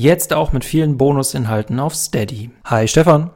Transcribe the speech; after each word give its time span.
Jetzt 0.00 0.32
auch 0.32 0.54
mit 0.54 0.64
vielen 0.64 0.96
Bonusinhalten 0.96 1.78
auf 1.78 1.94
Steady. 1.94 2.48
Hi 2.64 2.88
Stefan. 2.88 3.32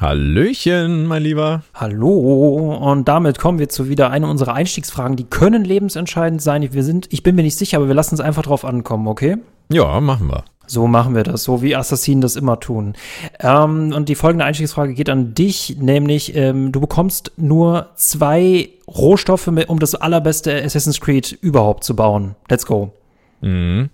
Hallöchen, 0.00 1.04
mein 1.04 1.22
Lieber. 1.22 1.62
Hallo. 1.74 2.74
Und 2.74 3.06
damit 3.06 3.38
kommen 3.38 3.58
wir 3.58 3.68
zu 3.68 3.90
wieder 3.90 4.10
einer 4.10 4.30
unserer 4.30 4.54
Einstiegsfragen. 4.54 5.18
Die 5.18 5.24
können 5.24 5.62
lebensentscheidend 5.62 6.40
sein. 6.40 6.72
Wir 6.72 6.84
sind, 6.84 7.12
ich 7.12 7.22
bin 7.22 7.34
mir 7.34 7.42
nicht 7.42 7.58
sicher, 7.58 7.76
aber 7.76 7.88
wir 7.88 7.94
lassen 7.94 8.14
es 8.14 8.22
einfach 8.22 8.44
drauf 8.44 8.64
ankommen, 8.64 9.08
okay? 9.08 9.36
Ja, 9.70 10.00
machen 10.00 10.28
wir. 10.28 10.44
So 10.66 10.86
machen 10.86 11.14
wir 11.14 11.22
das, 11.22 11.44
so 11.44 11.60
wie 11.60 11.76
Assassinen 11.76 12.22
das 12.22 12.36
immer 12.36 12.60
tun. 12.60 12.94
Ähm, 13.40 13.92
und 13.94 14.08
die 14.08 14.14
folgende 14.14 14.46
Einstiegsfrage 14.46 14.94
geht 14.94 15.10
an 15.10 15.34
dich, 15.34 15.76
nämlich 15.78 16.34
ähm, 16.34 16.72
du 16.72 16.80
bekommst 16.80 17.32
nur 17.36 17.90
zwei 17.96 18.70
Rohstoffe, 18.88 19.48
um 19.66 19.78
das 19.78 19.94
allerbeste 19.94 20.64
Assassin's 20.64 20.98
Creed 20.98 21.36
überhaupt 21.42 21.84
zu 21.84 21.94
bauen. 21.94 22.36
Let's 22.48 22.64
go. 22.64 22.94
Mhm. 23.42 23.90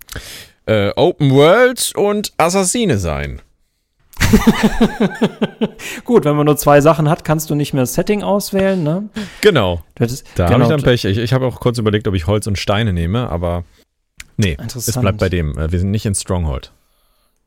Äh, 0.72 0.92
Open 0.96 1.32
World 1.32 1.92
und 1.96 2.32
Assassine 2.38 2.96
sein. 2.96 3.42
Gut, 6.04 6.24
wenn 6.24 6.34
man 6.34 6.46
nur 6.46 6.56
zwei 6.56 6.80
Sachen 6.80 7.10
hat, 7.10 7.24
kannst 7.24 7.50
du 7.50 7.54
nicht 7.54 7.74
mehr 7.74 7.82
das 7.82 7.92
Setting 7.92 8.22
auswählen, 8.22 8.82
ne? 8.82 9.08
Genau. 9.42 9.82
Ist, 9.98 10.24
da 10.34 10.46
genau. 10.46 10.54
habe 10.54 10.62
ich 10.62 10.68
dann 10.70 10.82
Pech. 10.82 11.04
Ich, 11.04 11.18
ich 11.18 11.32
habe 11.34 11.46
auch 11.46 11.60
kurz 11.60 11.76
überlegt, 11.76 12.08
ob 12.08 12.14
ich 12.14 12.26
Holz 12.26 12.46
und 12.46 12.58
Steine 12.58 12.94
nehme, 12.94 13.28
aber 13.28 13.64
nee, 14.38 14.56
es 14.74 14.98
bleibt 14.98 15.18
bei 15.18 15.28
dem. 15.28 15.58
Äh, 15.58 15.72
wir 15.72 15.78
sind 15.78 15.90
nicht 15.90 16.06
in 16.06 16.14
Stronghold. 16.14 16.72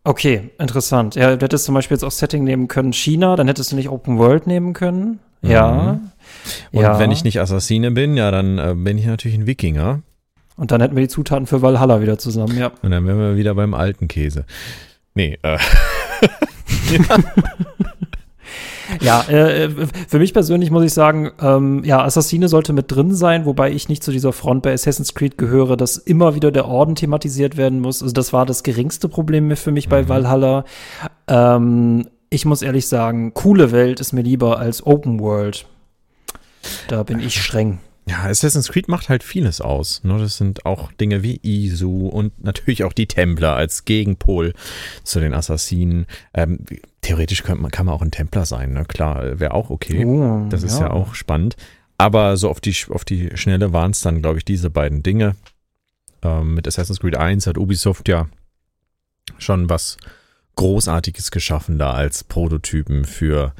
Okay, 0.03 0.51
interessant. 0.59 1.15
Ja, 1.15 1.35
du 1.35 1.43
hättest 1.43 1.65
zum 1.65 1.73
Beispiel 1.73 1.95
jetzt 1.95 2.03
auch 2.03 2.11
Setting 2.11 2.43
nehmen 2.43 2.67
können 2.67 2.93
China, 2.93 3.35
dann 3.35 3.47
hättest 3.47 3.71
du 3.71 3.75
nicht 3.75 3.89
Open 3.89 4.19
World 4.19 4.45
nehmen 4.45 4.73
können. 4.73 5.19
Ja. 5.41 5.93
Mhm. 5.93 6.11
Und 6.77 6.83
ja. 6.83 6.99
wenn 6.99 7.09
ich 7.09 7.23
nicht 7.23 7.41
Assassine 7.41 7.89
bin, 7.89 8.17
ja, 8.17 8.29
dann 8.29 8.59
äh, 8.59 8.75
bin 8.75 8.99
ich 8.99 9.07
natürlich 9.07 9.35
ein 9.35 9.47
Wikinger. 9.47 10.01
Und 10.57 10.71
dann 10.71 10.81
hätten 10.81 10.95
wir 10.95 11.01
die 11.03 11.09
Zutaten 11.09 11.47
für 11.47 11.61
Valhalla 11.61 12.01
wieder 12.01 12.17
zusammen, 12.17 12.57
ja. 12.57 12.71
Und 12.81 12.91
dann 12.91 13.05
wären 13.05 13.19
wir 13.19 13.35
wieder 13.35 13.55
beim 13.55 13.73
alten 13.73 14.07
Käse. 14.07 14.45
Nee, 15.13 15.37
äh. 15.43 15.57
ja, 19.01 19.21
äh, 19.23 19.69
für 20.07 20.19
mich 20.19 20.33
persönlich 20.33 20.71
muss 20.71 20.83
ich 20.83 20.93
sagen, 20.93 21.31
ähm, 21.41 21.83
ja, 21.83 22.03
Assassine 22.03 22.47
sollte 22.47 22.73
mit 22.73 22.91
drin 22.91 23.13
sein, 23.15 23.45
wobei 23.45 23.71
ich 23.71 23.89
nicht 23.89 24.03
zu 24.03 24.11
dieser 24.11 24.33
Front 24.33 24.63
bei 24.63 24.73
Assassin's 24.73 25.13
Creed 25.13 25.37
gehöre, 25.37 25.75
dass 25.77 25.97
immer 25.97 26.35
wieder 26.35 26.51
der 26.51 26.67
Orden 26.67 26.95
thematisiert 26.95 27.57
werden 27.57 27.79
muss. 27.79 28.01
Also 28.01 28.13
das 28.13 28.31
war 28.33 28.45
das 28.45 28.63
geringste 28.63 29.09
Problem 29.09 29.55
für 29.55 29.71
mich 29.71 29.89
bei 29.89 30.03
Mhm. 30.03 30.09
Valhalla. 30.09 30.65
Ähm, 31.27 32.07
ich 32.29 32.45
muss 32.45 32.61
ehrlich 32.61 32.87
sagen, 32.87 33.33
coole 33.33 33.71
Welt 33.71 33.99
ist 33.99 34.13
mir 34.13 34.21
lieber 34.21 34.59
als 34.59 34.85
Open 34.85 35.19
World. 35.19 35.65
Da 36.87 37.03
bin 37.03 37.19
ich 37.19 37.41
streng. 37.41 37.79
Ja, 38.07 38.25
Assassin's 38.25 38.69
Creed 38.69 38.87
macht 38.87 39.09
halt 39.09 39.23
vieles 39.23 39.61
aus. 39.61 40.03
Ne? 40.03 40.19
Das 40.19 40.37
sind 40.37 40.65
auch 40.65 40.91
Dinge 40.91 41.23
wie 41.23 41.39
Isu 41.41 42.07
und 42.07 42.43
natürlich 42.43 42.83
auch 42.83 42.93
die 42.93 43.07
Templer 43.07 43.55
als 43.55 43.85
Gegenpol 43.85 44.53
zu 45.03 45.19
den 45.19 45.33
Assassinen. 45.33 46.05
Ähm, 46.33 46.59
theoretisch 47.01 47.41
könnte 47.41 47.63
man, 47.63 47.71
kann 47.71 47.87
man 47.87 47.95
auch 47.95 48.03
ein 48.03 48.11
Templer 48.11 48.45
sein, 48.45 48.73
ne? 48.73 48.85
klar, 48.85 49.39
wäre 49.39 49.55
auch 49.55 49.71
okay. 49.71 50.05
Oh, 50.05 50.45
das 50.49 50.61
ist 50.61 50.79
ja. 50.79 50.87
ja 50.87 50.91
auch 50.91 51.15
spannend. 51.15 51.55
Aber 51.97 52.37
so 52.37 52.49
auf 52.49 52.59
die, 52.59 52.75
auf 52.89 53.05
die 53.05 53.31
Schnelle 53.35 53.73
waren 53.73 53.91
es 53.91 54.01
dann, 54.01 54.21
glaube 54.21 54.37
ich, 54.37 54.45
diese 54.45 54.69
beiden 54.69 55.01
Dinge. 55.01 55.35
Ähm, 56.21 56.53
mit 56.53 56.67
Assassin's 56.67 56.99
Creed 56.99 57.17
1 57.17 57.47
hat 57.47 57.57
Ubisoft 57.57 58.07
ja 58.07 58.27
schon 59.39 59.67
was 59.69 59.97
Großartiges 60.55 61.31
geschaffen 61.31 61.79
da 61.79 61.91
als 61.91 62.23
Prototypen 62.23 63.05
für 63.05 63.53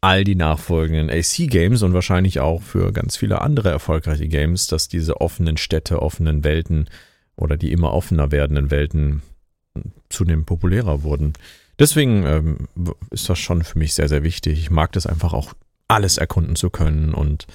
all 0.00 0.24
die 0.24 0.34
nachfolgenden 0.34 1.10
AC-Games 1.10 1.82
und 1.82 1.92
wahrscheinlich 1.92 2.40
auch 2.40 2.62
für 2.62 2.92
ganz 2.92 3.16
viele 3.16 3.42
andere 3.42 3.70
erfolgreiche 3.70 4.28
Games, 4.28 4.66
dass 4.66 4.88
diese 4.88 5.20
offenen 5.20 5.56
Städte, 5.56 6.00
offenen 6.00 6.42
Welten 6.42 6.88
oder 7.36 7.56
die 7.56 7.72
immer 7.72 7.92
offener 7.92 8.30
werdenden 8.30 8.70
Welten 8.70 9.22
zunehmend 10.08 10.46
populärer 10.46 11.02
wurden. 11.02 11.34
Deswegen 11.78 12.24
ähm, 12.24 12.68
ist 13.10 13.28
das 13.28 13.38
schon 13.38 13.62
für 13.62 13.78
mich 13.78 13.94
sehr, 13.94 14.08
sehr 14.08 14.22
wichtig. 14.22 14.58
Ich 14.58 14.70
mag 14.70 14.92
das 14.92 15.06
einfach 15.06 15.32
auch, 15.32 15.54
alles 15.88 16.18
erkunden 16.18 16.54
zu 16.54 16.70
können 16.70 17.14
und 17.14 17.46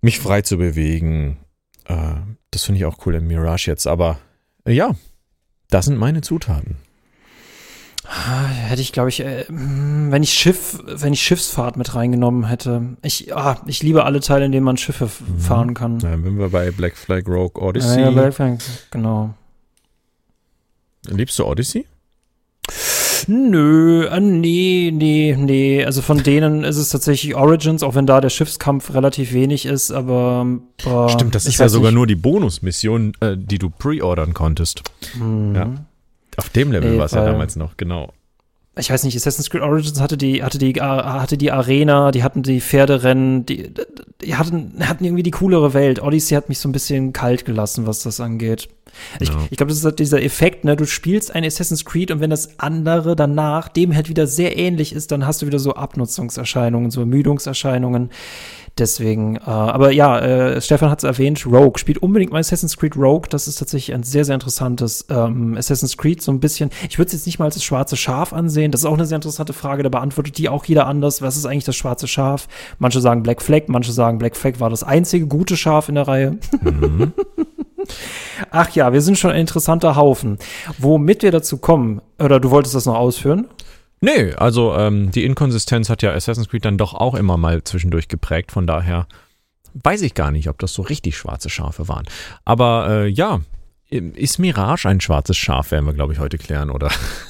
mich 0.00 0.18
frei 0.18 0.42
zu 0.42 0.56
bewegen. 0.56 1.38
Äh, 1.84 2.14
das 2.50 2.64
finde 2.64 2.80
ich 2.80 2.86
auch 2.86 3.06
cool 3.06 3.14
im 3.14 3.28
Mirage 3.28 3.70
jetzt. 3.70 3.86
Aber 3.86 4.18
äh, 4.64 4.72
ja, 4.72 4.96
das 5.68 5.84
sind 5.84 5.96
meine 5.96 6.22
Zutaten. 6.22 6.76
Hätte 8.12 8.82
ich, 8.82 8.90
glaube 8.90 9.08
ich, 9.08 9.20
äh, 9.20 9.44
wenn 9.48 10.22
ich 10.24 10.32
Schiff, 10.32 10.82
wenn 10.84 11.12
ich 11.12 11.22
Schiffsfahrt 11.22 11.76
mit 11.76 11.94
reingenommen 11.94 12.48
hätte. 12.48 12.96
Ich, 13.02 13.34
ah, 13.36 13.62
ich 13.66 13.84
liebe 13.84 14.04
alle 14.04 14.18
Teile, 14.18 14.46
in 14.46 14.52
denen 14.52 14.64
man 14.64 14.76
Schiffe 14.76 15.04
mhm. 15.04 15.38
fahren 15.38 15.74
kann. 15.74 16.00
Ja, 16.00 16.10
wenn 16.10 16.36
wir 16.36 16.48
bei 16.48 16.72
Black 16.72 16.96
Flag 16.96 17.28
Rogue 17.28 17.62
Odyssey. 17.62 18.00
Ja, 18.00 18.10
Black 18.10 18.34
Flag, 18.34 18.58
genau. 18.90 19.34
Liebst 21.06 21.38
du 21.38 21.46
Odyssey? 21.46 21.86
Nö, 23.28 24.06
äh, 24.06 24.18
nee, 24.18 24.90
nee, 24.92 25.36
nee. 25.38 25.84
Also 25.84 26.02
von 26.02 26.20
denen 26.20 26.64
ist 26.64 26.78
es 26.78 26.88
tatsächlich 26.88 27.36
Origins, 27.36 27.84
auch 27.84 27.94
wenn 27.94 28.06
da 28.06 28.20
der 28.20 28.30
Schiffskampf 28.30 28.92
relativ 28.92 29.32
wenig 29.32 29.66
ist, 29.66 29.92
aber. 29.92 30.46
Boah, 30.82 31.08
Stimmt, 31.10 31.36
das 31.36 31.46
ist 31.46 31.58
ja 31.58 31.68
sogar 31.68 31.90
nicht. 31.90 31.96
nur 31.96 32.06
die 32.08 32.16
Bonusmission, 32.16 33.12
äh, 33.20 33.36
die 33.36 33.58
du 33.58 33.70
pre-ordern 33.70 34.34
konntest. 34.34 34.82
Mhm. 35.14 35.54
Ja. 35.54 35.70
Auf 36.36 36.48
dem 36.50 36.72
Level 36.72 36.98
war 36.98 37.06
es 37.06 37.12
ja 37.12 37.24
damals 37.24 37.56
noch, 37.56 37.76
genau. 37.76 38.12
Ich 38.78 38.90
weiß 38.90 39.02
nicht, 39.02 39.16
Assassin's 39.16 39.50
Creed 39.50 39.62
Origins 39.62 40.00
hatte 40.00 40.16
die, 40.16 40.44
hatte 40.44 40.56
die, 40.56 40.72
hatte 40.74 41.36
die 41.36 41.50
Arena, 41.50 42.12
die 42.12 42.22
hatten 42.22 42.42
die 42.42 42.60
Pferderennen, 42.60 43.44
die, 43.44 43.74
die 44.22 44.36
hatten, 44.36 44.74
hatten 44.80 45.04
irgendwie 45.04 45.24
die 45.24 45.32
coolere 45.32 45.74
Welt. 45.74 46.00
Odyssey 46.00 46.36
hat 46.36 46.48
mich 46.48 46.60
so 46.60 46.68
ein 46.68 46.72
bisschen 46.72 47.12
kalt 47.12 47.44
gelassen, 47.44 47.86
was 47.86 48.04
das 48.04 48.20
angeht. 48.20 48.68
Ich, 49.18 49.28
ja. 49.28 49.36
ich 49.50 49.56
glaube, 49.56 49.70
das 49.70 49.78
ist 49.78 49.84
halt 49.84 49.98
dieser 49.98 50.22
Effekt, 50.22 50.64
ne? 50.64 50.76
Du 50.76 50.86
spielst 50.86 51.34
ein 51.34 51.44
Assassin's 51.44 51.84
Creed 51.84 52.10
und 52.12 52.20
wenn 52.20 52.30
das 52.30 52.60
andere 52.60 53.16
danach 53.16 53.68
dem 53.68 53.94
halt 53.94 54.08
wieder 54.08 54.26
sehr 54.26 54.56
ähnlich 54.56 54.92
ist, 54.92 55.10
dann 55.10 55.26
hast 55.26 55.42
du 55.42 55.46
wieder 55.46 55.58
so 55.58 55.74
Abnutzungserscheinungen, 55.74 56.90
so 56.90 57.00
Ermüdungserscheinungen. 57.00 58.10
Deswegen, 58.78 59.36
äh, 59.36 59.40
aber 59.44 59.90
ja, 59.92 60.18
äh, 60.18 60.60
Stefan 60.60 60.90
hat 60.90 60.98
es 61.00 61.04
erwähnt, 61.04 61.44
Rogue. 61.46 61.78
Spielt 61.78 61.98
unbedingt 61.98 62.32
mal 62.32 62.38
Assassin's 62.38 62.76
Creed 62.76 62.96
Rogue. 62.96 63.28
Das 63.28 63.46
ist 63.46 63.56
tatsächlich 63.56 63.94
ein 63.94 64.02
sehr, 64.02 64.24
sehr 64.24 64.34
interessantes 64.34 65.06
ähm, 65.10 65.56
Assassin's 65.56 65.96
Creed. 65.96 66.22
So 66.22 66.32
ein 66.32 66.40
bisschen, 66.40 66.70
ich 66.88 66.98
würde 66.98 67.08
es 67.08 67.12
jetzt 67.12 67.26
nicht 67.26 67.38
mal 67.38 67.46
als 67.46 67.54
das 67.54 67.64
schwarze 67.64 67.96
Schaf 67.96 68.32
ansehen. 68.32 68.72
Das 68.72 68.82
ist 68.82 68.86
auch 68.86 68.94
eine 68.94 69.06
sehr 69.06 69.16
interessante 69.16 69.52
Frage. 69.52 69.82
Da 69.82 69.88
beantwortet 69.88 70.38
die 70.38 70.48
auch 70.48 70.64
jeder 70.64 70.86
anders. 70.86 71.20
Was 71.20 71.36
ist 71.36 71.46
eigentlich 71.46 71.64
das 71.64 71.76
schwarze 71.76 72.08
Schaf? 72.08 72.48
Manche 72.78 73.00
sagen 73.00 73.22
Black 73.22 73.42
Flag, 73.42 73.62
manche 73.66 73.92
sagen 73.92 74.18
Black 74.18 74.36
Flag 74.36 74.60
war 74.60 74.70
das 74.70 74.82
einzige 74.82 75.26
gute 75.26 75.56
Schaf 75.56 75.88
in 75.88 75.96
der 75.96 76.08
Reihe. 76.08 76.38
Mhm. 76.62 77.12
Ach 78.50 78.70
ja, 78.70 78.92
wir 78.92 79.00
sind 79.00 79.18
schon 79.18 79.30
ein 79.30 79.40
interessanter 79.40 79.96
Haufen. 79.96 80.38
Womit 80.78 81.22
wir 81.22 81.32
dazu 81.32 81.58
kommen, 81.58 82.00
oder 82.18 82.40
du 82.40 82.50
wolltest 82.50 82.74
das 82.74 82.86
noch 82.86 82.96
ausführen? 82.96 83.48
Nee, 84.00 84.32
also 84.32 84.74
ähm, 84.76 85.10
die 85.10 85.24
Inkonsistenz 85.24 85.90
hat 85.90 86.02
ja 86.02 86.12
Assassin's 86.12 86.48
Creed 86.48 86.64
dann 86.64 86.78
doch 86.78 86.94
auch 86.94 87.14
immer 87.14 87.36
mal 87.36 87.62
zwischendurch 87.64 88.08
geprägt. 88.08 88.50
Von 88.50 88.66
daher 88.66 89.06
weiß 89.74 90.02
ich 90.02 90.14
gar 90.14 90.30
nicht, 90.30 90.48
ob 90.48 90.58
das 90.58 90.72
so 90.72 90.82
richtig 90.82 91.16
schwarze 91.16 91.50
Schafe 91.50 91.86
waren. 91.88 92.06
Aber 92.44 92.88
äh, 92.88 93.08
ja, 93.08 93.40
ist 93.90 94.38
Mirage 94.38 94.88
ein 94.88 95.00
schwarzes 95.00 95.36
Schaf, 95.36 95.70
werden 95.70 95.84
wir, 95.84 95.92
glaube 95.92 96.12
ich, 96.12 96.18
heute 96.18 96.38
klären, 96.38 96.70
oder? 96.70 96.90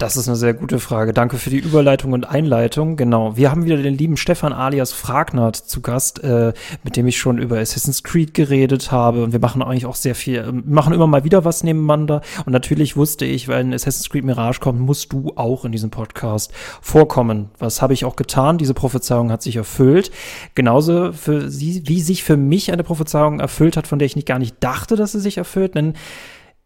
Das 0.00 0.16
ist 0.16 0.28
eine 0.28 0.36
sehr 0.36 0.54
gute 0.54 0.80
Frage. 0.80 1.12
Danke 1.12 1.36
für 1.36 1.50
die 1.50 1.58
Überleitung 1.58 2.14
und 2.14 2.24
Einleitung. 2.24 2.96
Genau. 2.96 3.36
Wir 3.36 3.50
haben 3.50 3.66
wieder 3.66 3.76
den 3.76 3.98
lieben 3.98 4.16
Stefan 4.16 4.54
alias 4.54 4.92
Fragnert 4.92 5.56
zu 5.56 5.82
Gast, 5.82 6.24
äh, 6.24 6.54
mit 6.82 6.96
dem 6.96 7.06
ich 7.06 7.18
schon 7.18 7.36
über 7.36 7.58
Assassin's 7.58 8.02
Creed 8.02 8.32
geredet 8.32 8.90
habe. 8.92 9.22
Und 9.22 9.32
wir 9.32 9.40
machen 9.40 9.60
eigentlich 9.60 9.84
auch 9.84 9.96
sehr 9.96 10.14
viel, 10.14 10.36
äh, 10.36 10.52
machen 10.52 10.94
immer 10.94 11.06
mal 11.06 11.24
wieder 11.24 11.44
was 11.44 11.64
nebeneinander. 11.64 12.22
Und 12.46 12.54
natürlich 12.54 12.96
wusste 12.96 13.26
ich, 13.26 13.46
wenn 13.46 13.74
Assassin's 13.74 14.08
Creed 14.08 14.24
Mirage 14.24 14.60
kommt, 14.60 14.80
musst 14.80 15.12
du 15.12 15.34
auch 15.36 15.66
in 15.66 15.72
diesem 15.72 15.90
Podcast 15.90 16.50
vorkommen. 16.80 17.50
Was 17.58 17.82
habe 17.82 17.92
ich 17.92 18.06
auch 18.06 18.16
getan? 18.16 18.56
Diese 18.56 18.72
Prophezeiung 18.72 19.30
hat 19.30 19.42
sich 19.42 19.56
erfüllt. 19.56 20.10
Genauso 20.54 21.12
für 21.12 21.50
sie, 21.50 21.82
wie 21.84 22.00
sich 22.00 22.24
für 22.24 22.38
mich 22.38 22.72
eine 22.72 22.84
Prophezeiung 22.84 23.38
erfüllt 23.38 23.76
hat, 23.76 23.86
von 23.86 23.98
der 23.98 24.06
ich 24.06 24.16
nicht 24.16 24.26
gar 24.26 24.38
nicht 24.38 24.56
dachte, 24.60 24.96
dass 24.96 25.12
sie 25.12 25.20
sich 25.20 25.36
erfüllt. 25.36 25.74
Denn 25.74 25.92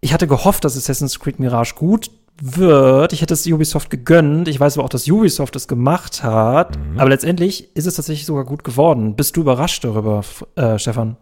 ich 0.00 0.12
hatte 0.12 0.28
gehofft, 0.28 0.64
dass 0.64 0.76
Assassin's 0.76 1.18
Creed 1.18 1.40
Mirage 1.40 1.74
gut 1.74 2.12
wird. 2.40 3.12
Ich 3.12 3.22
hätte 3.22 3.34
es 3.34 3.46
Ubisoft 3.46 3.90
gegönnt. 3.90 4.48
Ich 4.48 4.58
weiß 4.58 4.76
aber 4.76 4.84
auch, 4.84 4.90
dass 4.90 5.08
Ubisoft 5.08 5.56
es 5.56 5.68
gemacht 5.68 6.22
hat. 6.22 6.78
Mhm. 6.78 6.98
Aber 6.98 7.10
letztendlich 7.10 7.74
ist 7.76 7.86
es 7.86 7.94
tatsächlich 7.94 8.26
sogar 8.26 8.44
gut 8.44 8.64
geworden. 8.64 9.16
Bist 9.16 9.36
du 9.36 9.42
überrascht 9.42 9.84
darüber, 9.84 10.24
äh, 10.56 10.78
Stefan? 10.78 11.16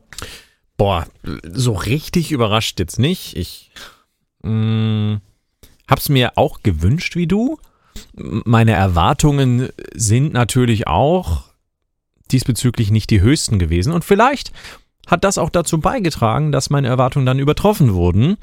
Boah, 0.77 1.07
so 1.53 1.73
richtig 1.75 2.33
überrascht 2.33 2.81
jetzt 2.81 2.99
nicht. 2.99 3.37
Ich 3.37 3.71
mh, 4.43 5.21
hab's 5.89 6.09
mir 6.09 6.33
auch 6.37 6.63
gewünscht 6.63 7.15
wie 7.17 7.27
du. 7.27 7.59
Meine 8.15 8.73
Erwartungen 8.73 9.69
sind 9.95 10.33
natürlich 10.33 10.87
auch 10.87 11.45
diesbezüglich 12.31 12.91
nicht 12.91 13.11
die 13.11 13.21
höchsten 13.21 13.59
gewesen. 13.59 13.93
Und 13.93 14.05
vielleicht 14.05 14.53
hat 15.07 15.25
das 15.25 15.39
auch 15.39 15.51
dazu 15.51 15.79
beigetragen, 15.79 16.53
dass 16.53 16.71
meine 16.71 16.89
Erwartungen 16.89 17.27
dann 17.27 17.39
übertroffen 17.39 17.93
wurden. 17.93 18.39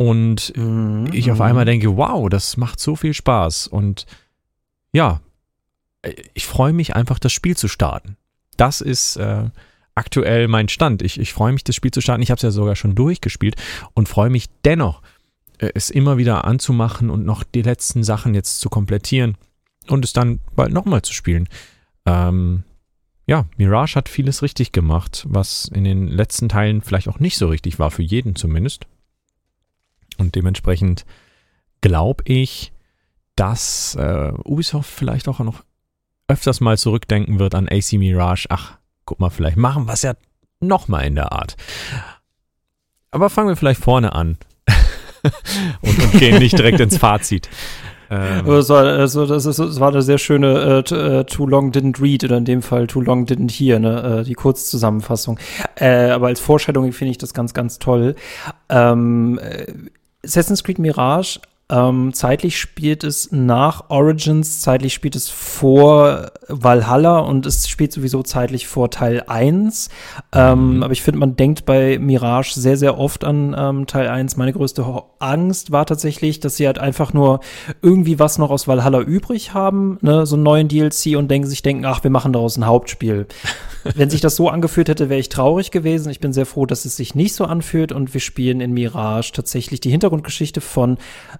Und 0.00 0.56
mhm. 0.56 1.10
ich 1.12 1.30
auf 1.30 1.42
einmal 1.42 1.66
denke, 1.66 1.94
wow, 1.98 2.30
das 2.30 2.56
macht 2.56 2.80
so 2.80 2.96
viel 2.96 3.12
Spaß. 3.12 3.66
Und 3.66 4.06
ja, 4.94 5.20
ich 6.32 6.46
freue 6.46 6.72
mich 6.72 6.96
einfach, 6.96 7.18
das 7.18 7.34
Spiel 7.34 7.54
zu 7.54 7.68
starten. 7.68 8.16
Das 8.56 8.80
ist 8.80 9.16
äh, 9.16 9.50
aktuell 9.94 10.48
mein 10.48 10.70
Stand. 10.70 11.02
Ich, 11.02 11.20
ich 11.20 11.34
freue 11.34 11.52
mich, 11.52 11.64
das 11.64 11.76
Spiel 11.76 11.90
zu 11.90 12.00
starten. 12.00 12.22
Ich 12.22 12.30
habe 12.30 12.36
es 12.36 12.42
ja 12.42 12.50
sogar 12.50 12.76
schon 12.76 12.94
durchgespielt 12.94 13.56
und 13.92 14.08
freue 14.08 14.30
mich 14.30 14.46
dennoch 14.64 15.02
äh, 15.58 15.68
es 15.74 15.90
immer 15.90 16.16
wieder 16.16 16.46
anzumachen 16.46 17.10
und 17.10 17.26
noch 17.26 17.44
die 17.44 17.60
letzten 17.60 18.02
Sachen 18.02 18.32
jetzt 18.32 18.60
zu 18.60 18.70
komplettieren 18.70 19.36
und 19.86 20.02
es 20.02 20.14
dann 20.14 20.40
bald 20.56 20.72
nochmal 20.72 21.02
zu 21.02 21.12
spielen. 21.12 21.46
Ähm, 22.06 22.62
ja, 23.26 23.44
Mirage 23.58 23.96
hat 23.96 24.08
vieles 24.08 24.40
richtig 24.40 24.72
gemacht, 24.72 25.26
was 25.28 25.70
in 25.74 25.84
den 25.84 26.08
letzten 26.08 26.48
Teilen 26.48 26.80
vielleicht 26.80 27.08
auch 27.08 27.20
nicht 27.20 27.36
so 27.36 27.48
richtig 27.48 27.78
war, 27.78 27.90
für 27.90 28.02
jeden 28.02 28.34
zumindest. 28.34 28.86
Und 30.20 30.34
dementsprechend 30.34 31.04
glaube 31.80 32.22
ich, 32.26 32.72
dass 33.36 33.96
äh, 33.96 34.32
Ubisoft 34.44 34.90
vielleicht 34.90 35.28
auch 35.28 35.38
noch 35.40 35.64
öfters 36.28 36.60
mal 36.60 36.78
zurückdenken 36.78 37.38
wird 37.38 37.54
an 37.54 37.68
AC 37.68 37.94
Mirage. 37.94 38.46
Ach, 38.50 38.78
guck 39.04 39.18
mal, 39.18 39.30
vielleicht 39.30 39.56
machen 39.56 39.86
wir 39.86 39.94
es 39.94 40.02
ja 40.02 40.14
nochmal 40.60 41.06
in 41.06 41.14
der 41.14 41.32
Art. 41.32 41.56
Aber 43.10 43.30
fangen 43.30 43.48
wir 43.48 43.56
vielleicht 43.56 43.82
vorne 43.82 44.12
an 44.14 44.36
und, 45.80 45.98
und 45.98 46.12
gehen 46.12 46.38
nicht 46.38 46.56
direkt 46.56 46.80
ins 46.80 46.98
Fazit. 46.98 47.48
Ähm. 48.10 48.44
Das, 48.44 48.68
war, 48.68 48.84
also 48.84 49.24
das, 49.24 49.46
ist, 49.46 49.58
das 49.58 49.80
war 49.80 49.90
eine 49.90 50.02
sehr 50.02 50.18
schöne 50.18 50.84
äh, 50.90 51.24
Too 51.24 51.46
Long 51.46 51.70
Didn't 51.70 52.02
Read 52.02 52.24
oder 52.24 52.36
in 52.36 52.44
dem 52.44 52.60
Fall 52.60 52.88
Too 52.88 53.00
Long 53.00 53.24
Didn't 53.24 53.52
Hear, 53.52 53.78
ne? 53.78 54.20
äh, 54.20 54.24
die 54.24 54.34
Kurzzusammenfassung. 54.34 55.38
Äh, 55.76 56.10
aber 56.10 56.26
als 56.26 56.40
Vorstellung 56.40 56.92
finde 56.92 57.12
ich 57.12 57.18
das 57.18 57.34
ganz, 57.34 57.54
ganz 57.54 57.78
toll. 57.78 58.16
Ähm, 58.68 59.38
äh, 59.42 59.66
Assassin's 60.22 60.62
Creed 60.62 60.78
Mirage 60.78 61.38
ähm, 61.70 62.12
zeitlich 62.12 62.58
spielt 62.58 63.04
es 63.04 63.30
nach 63.30 63.90
Origins, 63.90 64.60
zeitlich 64.60 64.92
spielt 64.92 65.14
es 65.14 65.30
vor 65.30 66.32
Valhalla 66.48 67.20
und 67.20 67.46
es 67.46 67.68
spielt 67.68 67.92
sowieso 67.92 68.22
zeitlich 68.22 68.66
vor 68.66 68.90
Teil 68.90 69.22
1. 69.26 69.88
Ähm, 70.32 70.76
mhm. 70.76 70.82
Aber 70.82 70.92
ich 70.92 71.02
finde, 71.02 71.20
man 71.20 71.36
denkt 71.36 71.64
bei 71.64 71.98
Mirage 71.98 72.58
sehr, 72.58 72.76
sehr 72.76 72.98
oft 72.98 73.24
an 73.24 73.54
ähm, 73.56 73.86
Teil 73.86 74.08
1. 74.08 74.36
Meine 74.36 74.52
größte 74.52 74.84
Angst 75.20 75.70
war 75.70 75.86
tatsächlich, 75.86 76.40
dass 76.40 76.56
sie 76.56 76.66
halt 76.66 76.78
einfach 76.78 77.12
nur 77.12 77.40
irgendwie 77.82 78.18
was 78.18 78.38
noch 78.38 78.50
aus 78.50 78.66
Valhalla 78.66 79.00
übrig 79.00 79.54
haben, 79.54 79.98
ne, 80.00 80.26
so 80.26 80.34
einen 80.34 80.42
neuen 80.42 80.68
DLC 80.68 81.16
und 81.16 81.30
denken 81.30 81.48
sich 81.48 81.62
denken, 81.62 81.84
ach, 81.84 82.02
wir 82.02 82.10
machen 82.10 82.32
daraus 82.32 82.56
ein 82.56 82.66
Hauptspiel. 82.66 83.26
Wenn 83.94 84.10
sich 84.10 84.20
das 84.20 84.36
so 84.36 84.48
angefühlt 84.48 84.88
hätte, 84.88 85.08
wäre 85.08 85.20
ich 85.20 85.28
traurig 85.30 85.70
gewesen. 85.70 86.10
Ich 86.10 86.20
bin 86.20 86.32
sehr 86.32 86.46
froh, 86.46 86.66
dass 86.66 86.84
es 86.84 86.96
sich 86.96 87.14
nicht 87.14 87.34
so 87.34 87.44
anfühlt 87.44 87.92
und 87.92 88.12
wir 88.12 88.20
spielen 88.20 88.60
in 88.60 88.72
Mirage 88.72 89.32
tatsächlich 89.32 89.80
die 89.80 89.90
Hintergrundgeschichte 89.90 90.60
von 90.60 90.98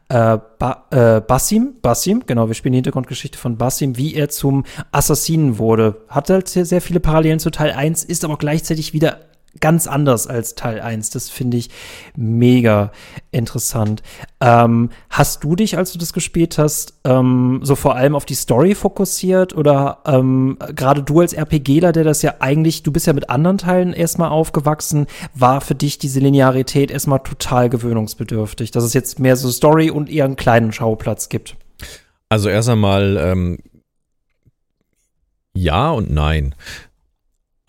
äh, 0.08 0.19
ba 0.58 0.86
äh, 0.90 1.20
Basim. 1.20 1.74
Basim, 1.82 2.24
genau, 2.26 2.48
wir 2.48 2.54
spielen 2.54 2.72
die 2.72 2.78
Hintergrundgeschichte 2.78 3.38
von 3.38 3.56
Basim, 3.56 3.96
wie 3.96 4.14
er 4.14 4.28
zum 4.28 4.64
Assassinen 4.92 5.58
wurde. 5.58 6.02
Hat 6.08 6.30
halt 6.30 6.48
sehr, 6.48 6.64
sehr 6.64 6.80
viele 6.80 7.00
Parallelen 7.00 7.38
zu 7.38 7.50
Teil 7.50 7.72
1, 7.72 8.04
ist 8.04 8.24
aber 8.24 8.36
gleichzeitig 8.36 8.92
wieder 8.92 9.18
ganz 9.58 9.86
anders 9.86 10.26
als 10.26 10.54
Teil 10.54 10.80
1. 10.80 11.10
Das 11.10 11.28
finde 11.28 11.56
ich 11.56 11.70
mega 12.16 12.92
interessant. 13.32 14.02
Ähm, 14.40 14.90
hast 15.08 15.42
du 15.42 15.56
dich, 15.56 15.76
als 15.76 15.92
du 15.92 15.98
das 15.98 16.12
gespielt 16.12 16.58
hast, 16.58 16.94
ähm, 17.04 17.60
so 17.62 17.74
vor 17.74 17.96
allem 17.96 18.14
auf 18.14 18.24
die 18.24 18.34
Story 18.34 18.74
fokussiert 18.74 19.56
oder 19.56 19.98
ähm, 20.06 20.56
gerade 20.74 21.02
du 21.02 21.20
als 21.20 21.32
RPGler, 21.32 21.92
der 21.92 22.04
das 22.04 22.22
ja 22.22 22.34
eigentlich, 22.40 22.82
du 22.82 22.92
bist 22.92 23.06
ja 23.06 23.12
mit 23.12 23.28
anderen 23.30 23.58
Teilen 23.58 23.92
erstmal 23.92 24.30
aufgewachsen, 24.30 25.06
war 25.34 25.60
für 25.60 25.74
dich 25.74 25.98
diese 25.98 26.20
Linearität 26.20 26.90
erstmal 26.90 27.20
total 27.20 27.68
gewöhnungsbedürftig, 27.68 28.70
dass 28.70 28.84
es 28.84 28.94
jetzt 28.94 29.18
mehr 29.18 29.36
so 29.36 29.50
Story 29.50 29.90
und 29.90 30.08
eher 30.08 30.24
einen 30.24 30.36
kleinen 30.36 30.72
Schauplatz 30.72 31.28
gibt? 31.28 31.56
Also 32.28 32.48
erst 32.48 32.68
einmal 32.68 33.16
ähm, 33.16 33.58
ja 35.52 35.90
und 35.90 36.10
nein. 36.10 36.54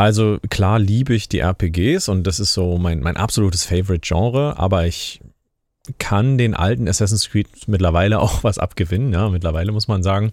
Also 0.02 0.40
klar 0.50 0.80
liebe 0.80 1.14
ich 1.14 1.30
die 1.30 1.42
RPGs 1.42 2.10
und 2.10 2.26
das 2.26 2.40
ist 2.40 2.56
so 2.56 2.80
mein, 2.80 3.02
mein 3.02 3.18
absolutes 3.18 3.66
Favorite-Genre, 3.66 4.58
aber 4.58 4.88
ich 4.88 5.22
kann 6.00 6.40
den 6.40 6.56
alten 6.56 6.88
Assassin's 6.88 7.30
Creed 7.30 7.48
mittlerweile 7.68 8.20
auch 8.20 8.44
was 8.44 8.58
abgewinnen, 8.58 9.14
ja, 9.14 9.30
mittlerweile 9.30 9.72
muss 9.72 9.88
man 9.88 10.02
sagen. 10.02 10.32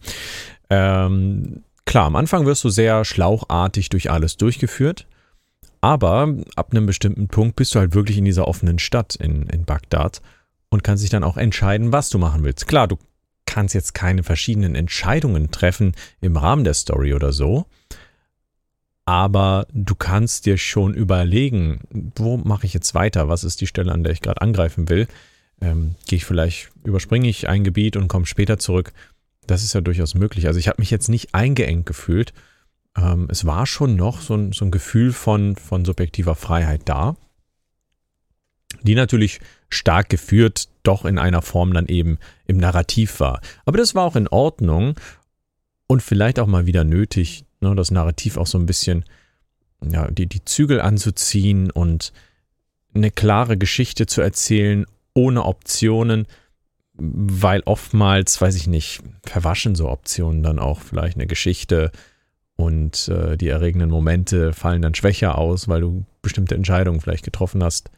Ähm, 0.71 1.65
klar, 1.85 2.07
am 2.07 2.17
Anfang 2.17 2.47
wirst 2.47 2.65
du 2.65 2.71
sehr 2.71 3.05
schlauchartig 3.05 3.91
durch 3.91 4.11
alles 4.11 4.39
durchgeführt, 4.39 5.07
aber 5.83 6.35
ab 6.57 6.69
einem 6.71 6.87
bestimmten 6.87 7.29
Punkt 7.29 7.57
bist 7.57 7.75
du 7.75 7.79
halt 7.79 7.95
wirklich 7.95 8.17
in 8.17 8.25
dieser 8.25 8.49
offenen 8.49 8.79
Stadt 8.79 9.17
in, 9.17 9.43
in 9.49 9.67
Bagdad 9.67 10.23
und 10.71 10.83
kannst 10.83 11.03
dich 11.03 11.11
dann 11.11 11.25
auch 11.25 11.37
entscheiden, 11.37 11.93
was 11.93 12.09
du 12.09 12.17
machen 12.17 12.43
willst. 12.43 12.69
Klar, 12.69 12.89
du 12.89 12.97
kannst 13.45 13.75
jetzt 13.75 13.93
keine 13.93 14.23
verschiedenen 14.23 14.75
Entscheidungen 14.75 15.51
treffen 15.51 15.93
im 16.23 16.39
Rahmen 16.39 16.65
der 16.65 16.73
Story 16.73 17.13
oder 17.13 17.33
so, 17.33 17.67
aber 19.09 19.67
du 19.73 19.95
kannst 19.95 20.45
dir 20.45 20.59
schon 20.59 20.93
überlegen, 20.93 21.81
wo 22.15 22.37
mache 22.37 22.67
ich 22.67 22.75
jetzt 22.75 22.95
weiter? 22.95 23.27
Was 23.27 23.43
ist 23.43 23.63
die 23.63 23.67
Stelle, 23.67 23.91
an 23.91 24.03
der 24.03 24.13
ich 24.13 24.21
gerade 24.21 24.43
angreifen 24.43 24.91
will? 24.91 25.09
Ähm, 25.63 25.95
Gehe 26.07 26.19
ich 26.19 26.27
vielleicht, 26.27 26.69
überspringe 26.85 27.27
ich 27.27 27.49
ein 27.49 27.65
Gebiet 27.65 27.97
und 27.97 28.09
komme 28.09 28.27
später 28.27 28.59
zurück? 28.59 28.93
Das 29.47 29.63
ist 29.65 29.73
ja 29.73 29.81
durchaus 29.81 30.15
möglich. 30.15 30.47
Also 30.47 30.61
ich 30.61 30.69
habe 30.69 30.83
mich 30.83 30.91
jetzt 30.91 31.09
nicht 31.09 31.35
eingeengt 31.35 31.87
gefühlt. 31.87 32.35
Ähm, 32.99 33.29
es 33.31 33.47
war 33.47 33.65
schon 33.65 33.97
noch 33.97 34.21
so 34.21 34.35
ein, 34.35 34.53
so 34.53 34.67
ein 34.67 34.71
Gefühl 34.71 35.15
von, 35.15 35.57
von 35.57 35.87
subjektiver 35.87 36.35
Freiheit 36.35 36.83
da, 36.85 37.17
die 38.83 38.95
natürlich 38.95 39.41
stark 39.71 40.11
geführt 40.11 40.69
doch 40.83 41.07
in 41.07 41.17
einer 41.17 41.41
Form 41.41 41.73
dann 41.73 41.87
eben 41.87 42.19
im 42.47 42.59
Narrativ 42.59 43.21
war. 43.21 43.41
Aber 43.65 43.79
das 43.79 43.95
war 43.95 44.05
auch 44.05 44.17
in 44.17 44.29
Ordnung 44.29 44.97
und 45.87 46.03
vielleicht 46.03 46.39
auch 46.39 46.47
mal 46.47 46.67
wieder 46.67 46.85
nötig, 46.85 47.47
ne, 47.61 47.75
das 47.75 47.91
Narrativ 47.91 48.37
auch 48.37 48.47
so 48.47 48.59
ein 48.59 48.67
bisschen, 48.67 49.05
ja, 49.83 50.11
die, 50.11 50.27
die 50.27 50.45
Zügel 50.45 50.81
anzuziehen 50.81 51.71
und 51.71 52.13
eine 52.95 53.11
klare 53.11 53.57
Geschichte 53.57 54.07
zu 54.07 54.21
erzählen, 54.21 54.87
ohne 55.15 55.45
Optionen, 55.45 56.27
weil 56.95 57.63
oftmals, 57.65 58.41
weiß 58.41 58.57
ich 58.57 58.67
nicht, 58.67 59.01
verwaschen 59.25 59.75
so 59.75 59.89
Optionen 59.89 60.43
dann 60.43 60.59
auch 60.59 60.81
vielleicht 60.81 61.17
eine 61.17 61.27
Geschichte 61.27 61.93
und 62.57 63.09
äh, 63.09 63.37
die 63.37 63.49
erregenden 63.49 63.91
Momente 63.91 64.53
fallen 64.53 64.83
dann 64.83 64.95
schwächer 64.95 65.39
aus, 65.39 65.69
weil 65.69 65.81
du 65.81 66.05
bestimmte 66.23 66.57
Entscheidungen 66.57 67.01
vielleicht 67.01 67.25
getroffen 67.25 67.63
hast, 67.63 67.91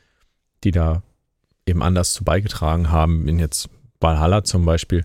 die 0.64 0.70
da 0.70 1.02
eben 1.66 1.82
anders 1.82 2.12
zu 2.12 2.24
beigetragen 2.24 2.90
haben, 2.90 3.26
in 3.26 3.38
jetzt 3.38 3.70
Valhalla 4.00 4.44
zum 4.44 4.66
Beispiel, 4.66 5.04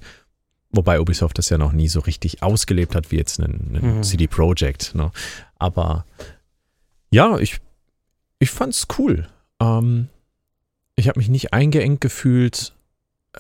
Wobei 0.76 1.00
Ubisoft 1.00 1.38
das 1.38 1.50
ja 1.50 1.58
noch 1.58 1.72
nie 1.72 1.88
so 1.88 2.02
richtig 2.02 2.44
ausgelebt 2.44 2.96
hat, 2.96 3.12
wie 3.12 3.18
jetzt 3.18 3.40
ein, 3.40 3.72
ein 3.74 3.98
mhm. 3.98 4.04
CD 4.04 4.28
Projekt. 4.28 4.94
Ne? 4.94 5.12
Aber 5.58 6.06
ja, 7.12 7.38
ich, 7.38 7.60
ich 8.40 8.52
fand's 8.52 8.88
cool. 8.98 9.28
Ähm, 9.62 10.10
ich 10.96 11.08
habe 11.08 11.20
mich 11.20 11.30
nicht 11.30 11.54
eingeengt 11.54 12.02
gefühlt, 12.02 12.74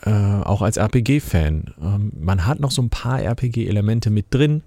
äh, 0.04 0.10
auch 0.10 0.62
als 0.62 0.78
RPG-Fan. 0.78 1.74
Ähm, 1.82 2.12
man 2.18 2.46
hat 2.46 2.60
noch 2.60 2.72
so 2.72 2.82
ein 2.82 2.90
paar 2.90 3.22
RPG-Elemente 3.22 4.10
mit 4.10 4.34
drin, 4.34 4.64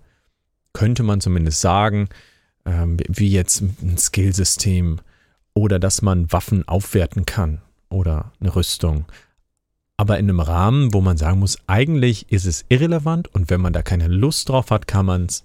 könnte 0.73 1.03
man 1.03 1.21
zumindest 1.21 1.61
sagen, 1.61 2.09
ähm, 2.65 2.99
wie 3.09 3.31
jetzt 3.31 3.63
ein 3.63 3.97
Skillsystem 3.99 5.01
oder 5.55 5.79
dass 5.79 6.03
man 6.03 6.31
Waffen 6.33 6.67
aufwerten 6.69 7.27
kann 7.27 7.61
oder 7.89 8.33
eine 8.41 8.55
Rüstung 8.55 9.07
aber 9.99 10.19
in 10.19 10.31
einem 10.31 10.41
Rahmen, 10.41 10.95
wo 10.95 11.01
man 11.01 11.19
sagen 11.19 11.41
muss, 11.41 11.59
eigentlich 11.67 12.31
ist 12.33 12.47
es 12.47 12.65
irrelevant 12.69 13.29
und 13.35 13.51
wenn 13.51 13.61
man 13.61 13.73
da 13.73 13.83
keine 13.83 14.07
Lust 14.07 14.49
drauf 14.49 14.71
hat, 14.71 14.87
kann 14.87 15.05
man 15.05 15.27
es 15.27 15.45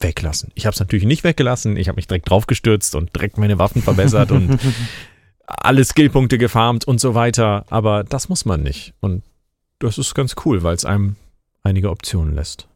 weglassen. 0.00 0.50
Ich 0.56 0.66
habe 0.66 0.74
es 0.74 0.80
natürlich 0.80 1.06
nicht 1.06 1.22
weggelassen, 1.22 1.76
ich 1.76 1.88
habe 1.88 1.96
mich 1.96 2.08
direkt 2.08 2.28
draufgestürzt 2.28 2.96
und 2.96 3.14
direkt 3.14 3.38
meine 3.38 3.58
Waffen 3.58 3.82
verbessert 3.82 4.32
und 4.32 4.58
alle 5.46 5.84
Skillpunkte 5.84 6.38
gefarmt 6.38 6.84
und 6.86 7.00
so 7.00 7.14
weiter, 7.14 7.64
aber 7.70 8.02
das 8.02 8.28
muss 8.28 8.44
man 8.44 8.62
nicht 8.64 8.94
und 9.00 9.22
das 9.78 9.96
ist 9.96 10.14
ganz 10.14 10.34
cool, 10.44 10.64
weil 10.64 10.74
es 10.74 10.84
einem 10.84 11.14
einige 11.62 11.90
Optionen 11.90 12.34
lässt. 12.34 12.66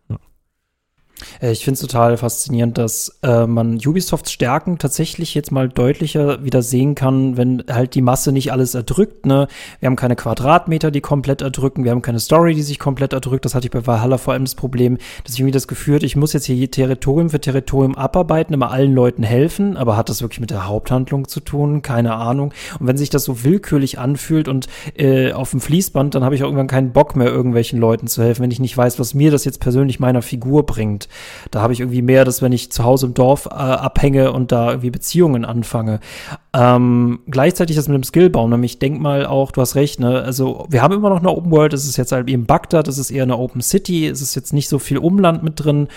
Äh, 1.41 1.53
ich 1.53 1.65
finde 1.65 1.75
es 1.75 1.81
total 1.81 2.17
faszinierend, 2.17 2.79
dass 2.79 3.19
äh, 3.23 3.47
man 3.47 3.79
Ubisofts 3.85 4.33
Stärken 4.33 4.79
tatsächlich 4.79 5.35
jetzt 5.35 5.53
mal 5.53 5.69
deutlicher 5.69 6.45
wieder 6.45 6.63
sehen 6.63 6.95
kann, 6.95 7.37
wenn 7.37 7.65
halt 7.71 7.95
die 7.95 8.03
Masse 8.03 8.33
nicht 8.33 8.53
alles 8.53 8.75
erdrückt. 8.75 9.27
Ne? 9.27 9.49
Wir 9.81 9.87
haben 9.87 9.97
keine 9.97 10.17
Quadratmeter, 10.17 10.91
die 10.91 11.01
komplett 11.01 11.43
erdrücken. 11.43 11.85
Wir 11.85 11.91
haben 11.91 12.03
keine 12.03 12.21
Story, 12.21 12.55
die 12.55 12.63
sich 12.63 12.79
komplett 12.79 13.13
erdrückt. 13.13 13.45
Das 13.45 13.55
hatte 13.55 13.67
ich 13.67 13.71
bei 13.71 13.87
Valhalla 13.87 14.19
vor 14.19 14.33
allem 14.35 14.45
das 14.45 14.55
Problem, 14.55 14.99
dass 15.25 15.35
ich 15.35 15.41
irgendwie 15.41 15.53
das 15.53 15.69
Gefühl 15.69 15.97
hatte, 15.97 16.07
ich 16.07 16.17
muss 16.17 16.33
jetzt 16.33 16.47
hier 16.47 16.71
Territorium 16.71 17.31
für 17.31 17.41
Territorium 17.41 17.95
abarbeiten, 17.95 18.55
immer 18.55 18.71
allen 18.71 18.95
Leuten 18.95 19.23
helfen. 19.23 19.77
Aber 19.77 19.97
hat 19.97 20.09
das 20.09 20.23
wirklich 20.23 20.41
mit 20.41 20.51
der 20.51 20.67
Haupthandlung 20.67 21.29
zu 21.29 21.41
tun? 21.41 21.83
Keine 21.83 22.15
Ahnung. 22.15 22.53
Und 22.79 22.87
wenn 22.87 22.97
sich 22.97 23.11
das 23.11 23.25
so 23.25 23.45
willkürlich 23.45 23.99
anfühlt 23.99 24.49
und 24.49 24.69
äh, 24.97 25.33
auf 25.33 25.51
dem 25.51 25.61
Fließband, 25.61 26.15
dann 26.15 26.25
habe 26.25 26.35
ich 26.35 26.43
auch 26.43 26.47
irgendwann 26.47 26.67
keinen 26.67 26.93
Bock 26.93 27.17
mehr, 27.17 27.29
irgendwelchen 27.29 27.79
Leuten 27.79 28.07
zu 28.07 28.23
helfen, 28.23 28.43
wenn 28.43 28.51
ich 28.51 28.61
nicht 28.61 28.77
weiß, 28.77 28.99
was 28.99 29.15
mir 29.15 29.31
das 29.31 29.45
jetzt 29.45 29.61
persönlich 29.61 30.01
meiner 30.01 30.23
Figur 30.23 30.67
bringt. 30.67 31.08
Da 31.51 31.63
habe 31.63 31.73
ich 31.73 31.81
irgendwie 31.81 32.03
mehr, 32.03 32.25
dass 32.25 32.43
wenn 32.43 32.53
ich 32.53 32.71
zu 32.73 32.85
Hause 32.85 33.07
im 33.07 33.15
Dorf 33.15 33.47
äh, 33.47 33.55
abhänge 33.55 34.33
und 34.33 34.53
da 34.53 34.71
irgendwie 34.71 34.91
Beziehungen 34.91 35.45
anfange. 35.45 36.01
Ähm, 36.55 37.21
gleichzeitig 37.29 37.77
das 37.77 37.89
mit 37.89 37.95
dem 37.97 38.05
Skillbaum, 38.05 38.51
nämlich 38.51 38.69
ich 38.69 38.79
denk 38.79 39.01
mal 39.01 39.27
auch, 39.27 39.51
du 39.53 39.61
hast 39.61 39.75
recht, 39.75 40.01
ne? 40.01 40.23
Also 40.23 40.67
wir 40.69 40.83
haben 40.83 40.95
immer 40.95 41.11
noch 41.11 41.21
eine 41.21 41.31
Open 41.31 41.51
World, 41.51 41.73
es 41.73 41.87
ist 41.87 41.97
jetzt 41.97 42.13
halt 42.13 42.29
eben 42.29 42.47
Bagdad, 42.47 42.89
es 42.89 42.99
ist 42.99 43.11
eher 43.11 43.23
eine 43.23 43.39
Open 43.39 43.61
City, 43.61 44.07
es 44.07 44.21
ist 44.21 44.35
jetzt 44.35 44.53
nicht 44.53 44.69
so 44.69 44.79
viel 44.79 44.99
Umland 44.99 45.43
mit 45.43 45.65
drin. 45.65 45.89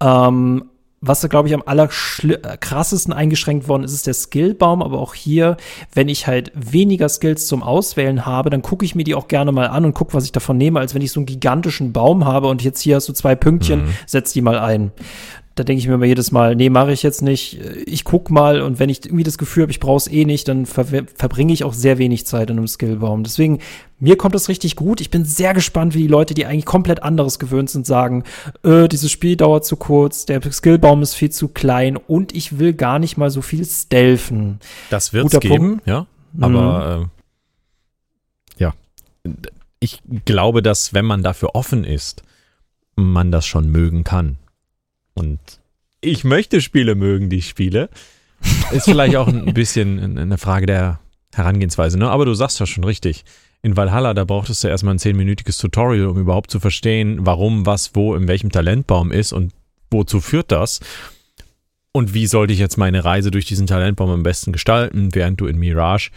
Ähm, 0.00 0.64
was, 1.04 1.28
glaube 1.28 1.48
ich, 1.48 1.54
am 1.54 1.64
allerkrassesten 1.66 3.12
eingeschränkt 3.12 3.66
worden 3.66 3.82
ist, 3.82 3.92
ist 3.92 4.06
der 4.06 4.14
Skillbaum. 4.14 4.82
Aber 4.82 5.00
auch 5.00 5.14
hier, 5.14 5.56
wenn 5.92 6.08
ich 6.08 6.28
halt 6.28 6.52
weniger 6.54 7.08
Skills 7.08 7.48
zum 7.48 7.64
Auswählen 7.64 8.24
habe, 8.24 8.50
dann 8.50 8.62
gucke 8.62 8.84
ich 8.84 8.94
mir 8.94 9.02
die 9.02 9.16
auch 9.16 9.26
gerne 9.26 9.50
mal 9.50 9.66
an 9.66 9.84
und 9.84 9.94
gucke, 9.94 10.14
was 10.14 10.24
ich 10.24 10.32
davon 10.32 10.56
nehme, 10.56 10.78
als 10.78 10.94
wenn 10.94 11.02
ich 11.02 11.10
so 11.10 11.18
einen 11.18 11.26
gigantischen 11.26 11.92
Baum 11.92 12.24
habe 12.24 12.46
und 12.46 12.62
jetzt 12.62 12.80
hier 12.80 12.96
hast 12.96 13.08
du 13.08 13.12
zwei 13.12 13.34
Pünktchen, 13.34 13.86
mhm. 13.86 13.94
setz 14.06 14.32
die 14.32 14.42
mal 14.42 14.58
ein 14.60 14.92
da 15.54 15.64
denke 15.64 15.80
ich 15.80 15.86
mir 15.86 15.94
immer 15.94 16.06
jedes 16.06 16.32
Mal, 16.32 16.56
nee, 16.56 16.70
mache 16.70 16.92
ich 16.92 17.02
jetzt 17.02 17.20
nicht. 17.20 17.60
Ich 17.86 18.04
guck 18.04 18.30
mal 18.30 18.62
und 18.62 18.78
wenn 18.78 18.88
ich 18.88 19.04
irgendwie 19.04 19.24
das 19.24 19.36
Gefühl 19.36 19.64
habe, 19.64 19.72
ich 19.72 19.80
brauche 19.80 19.98
es 19.98 20.06
eh 20.06 20.24
nicht, 20.24 20.48
dann 20.48 20.64
ver 20.64 20.86
verbringe 21.14 21.52
ich 21.52 21.64
auch 21.64 21.74
sehr 21.74 21.98
wenig 21.98 22.26
Zeit 22.26 22.48
in 22.48 22.56
einem 22.56 22.66
Skillbaum. 22.66 23.22
Deswegen, 23.22 23.58
mir 23.98 24.16
kommt 24.16 24.34
das 24.34 24.48
richtig 24.48 24.76
gut. 24.76 25.00
Ich 25.00 25.10
bin 25.10 25.24
sehr 25.24 25.52
gespannt, 25.52 25.94
wie 25.94 26.02
die 26.02 26.08
Leute, 26.08 26.34
die 26.34 26.46
eigentlich 26.46 26.64
komplett 26.64 27.02
anderes 27.02 27.38
gewöhnt 27.38 27.68
sind, 27.68 27.86
sagen, 27.86 28.24
äh, 28.64 28.88
dieses 28.88 29.10
Spiel 29.10 29.36
dauert 29.36 29.66
zu 29.66 29.76
kurz, 29.76 30.24
der 30.24 30.40
Skillbaum 30.50 31.02
ist 31.02 31.14
viel 31.14 31.30
zu 31.30 31.48
klein 31.48 31.96
und 31.96 32.34
ich 32.34 32.58
will 32.58 32.72
gar 32.72 32.98
nicht 32.98 33.18
mal 33.18 33.30
so 33.30 33.42
viel 33.42 33.64
stealthen. 33.64 34.58
Das 34.88 35.12
wird 35.12 35.32
es 35.32 35.40
geben, 35.40 35.56
Punkt. 35.56 35.86
ja. 35.86 36.06
Aber 36.40 36.98
mhm. 36.98 37.10
äh, 38.56 38.62
ja, 38.64 38.74
ich 39.80 40.00
glaube, 40.24 40.62
dass 40.62 40.94
wenn 40.94 41.04
man 41.04 41.22
dafür 41.22 41.54
offen 41.54 41.84
ist, 41.84 42.22
man 42.96 43.30
das 43.30 43.46
schon 43.46 43.70
mögen 43.70 44.04
kann. 44.04 44.38
Und 45.14 45.38
ich 46.00 46.24
möchte 46.24 46.60
Spiele 46.60 46.94
mögen, 46.94 47.30
die 47.30 47.38
ich 47.38 47.48
spiele. 47.48 47.88
Ist 48.72 48.84
vielleicht 48.84 49.16
auch 49.16 49.28
ein 49.28 49.54
bisschen 49.54 50.18
eine 50.18 50.38
Frage 50.38 50.66
der 50.66 51.00
Herangehensweise, 51.32 51.98
ne? 51.98 52.10
Aber 52.10 52.24
du 52.24 52.34
sagst 52.34 52.60
ja 52.60 52.66
schon 52.66 52.84
richtig. 52.84 53.24
In 53.62 53.76
Valhalla, 53.76 54.12
da 54.12 54.24
brauchtest 54.24 54.64
du 54.64 54.68
erstmal 54.68 54.94
ein 54.94 54.98
zehnminütiges 54.98 55.56
Tutorial, 55.58 56.06
um 56.06 56.18
überhaupt 56.18 56.50
zu 56.50 56.58
verstehen, 56.58 57.24
warum, 57.24 57.64
was, 57.64 57.94
wo, 57.94 58.16
in 58.16 58.26
welchem 58.26 58.50
Talentbaum 58.50 59.12
ist 59.12 59.32
und 59.32 59.52
wozu 59.90 60.20
führt 60.20 60.50
das. 60.50 60.80
Und 61.92 62.14
wie 62.14 62.26
sollte 62.26 62.52
ich 62.52 62.58
jetzt 62.58 62.78
meine 62.78 63.04
Reise 63.04 63.30
durch 63.30 63.44
diesen 63.44 63.66
Talentbaum 63.66 64.10
am 64.10 64.22
besten 64.22 64.52
gestalten, 64.52 65.14
während 65.14 65.40
du 65.40 65.46
in 65.46 65.58
Mirage, 65.58 66.10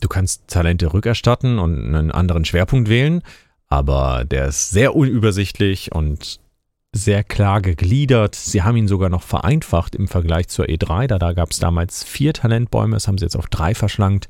du 0.00 0.08
kannst 0.08 0.48
Talente 0.48 0.92
rückerstatten 0.92 1.58
und 1.58 1.94
einen 1.94 2.10
anderen 2.10 2.44
Schwerpunkt 2.44 2.88
wählen, 2.88 3.22
aber 3.68 4.24
der 4.24 4.46
ist 4.46 4.70
sehr 4.70 4.94
unübersichtlich 4.94 5.92
und 5.92 6.40
sehr 6.92 7.22
klar 7.22 7.60
gegliedert. 7.60 8.34
Sie 8.34 8.62
haben 8.62 8.76
ihn 8.76 8.88
sogar 8.88 9.08
noch 9.08 9.22
vereinfacht 9.22 9.94
im 9.94 10.08
Vergleich 10.08 10.48
zur 10.48 10.66
E3. 10.66 11.06
Da, 11.06 11.18
da 11.18 11.32
gab 11.32 11.50
es 11.50 11.58
damals 11.58 12.02
vier 12.04 12.32
Talentbäume, 12.32 12.96
das 12.96 13.06
haben 13.08 13.18
sie 13.18 13.24
jetzt 13.24 13.36
auf 13.36 13.48
drei 13.48 13.74
verschlankt 13.74 14.28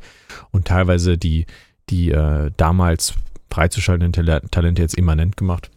und 0.51 0.67
teilweise 0.67 1.17
die, 1.19 1.47
die 1.89 2.11
äh, 2.11 2.51
damals 2.57 3.15
freizuschaltenden 3.51 4.51
Talente 4.51 4.83
jetzt 4.83 4.97
immanent 4.97 5.37
gemacht. 5.37 5.71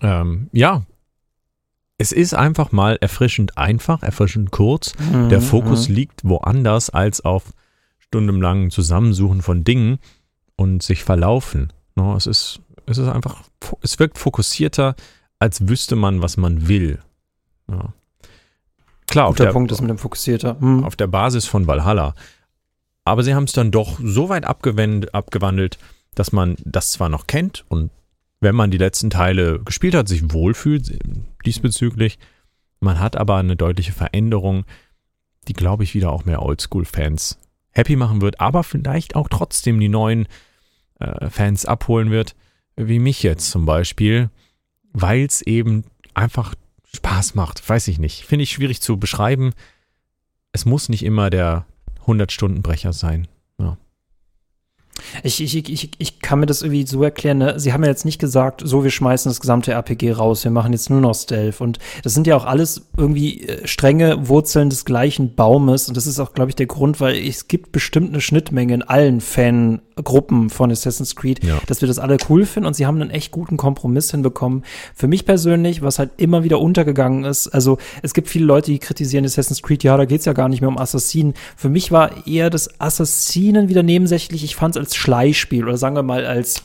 Ähm, 0.00 0.48
ja, 0.52 0.84
es 1.98 2.12
ist 2.12 2.34
einfach 2.34 2.72
mal 2.72 2.98
erfrischend 3.00 3.56
einfach, 3.56 4.02
erfrischend 4.02 4.50
kurz. 4.50 4.94
Mhm, 4.98 5.28
Der 5.28 5.40
Fokus 5.40 5.88
mhm. 5.88 5.94
liegt 5.94 6.24
woanders 6.24 6.90
als 6.90 7.24
auf 7.24 7.52
stundenlangen 7.98 8.70
Zusammensuchen 8.70 9.42
von 9.42 9.64
Dingen 9.64 9.98
und 10.56 10.82
sich 10.82 11.02
verlaufen. 11.04 11.72
No, 11.94 12.14
es 12.14 12.26
ist, 12.26 12.60
es 12.86 12.98
ist 12.98 13.08
einfach, 13.08 13.42
es 13.80 13.98
wirkt 13.98 14.18
fokussierter, 14.18 14.94
als 15.38 15.68
wüsste 15.68 15.96
man, 15.96 16.22
was 16.22 16.36
man 16.36 16.68
will. 16.68 16.98
Ja. 17.70 17.92
Klar, 19.06 19.28
Guter 19.28 19.44
der, 19.44 19.52
Punkt 19.52 19.70
ist 19.72 19.80
mit 19.80 19.90
dem 19.90 19.98
Fokussierter. 19.98 20.58
Hm. 20.60 20.84
Auf 20.84 20.96
der 20.96 21.06
Basis 21.06 21.46
von 21.46 21.66
Valhalla. 21.66 22.14
Aber 23.04 23.22
sie 23.22 23.34
haben 23.34 23.44
es 23.44 23.52
dann 23.52 23.70
doch 23.70 23.98
so 24.02 24.28
weit 24.28 24.44
abgewandelt, 24.44 25.78
dass 26.14 26.32
man 26.32 26.56
das 26.64 26.90
zwar 26.92 27.08
noch 27.08 27.26
kennt 27.26 27.64
und 27.68 27.90
wenn 28.40 28.54
man 28.54 28.70
die 28.70 28.78
letzten 28.78 29.10
Teile 29.10 29.60
gespielt 29.60 29.94
hat, 29.94 30.08
sich 30.08 30.32
wohlfühlt 30.32 30.98
diesbezüglich. 31.44 32.18
Man 32.80 33.00
hat 33.00 33.16
aber 33.16 33.36
eine 33.36 33.56
deutliche 33.56 33.92
Veränderung, 33.92 34.64
die, 35.48 35.52
glaube 35.52 35.84
ich, 35.84 35.94
wieder 35.94 36.12
auch 36.12 36.24
mehr 36.24 36.42
Oldschool-Fans 36.42 37.38
happy 37.70 37.96
machen 37.96 38.20
wird, 38.20 38.40
aber 38.40 38.64
vielleicht 38.64 39.16
auch 39.16 39.28
trotzdem 39.28 39.78
die 39.80 39.88
neuen 39.88 40.26
äh, 40.98 41.28
Fans 41.30 41.66
abholen 41.66 42.10
wird, 42.10 42.34
wie 42.76 42.98
mich 42.98 43.22
jetzt 43.22 43.50
zum 43.50 43.66
Beispiel, 43.66 44.30
weil 44.98 45.26
es 45.26 45.42
eben 45.42 45.84
einfach 46.14 46.54
Spaß 46.94 47.34
macht. 47.34 47.68
Weiß 47.68 47.86
ich 47.88 47.98
nicht. 47.98 48.24
Finde 48.24 48.44
ich 48.44 48.50
schwierig 48.50 48.80
zu 48.80 48.98
beschreiben. 48.98 49.52
Es 50.52 50.64
muss 50.64 50.88
nicht 50.88 51.04
immer 51.04 51.28
der 51.28 51.66
100-Stunden-Brecher 52.06 52.94
sein. 52.94 53.28
Ich, 55.22 55.42
ich, 55.42 55.68
ich, 55.68 55.90
ich 55.98 56.20
kann 56.20 56.40
mir 56.40 56.46
das 56.46 56.62
irgendwie 56.62 56.86
so 56.86 57.02
erklären, 57.02 57.38
ne? 57.38 57.58
sie 57.58 57.72
haben 57.72 57.82
ja 57.82 57.90
jetzt 57.90 58.04
nicht 58.04 58.18
gesagt, 58.18 58.62
so, 58.64 58.84
wir 58.84 58.90
schmeißen 58.90 59.30
das 59.30 59.40
gesamte 59.40 59.72
RPG 59.72 60.12
raus, 60.12 60.44
wir 60.44 60.50
machen 60.50 60.72
jetzt 60.72 60.90
nur 60.90 61.00
noch 61.00 61.14
Stealth. 61.14 61.60
Und 61.60 61.78
das 62.02 62.14
sind 62.14 62.26
ja 62.26 62.36
auch 62.36 62.44
alles 62.44 62.82
irgendwie 62.96 63.42
äh, 63.42 63.66
strenge 63.66 64.28
Wurzeln 64.28 64.70
des 64.70 64.84
gleichen 64.84 65.34
Baumes. 65.34 65.88
Und 65.88 65.96
das 65.96 66.06
ist 66.06 66.18
auch, 66.20 66.32
glaube 66.32 66.50
ich, 66.50 66.56
der 66.56 66.66
Grund, 66.66 67.00
weil 67.00 67.16
es 67.16 67.48
gibt 67.48 67.72
bestimmt 67.72 68.10
eine 68.10 68.20
Schnittmenge 68.20 68.74
in 68.74 68.82
allen 68.82 69.20
Fangruppen 69.20 70.50
von 70.50 70.70
Assassin's 70.70 71.16
Creed, 71.16 71.44
ja. 71.44 71.58
dass 71.66 71.80
wir 71.80 71.88
das 71.88 71.98
alle 71.98 72.16
cool 72.28 72.46
finden. 72.46 72.66
Und 72.66 72.74
sie 72.74 72.86
haben 72.86 73.00
einen 73.00 73.10
echt 73.10 73.30
guten 73.30 73.56
Kompromiss 73.56 74.10
hinbekommen. 74.10 74.64
Für 74.94 75.08
mich 75.08 75.24
persönlich, 75.24 75.82
was 75.82 75.98
halt 75.98 76.10
immer 76.16 76.44
wieder 76.44 76.60
untergegangen 76.60 77.24
ist, 77.24 77.48
also 77.48 77.78
es 78.02 78.14
gibt 78.14 78.28
viele 78.28 78.44
Leute, 78.44 78.70
die 78.70 78.78
kritisieren 78.78 79.24
Assassin's 79.24 79.62
Creed, 79.62 79.84
ja, 79.84 79.96
da 79.96 80.04
geht's 80.04 80.24
ja 80.24 80.32
gar 80.32 80.48
nicht 80.48 80.60
mehr 80.60 80.68
um 80.68 80.78
Assassinen. 80.78 81.34
Für 81.56 81.68
mich 81.68 81.92
war 81.92 82.26
eher 82.26 82.50
das 82.50 82.80
Assassinen 82.80 83.68
wieder 83.68 83.82
nebensächlich. 83.82 84.44
Ich 84.44 84.56
fand 84.56 84.76
es 84.76 84.82
als 84.86 84.96
Schleichspiel 84.96 85.64
oder 85.64 85.76
sagen 85.76 85.96
wir 85.96 86.02
mal 86.02 86.24
als 86.24 86.62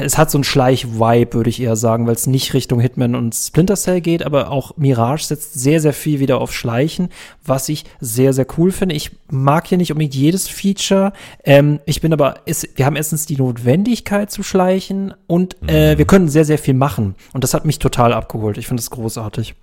es 0.00 0.18
hat 0.18 0.30
so 0.30 0.38
ein 0.38 0.44
Schleich-Vibe, 0.44 1.34
würde 1.34 1.50
ich 1.50 1.60
eher 1.60 1.76
sagen, 1.76 2.06
weil 2.06 2.14
es 2.14 2.26
nicht 2.26 2.54
Richtung 2.54 2.80
Hitman 2.80 3.14
und 3.14 3.34
Splinter 3.34 3.76
Cell 3.76 4.00
geht, 4.00 4.24
aber 4.24 4.50
auch 4.50 4.76
Mirage 4.76 5.24
setzt 5.24 5.54
sehr, 5.54 5.80
sehr 5.80 5.92
viel 5.92 6.20
wieder 6.20 6.40
auf 6.40 6.54
Schleichen, 6.54 7.08
was 7.44 7.68
ich 7.68 7.84
sehr, 8.00 8.32
sehr 8.32 8.46
cool 8.56 8.70
finde. 8.70 8.94
Ich 8.94 9.10
mag 9.30 9.66
hier 9.66 9.78
nicht 9.78 9.90
unbedingt 9.90 10.14
jedes 10.14 10.48
Feature. 10.48 11.12
Ähm, 11.44 11.80
ich 11.84 12.00
bin 12.00 12.12
aber, 12.12 12.36
ist, 12.46 12.68
wir 12.76 12.86
haben 12.86 12.96
erstens 12.96 13.26
die 13.26 13.36
Notwendigkeit 13.36 14.30
zu 14.30 14.42
schleichen 14.42 15.14
und 15.26 15.56
äh, 15.66 15.94
mhm. 15.94 15.98
wir 15.98 16.06
können 16.06 16.28
sehr, 16.28 16.44
sehr 16.44 16.58
viel 16.58 16.74
machen. 16.74 17.14
Und 17.32 17.44
das 17.44 17.54
hat 17.54 17.64
mich 17.64 17.78
total 17.78 18.12
abgeholt. 18.12 18.58
Ich 18.58 18.66
finde 18.66 18.80
das 18.80 18.90
großartig. 18.90 19.54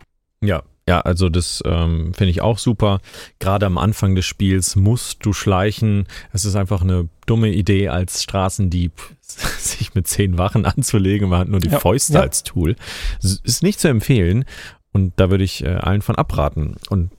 Ja, 0.41 0.63
ja, 0.87 1.01
also 1.01 1.29
das 1.29 1.63
ähm, 1.65 2.13
finde 2.13 2.29
ich 2.29 2.41
auch 2.41 2.59
super. 2.59 2.99
Gerade 3.39 3.65
am 3.65 3.79
Anfang 3.79 4.13
des 4.13 4.25
Spiels 4.25 4.75
musst 4.75 5.25
du 5.25 5.33
schleichen. 5.33 6.05
Es 6.31 6.45
ist 6.45 6.55
einfach 6.55 6.81
eine 6.81 7.09
dumme 7.25 7.49
Idee, 7.49 7.89
als 7.89 8.21
Straßendieb 8.21 8.91
sich 9.21 9.95
mit 9.95 10.07
zehn 10.07 10.37
Wachen 10.37 10.65
anzulegen. 10.65 11.29
Man 11.29 11.39
hat 11.39 11.47
nur 11.47 11.59
die 11.59 11.69
ja, 11.69 11.79
Fäuste 11.79 12.13
ja. 12.13 12.21
als 12.21 12.43
Tool. 12.43 12.75
Ist 13.21 13.63
nicht 13.63 13.79
zu 13.79 13.87
empfehlen 13.87 14.45
und 14.91 15.13
da 15.17 15.31
würde 15.31 15.43
ich 15.43 15.63
äh, 15.63 15.69
allen 15.69 16.03
von 16.03 16.15
abraten. 16.15 16.75
Und 16.89 17.11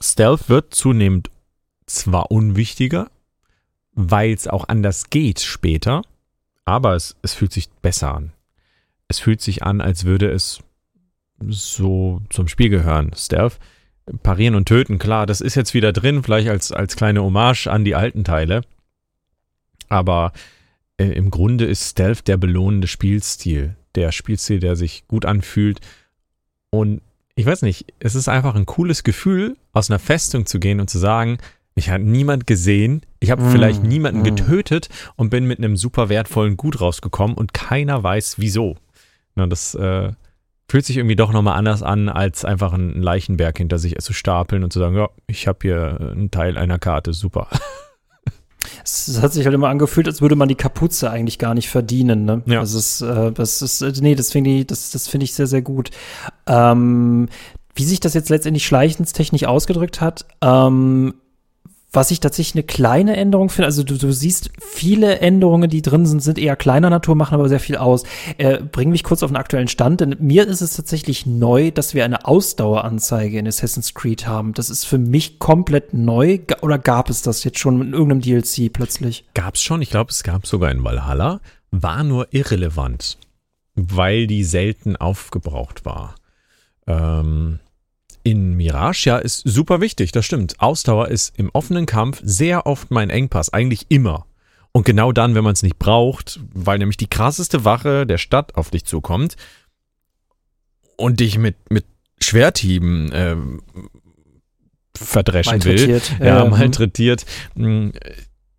Stealth 0.00 0.48
wird 0.48 0.72
zunehmend 0.72 1.30
zwar 1.86 2.30
unwichtiger, 2.30 3.10
weil 3.92 4.32
es 4.32 4.46
auch 4.46 4.68
anders 4.68 5.10
geht 5.10 5.40
später, 5.40 6.02
aber 6.64 6.94
es, 6.94 7.16
es 7.22 7.34
fühlt 7.34 7.52
sich 7.52 7.68
besser 7.82 8.14
an. 8.14 8.32
Es 9.08 9.18
fühlt 9.18 9.40
sich 9.40 9.64
an, 9.64 9.80
als 9.80 10.04
würde 10.04 10.30
es 10.30 10.60
so 11.46 12.22
zum 12.30 12.48
Spiel 12.48 12.68
gehören. 12.68 13.12
Stealth, 13.14 13.58
parieren 14.22 14.54
und 14.54 14.66
töten, 14.66 14.98
klar, 14.98 15.26
das 15.26 15.40
ist 15.40 15.54
jetzt 15.54 15.74
wieder 15.74 15.92
drin, 15.92 16.22
vielleicht 16.22 16.48
als, 16.48 16.72
als 16.72 16.96
kleine 16.96 17.22
Hommage 17.22 17.66
an 17.66 17.84
die 17.84 17.94
alten 17.94 18.24
Teile. 18.24 18.62
Aber 19.88 20.32
äh, 20.98 21.06
im 21.06 21.30
Grunde 21.30 21.64
ist 21.64 21.90
Stealth 21.90 22.28
der 22.28 22.36
belohnende 22.36 22.88
Spielstil. 22.88 23.76
Der 23.94 24.12
Spielstil, 24.12 24.60
der 24.60 24.76
sich 24.76 25.06
gut 25.08 25.24
anfühlt. 25.24 25.80
Und 26.70 27.00
ich 27.34 27.46
weiß 27.46 27.62
nicht, 27.62 27.86
es 28.00 28.14
ist 28.14 28.28
einfach 28.28 28.54
ein 28.54 28.66
cooles 28.66 29.04
Gefühl, 29.04 29.56
aus 29.72 29.90
einer 29.90 29.98
Festung 29.98 30.46
zu 30.46 30.58
gehen 30.58 30.80
und 30.80 30.90
zu 30.90 30.98
sagen, 30.98 31.38
ich 31.74 31.90
habe 31.90 32.02
niemand 32.02 32.46
gesehen, 32.48 33.02
ich 33.20 33.30
habe 33.30 33.44
mm, 33.44 33.50
vielleicht 33.50 33.84
niemanden 33.84 34.22
mm. 34.22 34.24
getötet 34.24 34.88
und 35.14 35.30
bin 35.30 35.46
mit 35.46 35.58
einem 35.58 35.76
super 35.76 36.08
wertvollen 36.08 36.56
Gut 36.56 36.80
rausgekommen 36.80 37.36
und 37.36 37.54
keiner 37.54 38.02
weiß 38.02 38.34
wieso. 38.38 38.76
Na, 39.36 39.46
das 39.46 39.76
äh, 39.76 40.12
fühlt 40.68 40.84
sich 40.84 40.98
irgendwie 40.98 41.16
doch 41.16 41.32
nochmal 41.32 41.56
anders 41.56 41.82
an, 41.82 42.08
als 42.08 42.44
einfach 42.44 42.72
einen 42.72 43.02
Leichenberg 43.02 43.56
hinter 43.56 43.78
sich 43.78 43.96
zu 43.98 44.12
stapeln 44.12 44.64
und 44.64 44.72
zu 44.72 44.78
sagen, 44.78 44.96
ja, 44.96 45.08
ich 45.26 45.48
habe 45.48 45.58
hier 45.62 45.98
einen 46.12 46.30
Teil 46.30 46.58
einer 46.58 46.78
Karte, 46.78 47.12
super. 47.12 47.48
Es 48.84 49.20
hat 49.22 49.32
sich 49.32 49.44
halt 49.44 49.54
immer 49.54 49.68
angefühlt, 49.68 50.06
als 50.08 50.20
würde 50.20 50.36
man 50.36 50.48
die 50.48 50.54
Kapuze 50.54 51.10
eigentlich 51.10 51.38
gar 51.38 51.54
nicht 51.54 51.68
verdienen. 51.68 52.24
Ne? 52.24 52.42
Ja. 52.46 52.60
Also 52.60 52.78
es, 52.78 53.00
äh, 53.00 53.32
das 53.32 53.62
ist, 53.62 53.82
äh, 53.82 53.92
nee, 54.00 54.14
das 54.14 54.32
finde 54.32 54.50
ich, 54.50 54.66
das, 54.66 54.90
das 54.90 55.08
finde 55.08 55.24
ich 55.24 55.34
sehr, 55.34 55.46
sehr 55.46 55.62
gut. 55.62 55.90
Ähm, 56.46 57.28
wie 57.74 57.84
sich 57.84 58.00
das 58.00 58.14
jetzt 58.14 58.28
letztendlich 58.28 58.66
schleichenstechnisch 58.66 59.44
ausgedrückt 59.44 60.00
hat, 60.00 60.26
ähm, 60.42 61.14
was 61.90 62.10
ich 62.10 62.20
tatsächlich 62.20 62.54
eine 62.54 62.64
kleine 62.64 63.16
Änderung 63.16 63.48
finde, 63.48 63.66
also 63.66 63.82
du, 63.82 63.96
du 63.96 64.12
siehst, 64.12 64.50
viele 64.60 65.20
Änderungen, 65.20 65.70
die 65.70 65.80
drin 65.80 66.04
sind, 66.04 66.22
sind 66.22 66.38
eher 66.38 66.54
kleiner 66.54 66.90
Natur, 66.90 67.14
machen 67.14 67.34
aber 67.34 67.48
sehr 67.48 67.60
viel 67.60 67.76
aus. 67.76 68.04
Äh, 68.36 68.60
bring 68.60 68.90
mich 68.90 69.04
kurz 69.04 69.22
auf 69.22 69.30
den 69.30 69.36
aktuellen 69.36 69.68
Stand, 69.68 70.02
denn 70.02 70.16
mir 70.18 70.46
ist 70.46 70.60
es 70.60 70.76
tatsächlich 70.76 71.24
neu, 71.24 71.70
dass 71.70 71.94
wir 71.94 72.04
eine 72.04 72.26
Ausdaueranzeige 72.26 73.38
in 73.38 73.48
Assassin's 73.48 73.94
Creed 73.94 74.26
haben. 74.26 74.52
Das 74.52 74.68
ist 74.68 74.84
für 74.84 74.98
mich 74.98 75.38
komplett 75.38 75.94
neu. 75.94 76.40
Oder 76.60 76.78
gab 76.78 77.08
es 77.08 77.22
das 77.22 77.42
jetzt 77.44 77.58
schon 77.58 77.80
in 77.80 77.92
irgendeinem 77.94 78.20
DLC 78.20 78.70
plötzlich? 78.70 79.24
Gab 79.32 79.54
es 79.54 79.62
schon, 79.62 79.80
ich 79.80 79.90
glaube, 79.90 80.10
es 80.10 80.22
gab 80.22 80.46
sogar 80.46 80.70
in 80.70 80.84
Valhalla, 80.84 81.40
war 81.70 82.04
nur 82.04 82.28
irrelevant, 82.32 83.16
weil 83.74 84.26
die 84.26 84.44
selten 84.44 84.96
aufgebraucht 84.96 85.86
war. 85.86 86.16
Ähm, 86.86 87.60
in 88.28 88.54
Mirage, 88.56 89.08
ja, 89.08 89.16
ist 89.16 89.40
super 89.46 89.80
wichtig, 89.80 90.12
das 90.12 90.26
stimmt. 90.26 90.60
Ausdauer 90.60 91.08
ist 91.08 91.38
im 91.38 91.48
offenen 91.54 91.86
Kampf 91.86 92.20
sehr 92.22 92.66
oft 92.66 92.90
mein 92.90 93.08
Engpass, 93.08 93.50
eigentlich 93.50 93.86
immer. 93.88 94.26
Und 94.72 94.84
genau 94.84 95.12
dann, 95.12 95.34
wenn 95.34 95.44
man 95.44 95.54
es 95.54 95.62
nicht 95.62 95.78
braucht, 95.78 96.38
weil 96.52 96.78
nämlich 96.78 96.98
die 96.98 97.08
krasseste 97.08 97.64
Wache 97.64 98.06
der 98.06 98.18
Stadt 98.18 98.54
auf 98.54 98.68
dich 98.68 98.84
zukommt 98.84 99.36
und 100.98 101.20
dich 101.20 101.38
mit, 101.38 101.56
mit 101.70 101.86
Schwerthieben 102.20 103.12
äh, 103.12 103.36
verdreschen 104.94 105.64
will, 105.64 106.02
ja, 106.20 106.44
mhm. 106.44 106.50
malträtiert, 106.50 107.24
hm, 107.54 107.92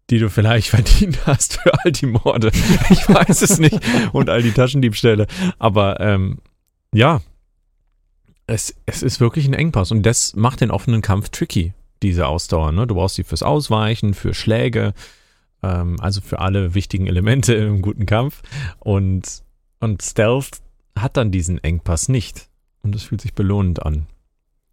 die 0.09 0.17
du 0.17 0.31
vielleicht 0.31 0.69
verdient 0.69 1.27
hast 1.27 1.61
für 1.61 1.73
all 1.83 1.91
die 1.91 2.07
Morde. 2.07 2.51
Ich 2.89 3.07
weiß 3.07 3.43
es 3.43 3.59
nicht. 3.59 3.79
Und 4.13 4.31
all 4.31 4.41
die 4.41 4.51
Taschendiebstähle. 4.51 5.27
Aber 5.59 5.99
ähm, 5.99 6.39
ja, 6.91 7.21
es, 8.49 8.75
es 8.85 9.03
ist 9.03 9.19
wirklich 9.19 9.47
ein 9.47 9.53
Engpass. 9.53 9.91
Und 9.91 10.03
das 10.05 10.35
macht 10.35 10.61
den 10.61 10.71
offenen 10.71 11.01
Kampf 11.01 11.29
tricky, 11.29 11.73
diese 12.01 12.27
Ausdauer. 12.27 12.71
Ne? 12.71 12.87
Du 12.87 12.95
brauchst 12.95 13.15
sie 13.15 13.23
fürs 13.23 13.43
Ausweichen, 13.43 14.13
für 14.13 14.33
Schläge, 14.33 14.93
ähm, 15.63 15.97
also 15.99 16.21
für 16.21 16.39
alle 16.39 16.73
wichtigen 16.73 17.07
Elemente 17.07 17.53
im 17.55 17.81
guten 17.81 18.05
Kampf. 18.05 18.41
Und, 18.79 19.43
und 19.79 20.01
Stealth 20.01 20.61
hat 20.97 21.17
dann 21.17 21.31
diesen 21.31 21.63
Engpass 21.63 22.09
nicht. 22.09 22.49
Und 22.81 22.95
es 22.95 23.03
fühlt 23.03 23.21
sich 23.21 23.33
belohnend 23.33 23.85
an. 23.85 24.07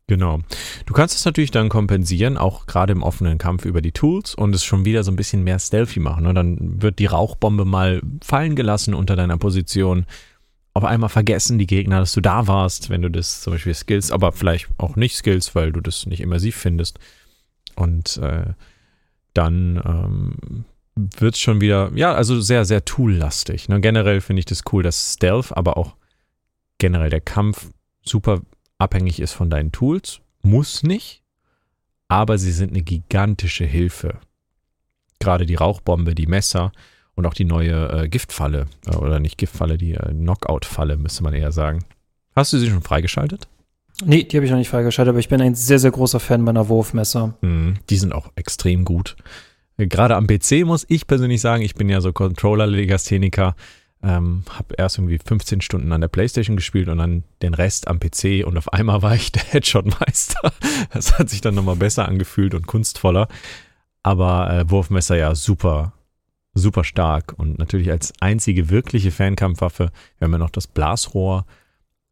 Genau. 0.09 0.39
Du 0.87 0.95
kannst 0.95 1.17
es 1.17 1.25
natürlich 1.25 1.51
dann 1.51 1.69
kompensieren, 1.69 2.37
auch 2.37 2.67
gerade 2.67 2.93
im 2.93 3.03
offenen 3.03 3.39
Kampf 3.39 3.65
über 3.65 3.83
die 3.83 3.91
Tools 3.91 4.37
und 4.37 4.55
es 4.55 4.65
schon 4.65 4.85
wieder 4.85 5.03
so 5.03 5.11
ein 5.11 5.17
bisschen 5.17 5.43
mehr 5.43 5.59
stealthy 5.59 5.99
machen. 5.99 6.27
Und 6.27 6.35
ne? 6.35 6.35
dann 6.35 6.81
wird 6.81 7.01
die 7.01 7.07
Rauchbombe 7.07 7.65
mal 7.65 8.01
fallen 8.23 8.55
gelassen 8.55 8.95
unter 8.95 9.17
deiner 9.17 9.37
Position. 9.37 10.07
Auf 10.77 10.85
einmal 10.85 11.09
vergessen 11.09 11.59
die 11.59 11.67
Gegner, 11.67 12.01
dass 12.01 12.13
du 12.13 12.21
da 12.21 12.49
warst, 12.49 12.91
wenn 12.91 13.01
du 13.01 13.11
das 13.11 13.41
zum 13.41 13.55
Beispiel 13.55 13.73
skills, 13.73 14.13
aber 14.13 14.33
vielleicht 14.33 14.69
auch 14.77 14.95
nicht 14.95 15.17
skills, 15.17 15.55
weil 15.55 15.73
du 15.73 15.81
das 15.81 16.05
nicht 16.05 16.21
immersiv 16.21 16.55
findest. 16.55 16.99
Und 17.77 18.19
äh, 18.19 18.53
dann 19.33 19.83
ähm, 19.87 20.67
wird 20.95 21.35
es 21.35 21.41
schon 21.41 21.63
wieder, 21.63 21.91
ja, 21.95 22.13
also 22.13 22.43
sehr, 22.43 22.67
sehr 22.67 22.85
tool-lastig. 22.85 23.71
Ne? 23.71 23.81
Generell 23.81 24.21
finde 24.21 24.41
ich 24.41 24.45
das 24.45 24.65
cool, 24.71 24.83
dass 24.83 25.15
Stealth, 25.15 25.57
aber 25.57 25.79
auch 25.79 25.97
generell 26.77 27.09
der 27.09 27.23
Kampf 27.23 27.71
super 28.03 28.43
abhängig 28.77 29.19
ist 29.19 29.33
von 29.33 29.49
deinen 29.49 29.73
Tools. 29.73 30.21
Muss 30.43 30.83
nicht, 30.83 31.23
aber 32.09 32.37
sie 32.37 32.53
sind 32.53 32.73
eine 32.73 32.83
gigantische 32.83 33.65
Hilfe. 33.65 34.19
Gerade 35.21 35.47
die 35.47 35.55
Rauchbombe, 35.55 36.15
die 36.15 36.27
Messer 36.27 36.71
und 37.17 37.27
auch 37.27 37.35
die 37.35 37.45
neue 37.45 38.05
äh, 38.05 38.09
Giftfalle, 38.09 38.67
äh, 38.87 38.95
oder 38.95 39.19
nicht 39.19 39.39
Giftfalle, 39.39 39.77
die 39.77 39.95
äh, 39.95 40.13
Knockout-Falle, 40.13 40.97
müsste 40.97 41.25
man 41.25 41.35
eher 41.35 41.51
sagen. 41.51 41.85
Hast 42.37 42.53
du 42.53 42.59
sie 42.59 42.71
schon 42.71 42.83
freigeschaltet? 42.83 43.49
Nee, 44.05 44.25
die 44.25 44.37
habe 44.37 44.45
ich 44.45 44.51
noch 44.51 44.59
nicht 44.59 44.69
freigeschaltet, 44.69 45.11
aber 45.11 45.19
ich 45.19 45.31
bin 45.31 45.41
ein 45.41 45.55
sehr, 45.55 45.79
sehr 45.79 45.91
großer 45.91 46.21
Fan 46.21 46.43
meiner 46.43 46.69
Wurfmesser. 46.69 47.35
Mm, 47.41 47.75
die 47.89 47.97
sind 47.97 48.13
auch 48.13 48.31
extrem 48.37 48.85
gut. 48.85 49.17
Gerade 49.79 50.17
am 50.17 50.27
PC 50.27 50.65
muss 50.65 50.85
ich 50.89 51.07
persönlich 51.07 51.41
sagen, 51.41 51.63
ich 51.63 51.75
bin 51.75 51.89
ja 51.89 52.01
so 52.01 52.13
Controller-Legastheniker. 52.13 53.57
Ähm, 54.03 54.45
habe 54.51 54.75
erst 54.77 54.99
irgendwie 54.99 55.19
15 55.19 55.63
Stunden 55.63 55.91
an 55.93 56.03
der 56.03 56.09
Playstation 56.09 56.57
gespielt 56.57 56.89
und 56.89 56.99
dann 56.99 57.25
den 57.41 57.55
Rest 57.55 57.89
am 57.89 57.99
PC 57.99 58.47
und 58.47 58.59
auf 58.59 58.73
einmal 58.73 59.01
war 59.01 59.15
ich 59.15 59.33
der 59.33 59.43
Headshot-Meister. 59.43 60.53
Das 60.93 61.19
hat 61.19 61.31
sich 61.31 61.41
dann 61.41 61.55
nochmal 61.55 61.77
besser 61.77 62.07
angefühlt 62.07 62.55
und 62.55 62.67
kunstvoller. 62.67 63.29
Aber 64.03 64.51
äh, 64.51 64.71
Wurfmesser 64.71 65.17
ja 65.17 65.35
super, 65.35 65.93
super 66.57 66.85
stark 66.85 67.35
und 67.37 67.59
natürlich 67.59 67.91
als 67.91 68.13
einzige 68.21 68.71
wirkliche 68.71 69.11
Fernkampfwaffe. 69.11 69.91
Wir 70.19 70.25
haben 70.25 70.33
ja 70.33 70.39
noch 70.39 70.51
das 70.51 70.67
Blasrohr, 70.67 71.47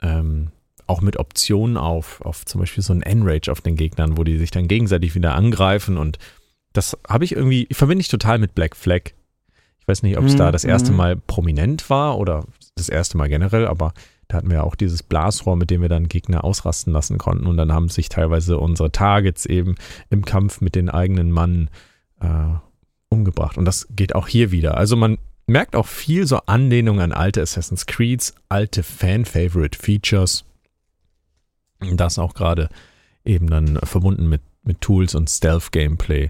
ähm, 0.02 0.50
auch 0.86 1.00
mit 1.00 1.16
Optionen 1.16 1.76
auf, 1.76 2.20
auf 2.20 2.44
zum 2.44 2.60
Beispiel 2.60 2.82
so 2.82 2.92
ein 2.92 3.02
Enrage 3.02 3.50
auf 3.50 3.62
den 3.62 3.76
Gegnern, 3.76 4.18
wo 4.18 4.24
die 4.24 4.38
sich 4.38 4.50
dann 4.50 4.68
gegenseitig 4.68 5.14
wieder 5.14 5.34
angreifen 5.34 5.96
und 5.96 6.18
das 6.74 6.98
habe 7.08 7.24
ich 7.24 7.32
irgendwie, 7.32 7.68
verbinde 7.72 8.02
ich 8.02 8.08
total 8.08 8.38
mit 8.38 8.54
Black 8.54 8.76
Flag. 8.76 9.12
Ich 9.80 9.88
weiß 9.88 10.02
nicht, 10.02 10.18
ob 10.18 10.24
es 10.24 10.34
mhm. 10.34 10.38
da 10.38 10.52
das 10.52 10.64
erste 10.64 10.90
mhm. 10.90 10.96
Mal 10.96 11.16
prominent 11.16 11.88
war 11.88 12.18
oder 12.18 12.44
das 12.74 12.88
erste 12.88 13.16
Mal 13.16 13.28
generell, 13.28 13.66
aber 13.66 13.94
da 14.28 14.38
hatten 14.38 14.50
wir 14.50 14.64
auch 14.64 14.74
dieses 14.74 15.02
Blasrohr, 15.02 15.56
mit 15.56 15.70
dem 15.70 15.82
wir 15.82 15.88
dann 15.88 16.08
Gegner 16.08 16.44
ausrasten 16.44 16.92
lassen 16.92 17.18
konnten. 17.18 17.46
Und 17.46 17.56
dann 17.56 17.72
haben 17.72 17.88
sich 17.88 18.08
teilweise 18.08 18.58
unsere 18.58 18.90
Targets 18.90 19.46
eben 19.46 19.76
im 20.10 20.24
Kampf 20.24 20.60
mit 20.60 20.74
den 20.74 20.88
eigenen 20.88 21.30
Mann 21.30 21.70
äh, 22.20 22.54
umgebracht. 23.14 23.56
Und 23.56 23.64
das 23.64 23.86
geht 23.90 24.14
auch 24.14 24.28
hier 24.28 24.50
wieder. 24.50 24.76
Also 24.76 24.96
man 24.96 25.18
merkt 25.46 25.76
auch 25.76 25.86
viel 25.86 26.26
so 26.26 26.38
Anlehnung 26.46 27.00
an 27.00 27.12
alte 27.12 27.42
Assassin's 27.42 27.86
Creeds, 27.86 28.34
alte 28.48 28.82
Fan-Favorite-Features. 28.82 30.44
Das 31.94 32.18
auch 32.18 32.34
gerade 32.34 32.68
eben 33.24 33.48
dann 33.48 33.78
verbunden 33.82 34.28
mit, 34.28 34.42
mit 34.62 34.80
Tools 34.80 35.14
und 35.14 35.30
Stealth-Gameplay. 35.30 36.28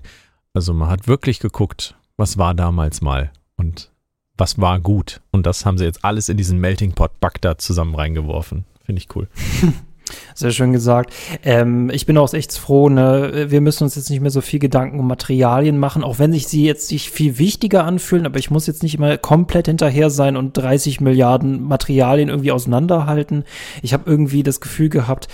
Also 0.53 0.73
man 0.73 0.89
hat 0.89 1.09
wirklich 1.09 1.41
geguckt, 1.41 1.97
was 2.17 2.39
war 2.39 2.55
damals 2.55 3.01
mal 3.01 3.33
und 3.57 3.91
was 4.37 4.61
war 4.61 4.81
gut. 4.81 5.21
Und 5.31 5.47
das 5.47 5.65
haben 5.65 5.79
sie 5.79 5.85
jetzt 5.85 6.05
alles 6.05 6.29
in 6.29 6.37
diesen 6.37 6.59
Melting 6.59 6.93
Pot 6.93 7.19
Bagdad 7.21 7.61
zusammen 7.61 7.95
reingeworfen. 7.95 8.65
Finde 8.85 9.01
ich 9.01 9.15
cool. 9.17 9.29
Sehr 10.35 10.51
schön 10.51 10.73
gesagt. 10.73 11.13
Ähm, 11.45 11.91
ich 11.91 12.07
bin 12.07 12.19
auch 12.19 12.33
echt 12.35 12.53
froh, 12.59 12.89
ne? 12.89 13.47
wir 13.49 13.61
müssen 13.61 13.85
uns 13.85 13.95
jetzt 13.95 14.11
nicht 14.11 14.21
mehr 14.21 14.31
so 14.31 14.41
viel 14.41 14.59
Gedanken 14.59 14.99
um 14.99 15.07
Materialien 15.07 15.79
machen, 15.79 16.05
auch 16.05 16.19
wenn 16.19 16.33
sich 16.33 16.47
sie 16.47 16.65
jetzt 16.65 16.89
sich 16.89 17.11
viel 17.11 17.39
wichtiger 17.39 17.85
anfühlen, 17.85 18.27
aber 18.27 18.39
ich 18.39 18.51
muss 18.51 18.67
jetzt 18.67 18.83
nicht 18.83 18.97
immer 18.97 19.17
komplett 19.17 19.67
hinterher 19.67 20.11
sein 20.11 20.37
und 20.37 20.57
30 20.57 21.01
Milliarden 21.01 21.63
Materialien 21.63 22.29
irgendwie 22.29 22.53
auseinanderhalten. 22.53 23.45
Ich 23.83 23.93
habe 23.95 24.11
irgendwie 24.11 24.43
das 24.43 24.61
Gefühl 24.61 24.89
gehabt, 24.89 25.29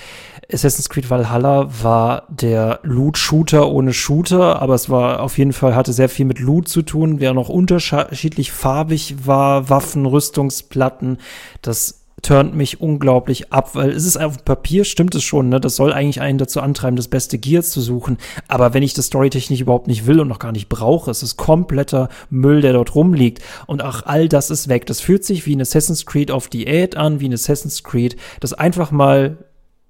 Assassin's 0.53 0.89
Creed 0.89 1.11
Valhalla 1.11 1.69
war 1.83 2.25
der 2.29 2.81
Loot-Shooter 2.83 3.71
ohne 3.71 3.93
Shooter, 3.93 4.61
aber 4.61 4.75
es 4.75 4.91
war 4.91 5.21
auf 5.21 5.39
jeden 5.39 5.53
Fall, 5.53 5.75
hatte 5.75 5.93
sehr 5.93 6.09
viel 6.09 6.27
mit 6.27 6.41
Loot 6.41 6.69
zu 6.69 6.83
tun, 6.83 7.21
wer 7.21 7.35
noch 7.35 7.49
unterschiedlich 7.49 8.53
farbig 8.53 9.27
war, 9.27 9.69
Waffen, 9.69 10.07
Rüstungsplatten, 10.07 11.19
das 11.63 12.00
turnt 12.23 12.55
mich 12.55 12.81
unglaublich 12.81 13.53
ab, 13.53 13.75
weil 13.75 13.91
es 13.91 14.07
ist 14.07 14.19
auf 14.19 14.45
Papier, 14.45 14.85
stimmt 14.85 15.15
es 15.15 15.23
schon, 15.23 15.49
ne? 15.49 15.61
Das 15.61 15.77
soll 15.77 15.93
eigentlich 15.93 16.21
einen 16.21 16.39
dazu 16.39 16.61
antreiben, 16.61 16.97
das 16.97 17.09
beste 17.09 17.39
Gear 17.39 17.63
zu 17.63 17.81
suchen. 17.81 18.19
Aber 18.49 18.75
wenn 18.75 18.83
ich 18.83 18.95
das 18.95 19.07
storytechnisch 19.07 19.61
überhaupt 19.61 19.87
nicht 19.87 20.07
will 20.07 20.21
und 20.21 20.29
noch 20.29 20.39
gar 20.39 20.53
nicht 20.53 20.69
brauche, 20.69 21.11
es 21.11 21.23
ist 21.23 21.37
kompletter 21.37 22.09
Müll, 22.29 22.61
der 22.61 22.73
dort 22.73 22.95
rumliegt. 22.95 23.43
Und 23.67 23.83
auch 23.83 24.05
all 24.05 24.29
das 24.29 24.51
ist 24.51 24.69
weg. 24.69 24.87
Das 24.87 25.01
fühlt 25.01 25.25
sich 25.25 25.47
wie 25.47 25.57
ein 25.57 25.61
Assassin's 25.61 26.07
Creed 26.07 26.31
auf 26.31 26.49
Diät 26.49 26.97
an, 26.97 27.21
wie 27.21 27.29
ein 27.29 27.35
Assassin's 27.35 27.83
Creed, 27.83 28.17
das 28.41 28.53
einfach 28.53 28.91
mal 28.91 29.39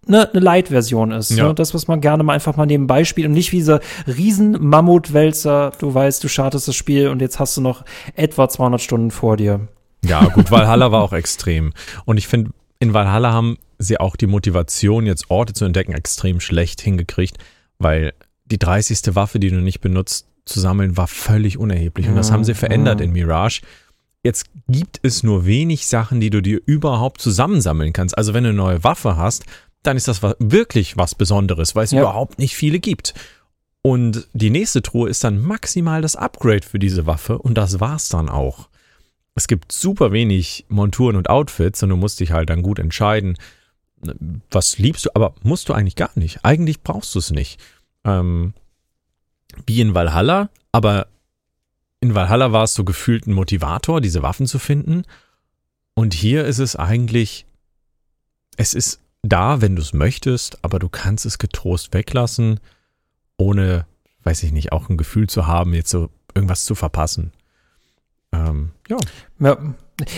ne, 0.06 0.28
eine 0.30 0.40
Light-Version 0.40 1.12
ist. 1.12 1.30
Ja. 1.30 1.48
Ne? 1.48 1.54
Das, 1.54 1.74
was 1.74 1.88
man 1.88 2.00
gerne 2.00 2.22
mal 2.22 2.34
einfach 2.34 2.56
mal 2.56 2.66
nebenbei 2.66 3.04
spielt 3.04 3.28
und 3.28 3.34
nicht 3.34 3.52
wie 3.52 3.56
dieser 3.56 3.80
riesen 4.06 4.56
Mammutwälzer, 4.64 5.72
du 5.78 5.92
weißt, 5.92 6.22
du 6.22 6.28
startest 6.28 6.68
das 6.68 6.76
Spiel 6.76 7.08
und 7.08 7.20
jetzt 7.20 7.38
hast 7.38 7.56
du 7.56 7.60
noch 7.60 7.84
etwa 8.14 8.48
200 8.48 8.80
Stunden 8.80 9.10
vor 9.10 9.36
dir. 9.36 9.68
Ja, 10.04 10.24
gut, 10.28 10.50
Valhalla 10.50 10.92
war 10.92 11.02
auch 11.02 11.12
extrem. 11.12 11.72
Und 12.04 12.16
ich 12.16 12.26
finde, 12.26 12.52
in 12.78 12.94
Valhalla 12.94 13.32
haben 13.32 13.58
sie 13.78 13.98
auch 14.00 14.16
die 14.16 14.26
Motivation, 14.26 15.06
jetzt 15.06 15.30
Orte 15.30 15.52
zu 15.52 15.64
entdecken, 15.64 15.92
extrem 15.92 16.40
schlecht 16.40 16.80
hingekriegt, 16.80 17.38
weil 17.78 18.12
die 18.46 18.58
30. 18.58 19.14
Waffe, 19.14 19.38
die 19.38 19.50
du 19.50 19.56
nicht 19.56 19.80
benutzt, 19.80 20.26
zu 20.44 20.60
sammeln, 20.60 20.96
war 20.96 21.06
völlig 21.06 21.58
unerheblich. 21.58 22.08
Und 22.08 22.16
das 22.16 22.32
haben 22.32 22.44
sie 22.44 22.54
verändert 22.54 23.00
in 23.00 23.12
Mirage. 23.12 23.60
Jetzt 24.22 24.46
gibt 24.68 25.00
es 25.02 25.22
nur 25.22 25.46
wenig 25.46 25.86
Sachen, 25.86 26.20
die 26.20 26.30
du 26.30 26.42
dir 26.42 26.60
überhaupt 26.64 27.20
zusammensammeln 27.20 27.92
kannst. 27.92 28.16
Also 28.18 28.34
wenn 28.34 28.44
du 28.44 28.50
eine 28.50 28.58
neue 28.58 28.82
Waffe 28.84 29.16
hast, 29.16 29.44
dann 29.82 29.96
ist 29.96 30.08
das 30.08 30.22
wirklich 30.22 30.96
was 30.96 31.14
Besonderes, 31.14 31.74
weil 31.74 31.84
es 31.84 31.92
ja. 31.92 32.00
überhaupt 32.00 32.38
nicht 32.38 32.54
viele 32.54 32.80
gibt. 32.80 33.14
Und 33.82 34.28
die 34.34 34.50
nächste 34.50 34.82
Truhe 34.82 35.08
ist 35.08 35.24
dann 35.24 35.40
maximal 35.40 36.02
das 36.02 36.16
Upgrade 36.16 36.66
für 36.66 36.78
diese 36.78 37.06
Waffe 37.06 37.38
und 37.38 37.54
das 37.54 37.80
war's 37.80 38.08
dann 38.10 38.28
auch. 38.28 38.68
Es 39.40 39.48
gibt 39.48 39.72
super 39.72 40.12
wenig 40.12 40.66
Monturen 40.68 41.16
und 41.16 41.30
Outfits 41.30 41.82
und 41.82 41.88
du 41.88 41.96
musst 41.96 42.20
dich 42.20 42.30
halt 42.30 42.50
dann 42.50 42.60
gut 42.60 42.78
entscheiden, 42.78 43.38
was 44.50 44.76
liebst 44.76 45.06
du, 45.06 45.10
aber 45.14 45.34
musst 45.42 45.70
du 45.70 45.72
eigentlich 45.72 45.96
gar 45.96 46.10
nicht. 46.14 46.44
Eigentlich 46.44 46.82
brauchst 46.82 47.14
du 47.14 47.20
es 47.20 47.30
nicht. 47.30 47.58
Ähm, 48.04 48.52
wie 49.66 49.80
in 49.80 49.94
Valhalla, 49.94 50.50
aber 50.72 51.06
in 52.00 52.14
Valhalla 52.14 52.52
war 52.52 52.64
es 52.64 52.74
so 52.74 52.84
gefühlt 52.84 53.26
ein 53.26 53.32
Motivator, 53.32 54.02
diese 54.02 54.22
Waffen 54.22 54.46
zu 54.46 54.58
finden. 54.58 55.04
Und 55.94 56.12
hier 56.12 56.44
ist 56.44 56.58
es 56.58 56.76
eigentlich, 56.76 57.46
es 58.58 58.74
ist 58.74 59.00
da, 59.22 59.62
wenn 59.62 59.74
du 59.74 59.80
es 59.80 59.94
möchtest, 59.94 60.62
aber 60.62 60.78
du 60.78 60.90
kannst 60.90 61.24
es 61.24 61.38
getrost 61.38 61.94
weglassen, 61.94 62.60
ohne, 63.38 63.86
weiß 64.22 64.42
ich 64.42 64.52
nicht, 64.52 64.72
auch 64.72 64.90
ein 64.90 64.98
Gefühl 64.98 65.30
zu 65.30 65.46
haben, 65.46 65.72
jetzt 65.72 65.88
so 65.88 66.10
irgendwas 66.34 66.66
zu 66.66 66.74
verpassen. 66.74 67.32
Ähm, 68.32 68.70
ja. 68.88 68.96
ja. 69.40 69.58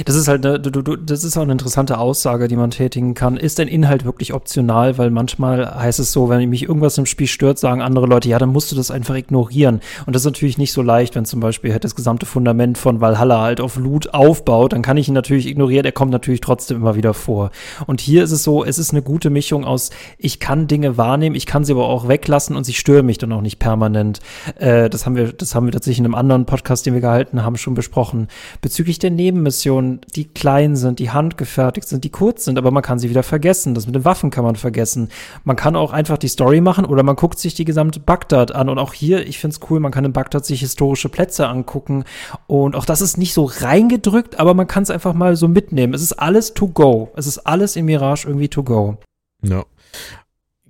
Das 0.04 0.16
ist 0.16 0.28
halt, 0.28 0.44
eine, 0.44 0.60
du, 0.60 0.70
du, 0.70 0.96
das 0.96 1.24
ist 1.24 1.36
auch 1.36 1.42
eine 1.42 1.52
interessante 1.52 1.98
Aussage, 1.98 2.48
die 2.48 2.56
man 2.56 2.70
tätigen 2.70 3.14
kann. 3.14 3.36
Ist 3.36 3.60
ein 3.60 3.68
Inhalt 3.68 4.04
wirklich 4.04 4.32
optional? 4.32 4.98
Weil 4.98 5.10
manchmal 5.10 5.74
heißt 5.74 5.98
es 5.98 6.12
so, 6.12 6.28
wenn 6.28 6.48
mich 6.48 6.62
irgendwas 6.62 6.98
im 6.98 7.06
Spiel 7.06 7.26
stört, 7.26 7.58
sagen 7.58 7.82
andere 7.82 8.06
Leute, 8.06 8.28
ja, 8.28 8.38
dann 8.38 8.50
musst 8.50 8.70
du 8.72 8.76
das 8.76 8.90
einfach 8.90 9.14
ignorieren. 9.14 9.80
Und 10.06 10.14
das 10.14 10.22
ist 10.22 10.26
natürlich 10.26 10.58
nicht 10.58 10.72
so 10.72 10.82
leicht, 10.82 11.14
wenn 11.14 11.24
zum 11.24 11.40
Beispiel 11.40 11.72
halt 11.72 11.84
das 11.84 11.94
gesamte 11.94 12.26
Fundament 12.26 12.78
von 12.78 13.00
Valhalla 13.00 13.40
halt 13.40 13.60
auf 13.60 13.76
Loot 13.76 14.12
aufbaut, 14.14 14.72
dann 14.72 14.82
kann 14.82 14.96
ich 14.96 15.08
ihn 15.08 15.14
natürlich 15.14 15.46
ignorieren, 15.46 15.84
er 15.84 15.92
kommt 15.92 16.12
natürlich 16.12 16.40
trotzdem 16.40 16.78
immer 16.78 16.94
wieder 16.94 17.14
vor. 17.14 17.50
Und 17.86 18.00
hier 18.00 18.24
ist 18.24 18.32
es 18.32 18.42
so, 18.42 18.64
es 18.64 18.78
ist 18.78 18.90
eine 18.90 19.02
gute 19.02 19.30
Mischung 19.30 19.64
aus, 19.64 19.90
ich 20.18 20.40
kann 20.40 20.66
Dinge 20.66 20.96
wahrnehmen, 20.96 21.36
ich 21.36 21.46
kann 21.46 21.64
sie 21.64 21.72
aber 21.72 21.88
auch 21.88 22.08
weglassen 22.08 22.56
und 22.56 22.64
sie 22.64 22.74
stören 22.74 23.06
mich 23.06 23.18
dann 23.18 23.32
auch 23.32 23.40
nicht 23.40 23.58
permanent. 23.58 24.20
Äh, 24.56 24.90
das 24.90 25.06
haben 25.06 25.16
wir, 25.16 25.32
das 25.32 25.54
haben 25.54 25.66
wir 25.66 25.72
tatsächlich 25.72 26.00
in 26.00 26.04
einem 26.04 26.14
anderen 26.14 26.46
Podcast, 26.46 26.86
den 26.86 26.94
wir 26.94 27.00
gehalten 27.00 27.42
haben, 27.42 27.56
schon 27.56 27.74
besprochen. 27.74 28.28
Bezüglich 28.60 28.98
der 28.98 29.10
Nebenmission 29.10 29.71
Missionen, 29.72 30.00
die 30.14 30.24
klein 30.26 30.76
sind, 30.76 30.98
die 30.98 31.10
handgefertigt 31.10 31.88
sind, 31.88 32.04
die 32.04 32.10
kurz 32.10 32.44
sind, 32.44 32.58
aber 32.58 32.70
man 32.70 32.82
kann 32.82 32.98
sie 32.98 33.08
wieder 33.08 33.22
vergessen. 33.22 33.74
Das 33.74 33.86
mit 33.86 33.94
den 33.94 34.04
Waffen 34.04 34.30
kann 34.30 34.44
man 34.44 34.56
vergessen. 34.56 35.08
Man 35.44 35.56
kann 35.56 35.76
auch 35.76 35.92
einfach 35.92 36.18
die 36.18 36.28
Story 36.28 36.60
machen 36.60 36.84
oder 36.84 37.02
man 37.02 37.16
guckt 37.16 37.38
sich 37.38 37.54
die 37.54 37.64
gesamte 37.64 38.00
Bagdad 38.00 38.54
an. 38.54 38.68
Und 38.68 38.78
auch 38.78 38.92
hier, 38.92 39.26
ich 39.26 39.38
finde 39.38 39.56
es 39.56 39.70
cool, 39.70 39.80
man 39.80 39.92
kann 39.92 40.04
in 40.04 40.12
Bagdad 40.12 40.44
sich 40.44 40.60
historische 40.60 41.08
Plätze 41.08 41.48
angucken. 41.48 42.04
Und 42.46 42.76
auch 42.76 42.84
das 42.84 43.00
ist 43.00 43.16
nicht 43.16 43.32
so 43.32 43.44
reingedrückt, 43.44 44.38
aber 44.38 44.54
man 44.54 44.66
kann 44.66 44.82
es 44.82 44.90
einfach 44.90 45.14
mal 45.14 45.36
so 45.36 45.48
mitnehmen. 45.48 45.94
Es 45.94 46.02
ist 46.02 46.12
alles 46.12 46.54
to 46.54 46.68
go. 46.68 47.10
Es 47.16 47.26
ist 47.26 47.38
alles 47.38 47.76
im 47.76 47.86
Mirage 47.86 48.28
irgendwie 48.28 48.48
to 48.48 48.62
go. 48.62 48.98
Ja. 49.42 49.64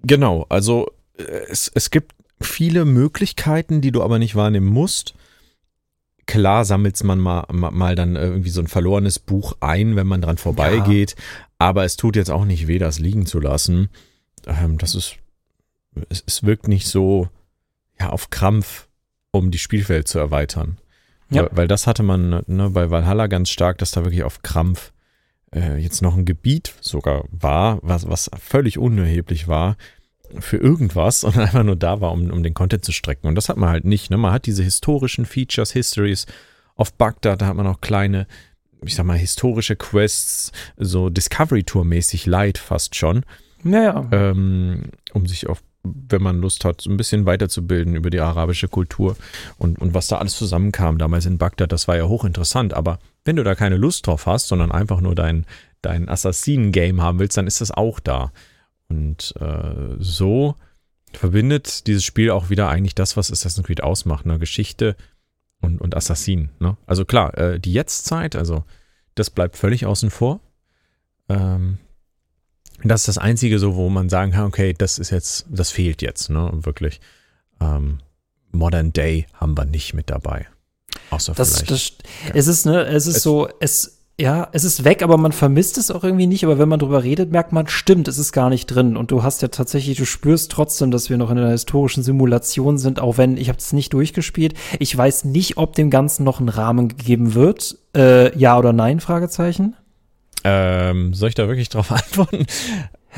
Genau, 0.05 0.47
also 0.49 0.88
äh, 1.19 1.23
es, 1.51 1.71
es 1.75 1.91
gibt 1.91 2.12
viele 2.41 2.85
Möglichkeiten, 2.85 3.81
die 3.81 3.93
du 3.93 4.03
aber 4.03 4.19
nicht 4.19 4.35
wahrnehmen 4.35 4.67
musst 4.67 5.15
klar 6.27 6.65
sammelt 6.65 7.03
man 7.05 7.19
mal, 7.19 7.47
mal 7.51 7.95
dann 7.95 8.17
irgendwie 8.17 8.51
so 8.51 8.61
ein 8.61 8.69
verlorenes 8.69 9.19
Buch 9.19 9.55
ein, 9.61 9.97
wenn 9.97 10.07
man 10.07 10.21
dran 10.21 10.39
vorbeigeht. 10.39 11.15
Ja. 11.17 11.25
Aber 11.59 11.85
es 11.85 11.97
tut 11.97 12.17
jetzt 12.17 12.31
auch 12.31 12.45
nicht 12.45 12.67
weh, 12.67 12.79
das 12.79 12.99
liegen 12.99 13.27
zu 13.27 13.41
lassen. 13.41 13.89
Ähm, 14.47 14.79
das 14.79 14.95
ist, 14.95 15.17
es, 16.09 16.23
es 16.27 16.43
wirkt 16.43 16.69
nicht 16.69 16.87
so 16.87 17.29
ja, 18.01 18.11
auf 18.11 18.31
Krampf, 18.31 18.89
um 19.31 19.51
die 19.51 19.59
Spielwelt 19.59 20.09
zu 20.09 20.19
erweitern. 20.19 20.79
Ja. 21.31 21.43
Weil, 21.43 21.51
weil 21.53 21.69
das 21.69 21.87
hatte 21.87 22.03
man 22.03 22.43
ne, 22.47 22.71
bei 22.71 22.91
Valhalla 22.91 23.27
ganz 23.27 23.51
stark, 23.51 23.79
dass 23.79 23.93
da 23.93 24.05
wirklich 24.05 24.25
auf 24.25 24.43
Krampf 24.43 24.93
äh, 25.55 25.77
jetzt 25.77 26.03
noch 26.03 26.17
ein 26.17 26.25
Gebiet 26.25 26.75
sogar 26.81 27.25
war, 27.31 27.79
was, 27.83 28.09
was 28.09 28.31
völlig 28.39 28.79
unerheblich 28.79 29.49
war, 29.49 29.77
für 30.40 30.57
irgendwas, 30.57 31.21
sondern 31.23 31.42
einfach 31.42 31.64
nur 31.64 31.77
da 31.77 32.01
war, 32.01 32.12
um, 32.12 32.31
um 32.31 32.42
den 32.42 32.55
Content 32.55 32.85
zu 32.85 32.92
strecken. 32.92 33.27
Und 33.27 33.35
das 33.35 33.49
hat 33.49 33.57
man 33.57 33.71
halt 33.71 33.85
nicht. 33.85 34.11
Ne? 34.11 34.16
Man 34.16 34.33
hat 34.33 34.47
diese 34.47 34.62
historischen 34.62 35.27
Features, 35.27 35.73
Histories 35.73 36.27
auf 36.77 36.92
Bagdad, 36.92 37.42
da 37.42 37.47
hat 37.47 37.57
man 37.57 37.66
auch 37.66 37.81
kleine, 37.81 38.27
ich 38.83 38.95
sag 38.95 39.07
mal, 39.07 39.18
historische 39.18 39.77
Quests, 39.77 40.53
so 40.77 41.11
Discovery 41.11 41.64
Tour-mäßig 41.64 42.27
light 42.27 42.59
fast 42.59 42.95
schon. 42.95 43.25
Naja. 43.62 44.09
Ähm, 44.11 44.85
um 45.12 45.27
sich 45.27 45.49
auf 45.49 45.62
wenn 45.85 46.23
man 46.23 46.40
Lust 46.40 46.64
hat, 46.64 46.81
so 46.81 46.90
ein 46.90 46.97
bisschen 46.97 47.27
weiterzubilden 47.27 47.97
über 47.97 48.11
die 48.11 48.21
arabische 48.21 48.68
Kultur 48.68 49.16
und, 49.59 49.81
und 49.81 49.95
was 49.95 50.07
da 50.07 50.18
alles 50.18 50.37
zusammenkam 50.37 50.99
damals 50.99 51.27
in 51.27 51.38
Bagdad, 51.38 51.73
das 51.73 51.88
war 51.88 51.97
ja 51.97 52.07
hochinteressant. 52.07 52.73
Aber 52.75 52.99
wenn 53.25 53.37
du 53.37 53.42
da 53.42 53.55
keine 53.55 53.77
Lust 53.77 54.07
drauf 54.07 54.27
hast, 54.27 54.49
sondern 54.49 54.71
einfach 54.71 55.01
nur 55.01 55.14
dein, 55.14 55.45
dein 55.81 56.09
Assassinen-Game 56.09 57.03
haben 57.03 57.18
willst, 57.18 57.37
dann 57.37 57.47
ist 57.47 57.61
das 57.61 57.73
auch 57.73 57.99
da. 57.99 58.33
Und 58.92 59.35
äh, 59.40 59.96
so 60.00 60.57
verbindet 61.14 61.87
dieses 61.87 62.05
Spiel 62.05 62.31
auch 62.31 62.50
wieder 62.50 62.68
eigentlich 62.68 62.94
das, 62.94 63.16
was 63.16 63.33
Assassin's 63.33 63.66
Creed 63.66 63.83
ausmacht, 63.83 64.26
ne? 64.26 64.38
Geschichte 64.38 64.96
und, 65.62 65.81
und 65.81 65.96
Assassin. 65.96 66.50
Ne? 66.61 66.76
Also 66.87 67.07
klar, 67.07 67.37
äh, 67.38 67.59
die 67.59 67.72
Jetztzeit, 67.72 68.37
also 68.37 68.64
das 69.14 69.31
bleibt 69.31 69.57
völlig 69.57 69.87
außen 69.87 70.11
vor. 70.11 70.40
Ähm, 71.31 71.78
das 72.85 73.02
ist 73.02 73.09
das 73.09 73.18
Einzige, 73.18 73.59
so 73.59 73.76
wo 73.76 73.88
man 73.88 74.11
sagen 74.11 74.33
kann, 74.33 74.44
okay, 74.44 74.74
das 74.76 74.98
ist 74.98 75.09
jetzt, 75.11 75.46
das 75.48 75.70
fehlt 75.70 76.02
jetzt, 76.02 76.28
ne? 76.28 76.50
Wirklich. 76.52 77.00
Ähm, 77.61 77.98
Modern 78.50 78.92
Day 78.92 79.26
haben 79.33 79.57
wir 79.57 79.64
nicht 79.64 79.94
mit 79.94 80.11
dabei. 80.11 80.46
Außer 81.09 81.33
das, 81.33 81.62
vielleicht. 81.62 81.70
Das, 81.70 82.35
es 82.35 82.46
ist, 82.46 82.66
ne, 82.66 82.85
es 82.85 83.07
ist 83.07 83.16
es, 83.16 83.22
so, 83.22 83.48
es, 83.59 84.02
ja, 84.20 84.48
es 84.53 84.64
ist 84.64 84.85
weg, 84.85 85.03
aber 85.03 85.16
man 85.16 85.33
vermisst 85.33 85.79
es 85.79 85.90
auch 85.90 86.05
irgendwie 86.05 86.27
nicht. 86.27 86.44
Aber 86.44 86.59
wenn 86.59 86.68
man 86.68 86.79
drüber 86.79 87.03
redet, 87.03 87.33
merkt 87.33 87.53
man, 87.53 87.66
stimmt, 87.66 88.09
es 88.09 88.18
ist 88.18 88.33
gar 88.33 88.51
nicht 88.51 88.66
drin. 88.66 88.96
Und 88.96 89.11
du 89.11 89.22
hast 89.22 89.42
ja 89.42 89.48
tatsächlich, 89.48 89.96
du 89.98 90.05
spürst 90.05 90.53
trotzdem, 90.53 90.90
dass 90.90 91.11
wir 91.11 91.16
noch 91.16 91.31
in 91.31 91.38
einer 91.38 91.51
historischen 91.51 92.03
Simulation 92.03 92.79
sind, 92.79 93.01
auch 93.01 93.16
wenn 93.18 93.37
ich 93.37 93.48
habe 93.48 93.59
es 93.59 93.72
nicht 93.72 93.92
durchgespielt. 93.92 94.55
Ich 94.79 94.96
weiß 94.96 95.25
nicht, 95.25 95.57
ob 95.57 95.75
dem 95.75 95.90
Ganzen 95.90 96.25
noch 96.25 96.40
ein 96.40 96.48
Rahmen 96.48 96.88
gegeben 96.88 97.35
wird. 97.35 97.79
Äh, 97.96 98.37
ja 98.38 98.59
oder 98.59 98.72
nein? 98.72 99.01
Fragezeichen. 99.01 99.77
Ähm, 100.44 101.14
soll 101.14 101.31
ich 101.31 101.35
da 101.35 101.48
wirklich 101.48 101.68
drauf 101.68 101.90
antworten? 101.92 102.46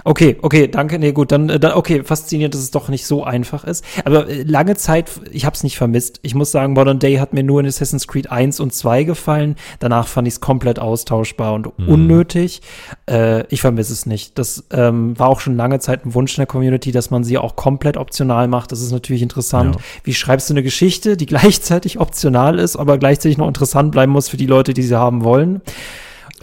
Okay, 0.03 0.37
okay, 0.43 0.67
danke. 0.67 0.99
Nee, 0.99 1.13
gut, 1.13 1.31
dann, 1.31 1.49
äh, 1.49 1.61
dann 1.61 1.73
okay, 1.73 2.03
faszinierend, 2.03 2.55
dass 2.55 2.63
es 2.63 2.71
doch 2.73 2.89
nicht 2.89 3.07
so 3.07 3.23
einfach 3.23 3.65
ist. 3.65 3.85
Aber 4.05 4.29
äh, 4.29 4.43
lange 4.43 4.77
Zeit, 4.77 5.11
ich 5.31 5.45
habe 5.45 5.55
es 5.55 5.63
nicht 5.63 5.77
vermisst. 5.77 6.19
Ich 6.23 6.35
muss 6.35 6.51
sagen, 6.51 6.73
Modern 6.73 6.99
Day 6.99 7.17
hat 7.17 7.33
mir 7.33 7.45
nur 7.45 7.61
in 7.61 7.67
Assassin's 7.67 8.09
Creed 8.09 8.31
1 8.31 8.59
und 8.59 8.75
2 8.75 9.05
gefallen. 9.05 9.57
Danach 9.79 10.09
fand 10.09 10.27
ich 10.27 10.35
es 10.35 10.41
komplett 10.41 10.79
austauschbar 10.79 11.55
und 11.55 11.79
mhm. 11.79 11.89
unnötig. 11.89 12.63
Äh, 13.09 13.47
ich 13.49 13.61
vermisse 13.61 13.93
es 13.93 14.07
nicht. 14.07 14.39
Das 14.39 14.65
ähm, 14.73 15.19
war 15.19 15.29
auch 15.29 15.41
schon 15.41 15.57
lange 15.57 15.79
Zeit 15.79 16.05
ein 16.05 16.15
Wunsch 16.15 16.37
in 16.37 16.41
der 16.41 16.47
Community, 16.47 16.91
dass 16.91 17.11
man 17.11 17.23
sie 17.23 17.39
auch 17.39 17.55
komplett 17.55 17.97
optional 17.97 18.49
macht. 18.49 18.73
Das 18.73 18.81
ist 18.81 18.91
natürlich 18.91 19.23
interessant. 19.23 19.77
Ja. 19.77 19.81
Wie 20.03 20.15
schreibst 20.15 20.51
du 20.51 20.55
eine 20.55 20.63
Geschichte, 20.63 21.17
die 21.17 21.27
gleichzeitig 21.35 22.01
optional 22.01 22.59
ist, 22.59 22.77
aber 22.77 22.99
gleichzeitig 22.99 23.39
noch 23.39 23.49
interessant 23.49 23.93
bleiben 23.93 24.13
muss 24.13 24.29
für 24.29 24.37
die 24.37 24.47
Leute, 24.47 24.75
die 24.75 24.83
sie 24.83 24.99
haben 24.99 25.23
wollen? 25.23 25.61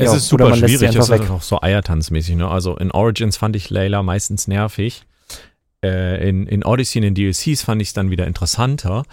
Es 0.01 0.11
ja, 0.11 0.17
ist 0.17 0.27
super 0.27 0.55
schwierig, 0.55 0.95
es 0.95 1.09
ist 1.09 1.29
auch 1.29 1.41
so 1.41 1.61
Eiertanzmäßig. 1.61 2.35
Ne? 2.35 2.47
Also 2.47 2.75
in 2.75 2.91
Origins 2.91 3.37
fand 3.37 3.55
ich 3.55 3.69
Layla 3.69 4.01
meistens 4.01 4.47
nervig. 4.47 5.03
Äh, 5.83 6.27
in, 6.27 6.47
in 6.47 6.63
Odyssey, 6.63 6.99
in 6.99 7.13
den 7.13 7.15
DLCs 7.15 7.63
fand 7.63 7.81
ich 7.81 7.89
es 7.89 7.93
dann 7.93 8.09
wieder 8.09 8.25
interessanter. 8.25 9.03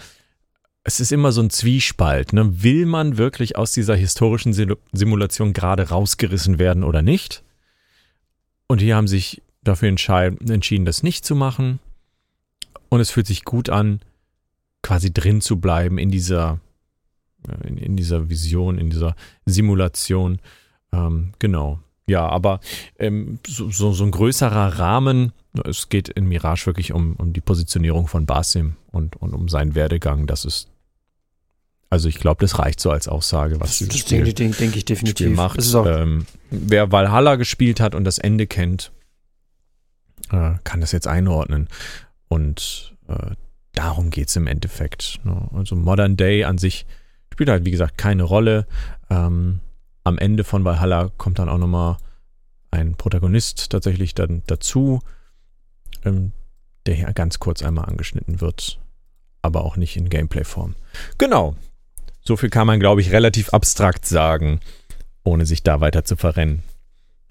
Es 0.83 0.99
ist 0.99 1.11
immer 1.11 1.31
so 1.31 1.41
ein 1.41 1.49
Zwiespalt. 1.49 2.33
Ne? 2.33 2.63
Will 2.63 2.85
man 2.85 3.17
wirklich 3.17 3.55
aus 3.55 3.71
dieser 3.71 3.95
historischen 3.95 4.53
Simulation 4.91 5.53
gerade 5.53 5.89
rausgerissen 5.89 6.57
werden 6.57 6.83
oder 6.83 7.01
nicht? 7.01 7.43
Und 8.67 8.79
hier 8.79 8.95
haben 8.95 9.07
sich 9.07 9.41
dafür 9.63 9.89
entschieden, 9.89 10.85
das 10.85 11.03
nicht 11.03 11.25
zu 11.25 11.35
machen. 11.35 11.79
Und 12.89 12.99
es 12.99 13.11
fühlt 13.11 13.27
sich 13.27 13.45
gut 13.45 13.69
an, 13.69 13.99
quasi 14.81 15.13
drin 15.13 15.41
zu 15.41 15.59
bleiben 15.59 15.97
in 15.97 16.09
dieser, 16.09 16.59
in, 17.63 17.77
in 17.77 17.97
dieser 17.97 18.29
Vision, 18.29 18.77
in 18.77 18.89
dieser 18.89 19.15
Simulation. 19.45 20.39
Ähm, 20.91 21.33
genau. 21.39 21.79
Ja, 22.07 22.27
aber 22.27 22.59
ähm, 22.97 23.39
so, 23.45 23.69
so, 23.69 23.91
so, 23.91 24.03
ein 24.03 24.11
größerer 24.11 24.79
Rahmen, 24.79 25.31
es 25.65 25.89
geht 25.89 26.09
in 26.09 26.27
Mirage 26.27 26.65
wirklich 26.65 26.91
um, 26.91 27.15
um 27.17 27.33
die 27.33 27.41
Positionierung 27.41 28.07
von 28.07 28.25
Basim 28.25 28.77
und, 28.91 29.15
und 29.15 29.33
um 29.33 29.47
seinen 29.47 29.75
Werdegang. 29.75 30.25
Das 30.25 30.43
ist, 30.43 30.69
also 31.91 32.09
ich 32.09 32.19
glaube, 32.19 32.41
das 32.41 32.57
reicht 32.57 32.79
so 32.79 32.89
als 32.89 33.07
Aussage, 33.07 33.59
was 33.59 33.77
das, 33.77 33.89
das 33.89 33.99
Spiel, 33.99 34.23
denke, 34.23 34.33
denke, 34.33 34.57
denke 34.57 34.77
ich 34.79 34.85
definitiv. 34.85 35.27
Spiel 35.27 35.35
macht. 35.35 35.59
Ähm, 35.85 36.25
wer 36.49 36.91
Valhalla 36.91 37.35
gespielt 37.35 37.79
hat 37.79 37.93
und 37.93 38.05
das 38.05 38.17
Ende 38.17 38.47
kennt, 38.47 38.91
äh, 40.31 40.53
kann 40.63 40.81
das 40.81 40.91
jetzt 40.91 41.07
einordnen. 41.07 41.67
Und 42.27 42.95
äh, 43.07 43.35
darum 43.73 44.09
geht 44.09 44.29
es 44.29 44.35
im 44.35 44.47
Endeffekt. 44.47 45.19
Ne? 45.23 45.47
Also 45.53 45.75
Modern 45.75 46.17
Day 46.17 46.43
an 46.43 46.57
sich 46.57 46.87
spielt 47.31 47.49
halt, 47.49 47.65
wie 47.65 47.71
gesagt, 47.71 47.97
keine 47.97 48.23
Rolle. 48.23 48.67
Ähm, 49.09 49.59
am 50.09 50.17
Ende 50.17 50.43
von 50.43 50.65
Valhalla 50.65 51.11
kommt 51.17 51.39
dann 51.39 51.49
auch 51.49 51.57
nochmal 51.57 51.97
ein 52.71 52.95
Protagonist 52.95 53.69
tatsächlich 53.69 54.13
dann 54.15 54.41
dazu, 54.47 54.99
ähm, 56.03 56.33
der 56.85 56.95
hier 56.95 57.13
ganz 57.13 57.39
kurz 57.39 57.63
einmal 57.63 57.85
angeschnitten 57.85 58.41
wird, 58.41 58.79
aber 59.41 59.63
auch 59.63 59.77
nicht 59.77 59.95
in 59.95 60.09
Gameplay-Form. 60.09 60.75
Genau. 61.17 61.55
So 62.21 62.35
viel 62.37 62.49
kann 62.49 62.67
man, 62.67 62.79
glaube 62.79 63.01
ich, 63.01 63.11
relativ 63.11 63.49
abstrakt 63.49 64.05
sagen, 64.05 64.59
ohne 65.23 65.45
sich 65.45 65.63
da 65.63 65.79
weiter 65.79 66.03
zu 66.03 66.15
verrennen. 66.15 66.63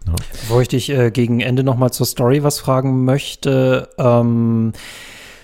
Ja. 0.06 0.14
Wo 0.48 0.60
ich 0.60 0.68
dich 0.68 0.88
äh, 0.90 1.10
gegen 1.10 1.40
Ende 1.40 1.64
nochmal 1.64 1.92
zur 1.92 2.06
Story 2.06 2.42
was 2.42 2.58
fragen 2.58 3.04
möchte, 3.04 3.88
ähm, 3.98 4.72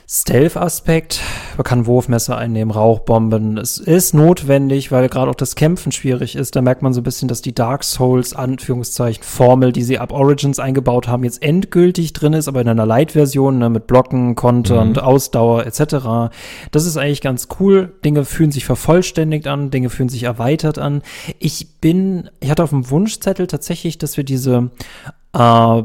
Stealth-Aspekt. 0.06 1.20
Man 1.56 1.64
kann 1.64 1.86
Wurfmesser 1.86 2.36
einnehmen, 2.36 2.70
Rauchbomben. 2.70 3.56
Es 3.56 3.78
ist 3.78 4.12
notwendig, 4.12 4.92
weil 4.92 5.08
gerade 5.08 5.30
auch 5.30 5.34
das 5.34 5.54
Kämpfen 5.54 5.92
schwierig 5.92 6.36
ist. 6.36 6.56
Da 6.56 6.62
merkt 6.62 6.82
man 6.82 6.92
so 6.92 7.00
ein 7.00 7.04
bisschen, 7.04 7.28
dass 7.28 7.40
die 7.40 7.54
Dark 7.54 7.84
Souls 7.84 8.34
Anführungszeichen 8.34 9.24
Formel, 9.24 9.72
die 9.72 9.82
sie 9.82 9.98
ab 9.98 10.12
Origins 10.12 10.58
eingebaut 10.58 11.08
haben, 11.08 11.24
jetzt 11.24 11.42
endgültig 11.42 12.12
drin 12.12 12.34
ist, 12.34 12.48
aber 12.48 12.60
in 12.60 12.68
einer 12.68 12.86
Light-Version 12.86 13.58
ne, 13.58 13.70
mit 13.70 13.86
Blocken, 13.86 14.34
Content, 14.34 14.96
mhm. 14.96 15.02
Ausdauer 15.02 15.64
etc. 15.66 16.32
Das 16.70 16.84
ist 16.84 16.96
eigentlich 16.96 17.22
ganz 17.22 17.48
cool. 17.58 17.94
Dinge 18.04 18.24
fühlen 18.24 18.52
sich 18.52 18.66
vervollständigt 18.66 19.46
an, 19.46 19.70
Dinge 19.70 19.88
fühlen 19.88 20.10
sich 20.10 20.24
erweitert 20.24 20.78
an. 20.78 21.02
Ich 21.38 21.80
bin, 21.80 22.28
ich 22.40 22.50
hatte 22.50 22.62
auf 22.62 22.70
dem 22.70 22.90
Wunschzettel 22.90 23.46
tatsächlich, 23.46 23.96
dass 23.96 24.16
wir 24.16 24.24
diese 24.24 24.70
äh, 25.32 25.82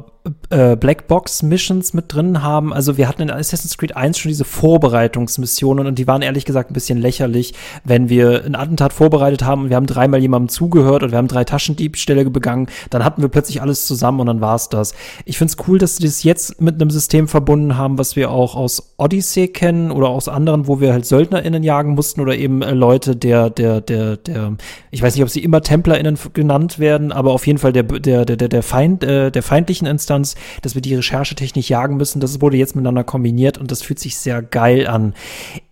äh, 0.49 0.75
Blackbox-Missions 0.75 1.93
mit 1.93 2.13
drin 2.13 2.43
haben. 2.43 2.73
Also 2.73 2.97
wir 2.97 3.07
hatten 3.07 3.21
in 3.21 3.31
Assassin's 3.31 3.77
Creed 3.77 3.95
1 3.95 4.17
schon 4.17 4.29
diese 4.29 4.45
Vorbereitungsmissionen 4.45 5.87
und 5.87 5.99
die 5.99 6.07
waren 6.07 6.21
ehrlich 6.21 6.45
gesagt 6.45 6.71
ein 6.71 6.73
bisschen 6.73 6.97
lächerlich, 6.97 7.53
wenn 7.83 8.09
wir 8.09 8.45
ein 8.45 8.55
Attentat 8.55 8.93
vorbereitet 8.93 9.43
haben 9.43 9.63
und 9.63 9.69
wir 9.69 9.75
haben 9.75 9.85
dreimal 9.85 10.19
jemandem 10.19 10.49
zugehört 10.49 11.03
und 11.03 11.11
wir 11.11 11.17
haben 11.17 11.27
drei 11.27 11.43
Taschendiebstähle 11.43 12.29
begangen, 12.29 12.67
dann 12.89 13.03
hatten 13.03 13.21
wir 13.21 13.29
plötzlich 13.29 13.61
alles 13.61 13.85
zusammen 13.85 14.19
und 14.19 14.27
dann 14.27 14.41
war's 14.41 14.69
das. 14.69 14.93
Ich 15.25 15.37
find's 15.37 15.57
cool, 15.67 15.77
dass 15.77 15.97
sie 15.97 16.03
das 16.03 16.23
jetzt 16.23 16.61
mit 16.61 16.75
einem 16.75 16.89
System 16.89 17.27
verbunden 17.27 17.77
haben, 17.77 17.97
was 17.97 18.15
wir 18.15 18.31
auch 18.31 18.55
aus 18.55 18.93
Odyssey 18.97 19.47
kennen 19.47 19.91
oder 19.91 20.09
aus 20.09 20.27
anderen, 20.27 20.67
wo 20.67 20.81
wir 20.81 20.93
halt 20.93 21.05
SöldnerInnen 21.05 21.63
jagen 21.63 21.93
mussten 21.93 22.21
oder 22.21 22.35
eben 22.35 22.61
äh, 22.61 22.71
Leute 22.71 23.15
der, 23.15 23.49
der, 23.49 23.81
der, 23.81 24.17
der, 24.17 24.57
ich 24.91 25.01
weiß 25.01 25.15
nicht, 25.15 25.23
ob 25.23 25.29
sie 25.29 25.43
immer 25.43 25.61
TemplerInnen 25.61 26.17
genannt 26.33 26.79
werden, 26.79 27.11
aber 27.11 27.31
auf 27.31 27.47
jeden 27.47 27.59
Fall 27.59 27.73
der, 27.73 27.83
der, 27.83 28.25
der, 28.25 28.47
der 28.47 28.63
Feind, 28.63 29.03
äh, 29.03 29.31
der 29.31 29.43
feindlichen 29.43 29.87
Instanz, 29.87 30.18
dass 30.61 30.75
wir 30.75 30.81
die 30.81 30.95
Recherchetechnik 30.95 31.69
jagen 31.69 31.97
müssen. 31.97 32.19
Das 32.19 32.41
wurde 32.41 32.57
jetzt 32.57 32.75
miteinander 32.75 33.03
kombiniert 33.03 33.57
und 33.57 33.71
das 33.71 33.81
fühlt 33.81 33.99
sich 33.99 34.17
sehr 34.17 34.41
geil 34.41 34.87
an. 34.87 35.13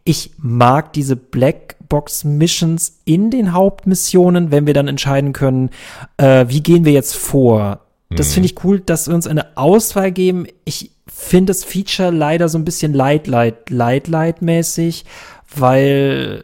Ich 0.04 0.32
mag 0.38 0.94
diese 0.94 1.16
Blackbox-Missions 1.16 3.00
in 3.06 3.30
den 3.32 3.54
Hauptmissionen, 3.54 4.52
wenn 4.52 4.68
wir 4.68 4.74
dann 4.74 4.88
entscheiden 4.88 5.34
können, 5.34 5.70
äh, 6.18 6.46
wie 6.48 6.62
gehen 6.62 6.86
wir 6.86 6.94
jetzt 6.94 7.16
vor. 7.16 7.82
Das 8.10 8.30
mhm. 8.30 8.34
finde 8.34 8.48
ich 8.48 8.64
cool, 8.64 8.80
dass 8.80 9.08
wir 9.08 9.16
uns 9.16 9.28
eine 9.28 9.58
Auswahl 9.58 10.12
geben. 10.12 10.48
Ich 10.64 10.92
finde 11.08 11.52
das 11.52 11.64
Feature 11.64 12.12
leider 12.12 12.48
so 12.48 12.58
ein 12.58 12.66
bisschen 12.66 12.94
light, 12.94 13.28
light, 13.28 13.70
light, 13.70 14.08
light 14.08 14.42
mäßig, 14.42 15.06
weil 15.54 16.44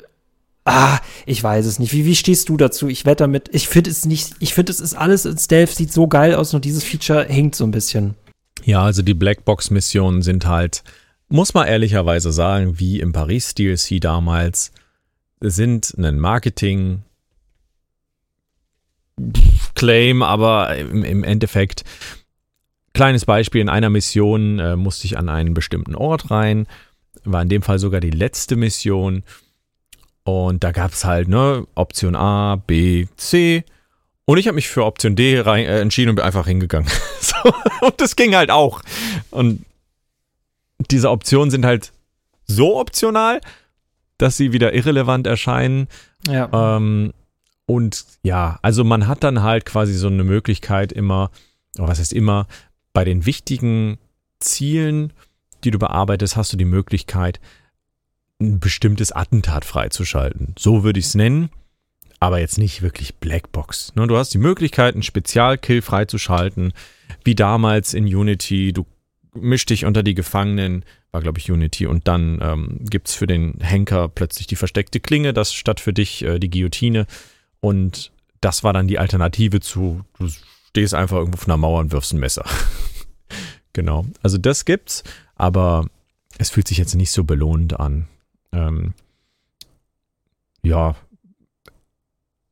Ah, 0.66 1.00
ich 1.26 1.44
weiß 1.44 1.66
es 1.66 1.80
nicht. 1.80 1.92
Wie, 1.92 2.06
wie 2.06 2.16
stehst 2.16 2.48
du 2.48 2.56
dazu? 2.56 2.88
Ich 2.88 3.06
wette 3.06 3.24
damit. 3.24 3.50
Ich 3.54 3.68
finde 3.68 3.90
es 3.90 4.06
nicht, 4.06 4.36
ich 4.40 4.54
finde 4.54 4.72
es 4.72 4.80
ist 4.80 4.94
alles 4.94 5.26
in 5.26 5.38
Stealth, 5.38 5.72
sieht 5.72 5.92
so 5.92 6.08
geil 6.08 6.36
aus, 6.36 6.54
nur 6.54 6.62
dieses 6.62 6.84
Feature 6.84 7.26
hinkt 7.26 7.56
so 7.56 7.66
ein 7.66 7.72
bisschen. 7.72 8.16
Ja, 8.64 8.84
also 8.84 9.02
die 9.02 9.14
Blackbox-Missionen 9.14 10.22
sind 10.22 10.46
halt, 10.46 10.84
muss 11.28 11.54
man 11.54 11.68
ehrlicherweise 11.68 12.32
sagen, 12.32 12.80
wie 12.80 13.02
im 13.02 13.12
Paris-DLC 13.12 14.00
damals, 14.00 14.72
sind 15.42 15.94
ein 15.98 16.20
Marketing- 16.20 17.04
Claim, 19.76 20.24
aber 20.24 20.76
im, 20.76 21.04
im 21.04 21.24
Endeffekt, 21.24 21.84
kleines 22.94 23.26
Beispiel, 23.26 23.62
in 23.62 23.70
einer 23.70 23.90
Mission 23.90 24.60
äh, 24.60 24.76
musste 24.76 25.06
ich 25.06 25.18
an 25.18 25.30
einen 25.30 25.54
bestimmten 25.54 25.96
Ort 25.96 26.32
rein, 26.32 26.68
war 27.24 27.42
in 27.42 27.50
dem 27.50 27.62
Fall 27.62 27.80
sogar 27.80 28.00
die 28.02 28.10
letzte 28.10 28.56
Mission 28.56 29.24
und 30.24 30.64
da 30.64 30.72
gab 30.72 30.92
es 30.92 31.04
halt, 31.04 31.28
ne, 31.28 31.68
Option 31.76 32.16
A, 32.16 32.56
B, 32.56 33.08
C. 33.18 33.64
Und 34.26 34.38
ich 34.38 34.48
habe 34.48 34.56
mich 34.56 34.70
für 34.70 34.86
Option 34.86 35.16
D 35.16 35.40
rein, 35.40 35.66
äh, 35.66 35.82
entschieden 35.82 36.10
und 36.10 36.16
bin 36.16 36.26
einfach 36.26 36.48
hingegangen. 36.48 36.90
so, 37.20 37.36
und 37.82 38.00
das 38.00 38.16
ging 38.16 38.36
halt 38.36 38.50
auch. 38.50 38.82
Und 39.32 39.66
diese 40.92 41.10
Optionen 41.10 41.52
sind 41.52 41.66
halt 41.66 41.92
so 42.46 42.80
optional, 42.80 43.42
dass 44.18 44.38
sie 44.38 44.54
wieder 44.54 44.74
irrelevant 44.74 45.28
erscheinen. 45.28 45.88
Ja. 46.28 46.78
Ähm, 46.78 47.14
und 47.66 48.06
ja, 48.24 48.60
also 48.62 48.84
man 48.84 49.08
hat 49.08 49.24
dann 49.24 49.42
halt 49.42 49.66
quasi 49.66 49.94
so 49.94 50.08
eine 50.08 50.24
Möglichkeit 50.24 50.94
immer, 50.94 51.32
oder 51.78 51.90
was 51.90 52.00
heißt 52.00 52.14
immer, 52.14 52.48
bei 52.94 53.04
den 53.04 53.26
wichtigen 53.26 53.98
Zielen, 54.40 55.12
die 55.64 55.72
du 55.72 55.80
bearbeitest, 55.80 56.38
hast 56.38 56.54
du 56.54 56.58
die 56.58 56.66
Möglichkeit, 56.66 57.40
ein 58.44 58.60
bestimmtes 58.60 59.12
Attentat 59.12 59.66
freizuschalten. 59.66 60.56
So 60.58 60.84
würde 60.84 61.00
ich 61.00 61.08
es 61.08 61.16
nennen, 61.16 61.50
aber 62.20 62.40
jetzt 62.40 62.58
nicht 62.58 62.82
wirklich 62.82 63.16
Blackbox. 63.16 63.96
Ne, 63.96 64.08
du 64.08 64.18
hast 64.18 64.34
die 64.34 64.38
Möglichkeit, 64.38 64.94
einen 64.94 65.04
Spezialkill 65.04 65.82
freizuschalten, 65.82 66.74
wie 67.24 67.36
damals 67.36 67.94
in 67.94 68.06
Unity. 68.06 68.74
Du 68.74 68.86
mischst 69.34 69.70
dich 69.70 69.86
unter 69.86 70.04
die 70.04 70.14
Gefangenen, 70.14 70.86
war 71.12 71.22
glaube 71.22 71.40
ich 71.40 71.52
Unity, 71.52 71.86
und 71.86 72.08
dann 72.08 72.40
ähm, 72.42 72.80
gibt 72.90 73.10
es 73.10 73.16
für 73.16 73.28
den 73.28 73.60
Henker 73.60 74.08
plötzlich 74.10 74.48
die 74.48 74.56
versteckte 74.56 75.00
Klinge, 75.00 75.34
das 75.34 75.54
statt 75.54 75.80
für 75.80 75.94
dich 75.94 76.24
äh, 76.24 76.40
die 76.40 76.50
Guillotine. 76.50 77.08
Und 77.60 78.12
das 78.42 78.64
war 78.64 78.74
dann 78.74 78.88
die 78.88 79.00
Alternative 79.00 79.60
zu, 79.60 80.06
du 80.20 80.28
stehst 80.70 80.94
einfach 80.94 81.18
irgendwo 81.18 81.38
auf 81.38 81.48
einer 81.48 81.58
Mauer 81.58 81.80
und 81.80 81.92
wirfst 81.92 82.14
ein 82.14 82.20
Messer. 82.20 82.46
genau. 83.74 84.06
Also 84.22 84.38
das 84.38 84.66
gibt's, 84.66 85.04
aber 85.36 85.88
es 86.38 86.50
fühlt 86.50 86.68
sich 86.68 86.78
jetzt 86.78 86.96
nicht 86.96 87.12
so 87.12 87.24
belohnend 87.24 87.80
an 87.80 88.08
ähm, 88.54 88.94
ja, 90.64 90.96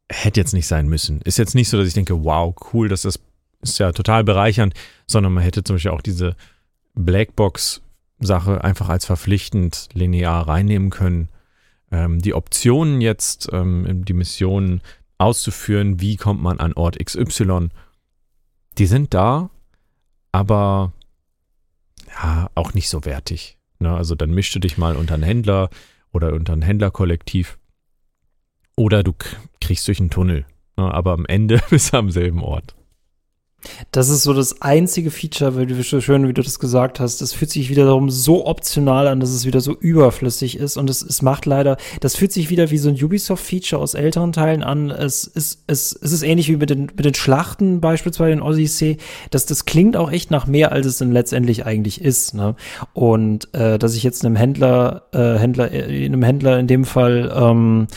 hätte 0.10 0.40
jetzt 0.40 0.54
nicht 0.54 0.68
sein 0.68 0.88
müssen. 0.88 1.22
Ist 1.22 1.38
jetzt 1.38 1.56
nicht 1.56 1.70
so, 1.70 1.78
dass 1.78 1.88
ich 1.88 1.94
denke, 1.94 2.24
wow, 2.24 2.54
cool, 2.74 2.90
das 2.90 3.06
ist, 3.06 3.22
ist 3.62 3.80
ja 3.80 3.92
total 3.92 4.24
bereichernd, 4.24 4.74
sondern 5.08 5.34
man 5.34 5.44
hätte 5.44 5.64
zum 5.64 5.76
Beispiel 5.76 5.92
auch 5.92 6.02
diese 6.02 6.36
Blackbox-Sache 6.96 8.64
einfach 8.64 8.90
als 8.90 9.06
verpflichtend 9.06 9.90
linear 9.94 10.48
reinnehmen 10.48 10.90
können. 10.90 11.30
Ähm, 11.92 12.20
die 12.20 12.34
Optionen 12.34 13.02
jetzt, 13.02 13.50
ähm, 13.54 14.04
die 14.06 14.14
Missionen 14.14 14.82
auszuführen, 15.18 16.02
wie 16.02 16.18
kommt 16.18 16.42
man 16.42 16.60
an 16.60 16.74
Ort 16.74 16.98
XY, 17.04 17.70
die 18.78 18.86
sind 18.86 19.14
da, 19.14 19.50
aber 20.32 20.94
ja, 22.08 22.50
auch 22.56 22.74
nicht 22.74 22.90
so 22.90 23.06
wertig. 23.06 23.58
Ne? 23.82 23.94
Also 23.94 24.16
dann 24.16 24.32
mischst 24.32 24.56
du 24.56 24.60
dich 24.60 24.78
mal 24.78 24.96
unter 24.96 25.16
einen 25.16 25.24
Händler, 25.24 25.70
oder 26.12 26.34
unter 26.34 26.54
ein 26.54 26.62
Händlerkollektiv. 26.62 27.58
Oder 28.76 29.04
du 29.04 29.14
kriegst 29.60 29.88
durch 29.88 30.00
einen 30.00 30.10
Tunnel. 30.10 30.46
Ne? 30.78 30.94
Aber 30.94 31.14
am 31.14 31.26
Ende 31.26 31.62
bist 31.70 31.94
du 31.94 31.98
am 31.98 32.12
selben 32.12 32.44
Ort. 32.44 32.76
Das 33.92 34.10
ist 34.10 34.24
so 34.24 34.34
das 34.34 34.62
einzige 34.62 35.12
Feature, 35.12 35.56
weil 35.56 35.68
du 35.68 35.82
so 35.84 36.02
schön, 36.02 36.28
wie 36.28 36.34
du 36.34 36.42
das 36.42 36.60
gesagt 36.60 37.00
hast. 37.00 37.22
Das 37.22 37.34
fühlt 37.34 37.52
sich 37.52 37.70
wiederum 37.70 38.10
so 38.10 38.46
optional 38.46 39.08
an, 39.08 39.20
dass 39.20 39.30
es 39.30 39.46
wieder 39.46 39.62
so 39.62 39.74
überflüssig 39.74 40.58
ist. 40.58 40.78
Und 40.78 40.90
es, 40.90 41.02
es 41.02 41.22
macht 41.22 41.46
leider, 41.46 41.78
das 42.00 42.16
fühlt 42.16 42.32
sich 42.32 42.50
wieder 42.50 42.72
wie 42.72 42.78
so 42.78 42.90
ein 42.90 43.02
Ubisoft-Feature 43.02 43.82
aus 43.82 43.94
älteren 43.94 44.32
Teilen 44.32 44.64
an. 44.64 44.90
Es 44.90 45.26
ist, 45.26 45.64
es, 45.68 45.94
es 45.94 46.12
ist 46.12 46.24
ähnlich 46.24 46.50
wie 46.50 46.58
mit 46.58 46.70
den, 46.70 46.92
mit 46.96 47.06
den 47.06 47.14
Schlachten 47.14 47.82
beispielsweise 47.82 48.32
in 48.32 48.42
Odyssey. 48.42 48.98
Das, 49.30 49.46
das 49.46 49.66
klingt 49.66 49.96
auch 49.96 50.12
echt 50.12 50.32
nach 50.32 50.48
mehr, 50.48 50.72
als 50.72 50.86
es 50.86 50.98
dann 50.98 51.12
letztendlich 51.12 51.66
eigentlich 51.66 52.02
ist. 52.02 52.34
Ne? 52.34 52.56
Und 52.94 53.54
äh, 53.54 53.78
dass 53.78 53.96
ich 53.96 54.04
jetzt 54.04 54.26
einem 54.26 54.36
Händler, 54.36 55.04
äh, 55.12 55.38
Händler, 55.38 55.72
äh, 55.72 56.06
einem 56.06 56.24
Händler 56.24 56.60
in 56.60 56.68
dem 56.68 56.86
Fall 56.86 57.32
ähm, 57.36 57.88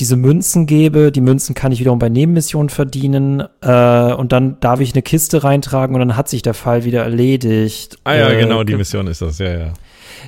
diese 0.00 0.16
Münzen 0.16 0.66
gebe. 0.66 1.10
Die 1.10 1.20
Münzen 1.20 1.54
kann 1.54 1.72
ich 1.72 1.80
wiederum 1.80 1.98
bei 1.98 2.08
Nebenmissionen 2.08 2.68
verdienen. 2.68 3.42
Äh, 3.62 4.12
und 4.12 4.32
dann 4.32 4.60
darf 4.60 4.80
ich 4.80 4.92
eine 4.92 5.02
Kiste 5.02 5.44
reintragen 5.44 5.94
und 5.94 6.00
dann 6.00 6.16
hat 6.16 6.28
sich 6.28 6.42
der 6.42 6.54
Fall 6.54 6.84
wieder 6.84 7.02
erledigt. 7.02 7.98
Ah 8.04 8.14
ja, 8.14 8.30
äh, 8.30 8.40
genau, 8.40 8.64
die 8.64 8.76
Mission 8.76 9.06
ist 9.06 9.22
das, 9.22 9.38
ja, 9.38 9.52
ja. 9.58 9.72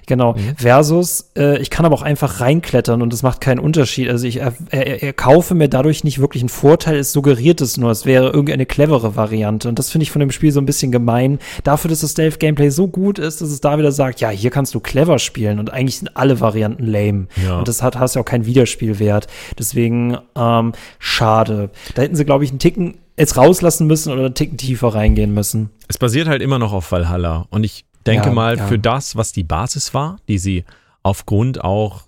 Genau. 0.07 0.35
Mhm. 0.35 0.57
Versus, 0.57 1.31
äh, 1.37 1.59
ich 1.61 1.71
kann 1.71 1.87
aber 1.87 1.95
auch 1.95 2.03
einfach 2.03 2.41
reinklettern 2.41 3.03
und 3.03 3.13
es 3.13 3.23
macht 3.23 3.41
keinen 3.41 3.59
Unterschied. 3.59 4.09
Also 4.09 4.27
ich 4.27 4.39
er, 4.39 4.53
er, 4.71 5.03
er 5.03 5.13
kaufe 5.13 5.55
mir 5.55 5.69
dadurch 5.69 6.05
nicht 6.05 6.21
wirklich 6.21 6.43
einen 6.43 6.49
Vorteil, 6.49 6.97
es 6.97 7.13
suggeriert 7.13 7.61
es 7.61 7.77
nur, 7.77 7.91
es 7.91 8.07
wäre 8.07 8.27
irgendeine 8.27 8.67
clevere 8.67 9.17
Variante. 9.17 9.69
Und 9.69 9.79
das 9.79 9.91
finde 9.91 10.05
ich 10.05 10.11
von 10.11 10.21
dem 10.21 10.31
Spiel 10.31 10.53
so 10.53 10.61
ein 10.61 10.67
bisschen 10.67 10.93
gemein. 10.93 11.39
Dafür, 11.65 11.91
dass 11.91 12.01
das 12.01 12.13
Stealth-Gameplay 12.13 12.71
so 12.71 12.89
gut 12.89 13.19
ist, 13.19 13.41
dass 13.41 13.51
es 13.51 13.61
da 13.61 13.79
wieder 13.79 13.93
sagt, 13.93 14.21
ja, 14.21 14.31
hier 14.31 14.51
kannst 14.51 14.75
du 14.75 14.81
clever 14.81 15.19
spielen 15.19 15.59
und 15.59 15.73
eigentlich 15.73 15.99
sind 15.99 16.17
alle 16.17 16.41
Varianten 16.41 16.87
lame. 16.87 17.27
Ja. 17.45 17.59
Und 17.59 17.69
das 17.69 17.83
hat, 17.83 17.99
hast 17.99 18.15
ja 18.15 18.23
auch 18.23 18.27
keinen 18.27 18.47
Wiederspielwert. 18.47 19.27
Deswegen, 19.59 20.19
ähm, 20.37 20.73
schade. 20.99 21.71
Da 21.95 22.03
hätten 22.03 22.17
sie, 22.17 22.25
glaube 22.25 22.45
ich, 22.45 22.51
einen 22.51 22.59
Ticken 22.59 22.99
jetzt 23.19 23.37
rauslassen 23.37 23.87
müssen 23.87 24.13
oder 24.13 24.27
einen 24.27 24.35
Ticken 24.35 24.57
tiefer 24.57 24.95
reingehen 24.95 25.35
müssen. 25.35 25.71
Es 25.89 25.99
basiert 25.99 26.29
halt 26.29 26.41
immer 26.41 26.59
noch 26.59 26.73
auf 26.73 26.91
Valhalla. 26.93 27.47
Und 27.51 27.65
ich 27.65 27.85
denke 28.09 28.29
ja, 28.29 28.35
mal, 28.35 28.57
ja. 28.59 28.67
für 28.67 28.79
das, 28.79 29.17
was 29.17 29.33
die 29.33 29.45
Basis 29.45 29.95
war, 29.95 30.19
die 30.29 30.39
sie 30.39 30.65
aufgrund 31.03 31.63
auch 31.63 32.03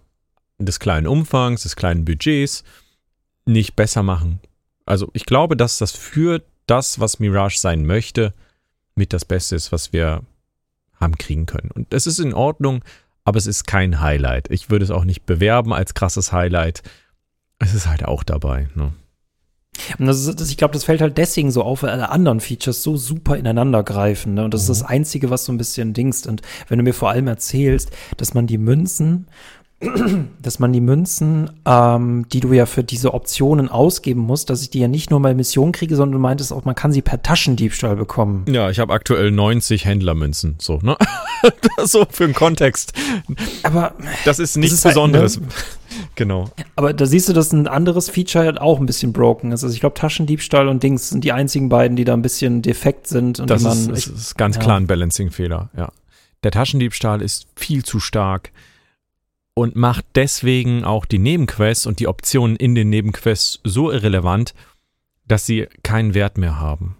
des 0.59 0.79
kleinen 0.79 1.07
Umfangs, 1.07 1.63
des 1.63 1.77
kleinen 1.77 2.05
Budgets 2.05 2.65
nicht 3.47 3.77
besser 3.77 4.03
machen. 4.03 4.41
Also 4.87 5.11
ich 5.15 5.27
glaube, 5.27 5.57
dass 5.57 5.79
das 5.79 5.93
für 5.93 6.43
das, 6.67 7.01
was 7.01 7.19
Mirage 7.19 7.59
sein 7.59 7.87
möchte, 7.87 8.35
mit 8.95 9.13
das 9.13 9.25
Beste 9.25 9.57
ist, 9.57 9.73
was 9.73 9.93
wir 9.93 10.23
haben 11.01 11.17
kriegen 11.17 11.47
können. 11.47 11.71
Und 11.73 11.93
es 11.95 12.07
ist 12.07 12.19
in 12.19 12.35
Ordnung, 12.35 12.85
aber 13.25 13.39
es 13.39 13.47
ist 13.47 13.67
kein 13.67 14.01
Highlight. 14.01 14.51
Ich 14.51 14.71
würde 14.71 14.85
es 14.85 14.91
auch 14.91 15.05
nicht 15.05 15.25
bewerben 15.25 15.73
als 15.73 15.95
krasses 15.95 16.33
Highlight. 16.33 16.83
Es 17.59 17.75
ist 17.75 17.87
halt 17.87 18.05
auch 18.05 18.23
dabei. 18.23 18.69
Ne? 18.75 18.93
Und 19.99 20.07
das 20.07 20.27
ist, 20.27 20.41
das, 20.41 20.51
ich 20.51 20.57
glaube, 20.57 20.75
das 20.75 20.85
fällt 20.85 21.01
halt 21.01 21.19
deswegen 21.19 21.51
so 21.51 21.63
auf, 21.63 21.83
weil 21.83 21.91
alle 21.91 22.11
anderen 22.11 22.41
Features 22.41 22.83
so 22.83 22.97
super 22.97 23.37
ineinander 23.37 23.83
greifen. 23.83 24.35
Ne? 24.35 24.45
Und 24.45 24.55
das 24.55 24.63
mhm. 24.63 24.73
ist 24.73 24.81
das 24.81 24.89
mhm. 24.89 24.95
Einzige, 24.95 25.31
was 25.31 25.45
so 25.45 25.53
ein 25.53 25.59
bisschen 25.59 25.93
dingst. 25.93 26.27
Und 26.27 26.43
wenn 26.69 26.79
du 26.79 26.85
mir 26.85 26.95
vor 26.95 27.11
allem 27.11 27.27
erzählst, 27.27 27.91
dass 28.17 28.35
man 28.35 28.47
die 28.47 28.59
Münzen 28.59 29.27
dass 30.43 30.59
man 30.59 30.73
die 30.75 30.81
Münzen, 30.81 31.51
ähm, 31.65 32.27
die 32.31 32.41
du 32.41 32.53
ja 32.53 32.67
für 32.67 32.85
diese 32.85 33.15
Optionen 33.15 33.71
ausgeben 33.71 34.21
musst, 34.21 34.51
dass 34.51 34.61
ich 34.61 34.69
die 34.69 34.81
ja 34.81 34.89
nicht 34.89 35.11
nur 35.11 35.21
bei 35.23 35.33
Missionen 35.33 35.73
kriege, 35.73 35.97
sondern 35.97 36.13
du 36.13 36.19
meintest 36.19 36.53
auch, 36.53 36.67
man 36.67 36.75
kann 36.75 36.93
sie 36.93 37.01
per 37.01 37.23
Taschendiebstahl 37.23 37.97
bekommen. 37.97 38.45
Ja, 38.47 38.69
ich 38.69 38.79
habe 38.79 38.93
aktuell 38.93 39.31
90 39.31 39.87
Händlermünzen, 39.87 40.57
so, 40.59 40.81
ne? 40.83 40.97
so 41.85 42.07
für 42.11 42.27
den 42.27 42.35
Kontext. 42.35 42.93
Aber 43.63 43.95
das 44.27 44.39
ist 44.39 44.59
nichts 44.59 44.83
das 44.83 44.91
ist 44.91 44.95
Besonderes. 44.95 45.37
Halt, 45.37 45.47
ne? 45.47 45.55
Genau. 46.15 46.51
Aber 46.77 46.93
da 46.93 47.07
siehst 47.07 47.31
du, 47.31 47.33
dass 47.33 47.53
ein 47.53 47.67
anderes 47.67 48.11
Feature 48.11 48.45
halt 48.45 48.61
auch 48.61 48.81
ein 48.81 48.87
bisschen 48.87 49.15
broken 49.15 49.51
ist. 49.53 49.65
Also 49.65 49.75
ich 49.75 49.81
glaube, 49.81 49.95
Taschendiebstahl 49.95 50.69
und 50.69 50.83
Dings 50.83 51.09
sind 51.09 51.25
die 51.25 51.33
einzigen 51.33 51.71
beiden, 51.71 51.97
die 51.97 52.05
da 52.05 52.13
ein 52.13 52.23
bisschen 52.23 52.61
defekt 52.61 53.07
sind. 53.07 53.41
Und 53.41 53.49
das 53.49 53.63
man, 53.63 53.91
ist, 53.91 54.09
ich, 54.09 54.15
ist 54.15 54.37
ganz 54.37 54.57
ja. 54.57 54.63
klar 54.63 54.77
ein 54.77 54.87
Balancing-Fehler, 54.87 55.71
ja. 55.75 55.91
Der 56.43 56.51
Taschendiebstahl 56.51 57.23
ist 57.23 57.47
viel 57.55 57.85
zu 57.85 58.01
stark 58.01 58.51
und 59.55 59.77
macht 59.77 60.05
deswegen 60.15 60.85
auch 60.85 61.05
die 61.05 61.19
Nebenquests 61.19 61.87
und 61.87 62.01
die 62.01 62.09
Optionen 62.09 62.57
in 62.57 62.75
den 62.75 62.89
Nebenquests 62.89 63.61
so 63.65 63.91
irrelevant, 63.91 64.55
dass 65.27 65.47
sie 65.47 65.69
keinen 65.83 66.15
Wert 66.15 66.39
mehr 66.39 66.59
haben. 66.59 66.97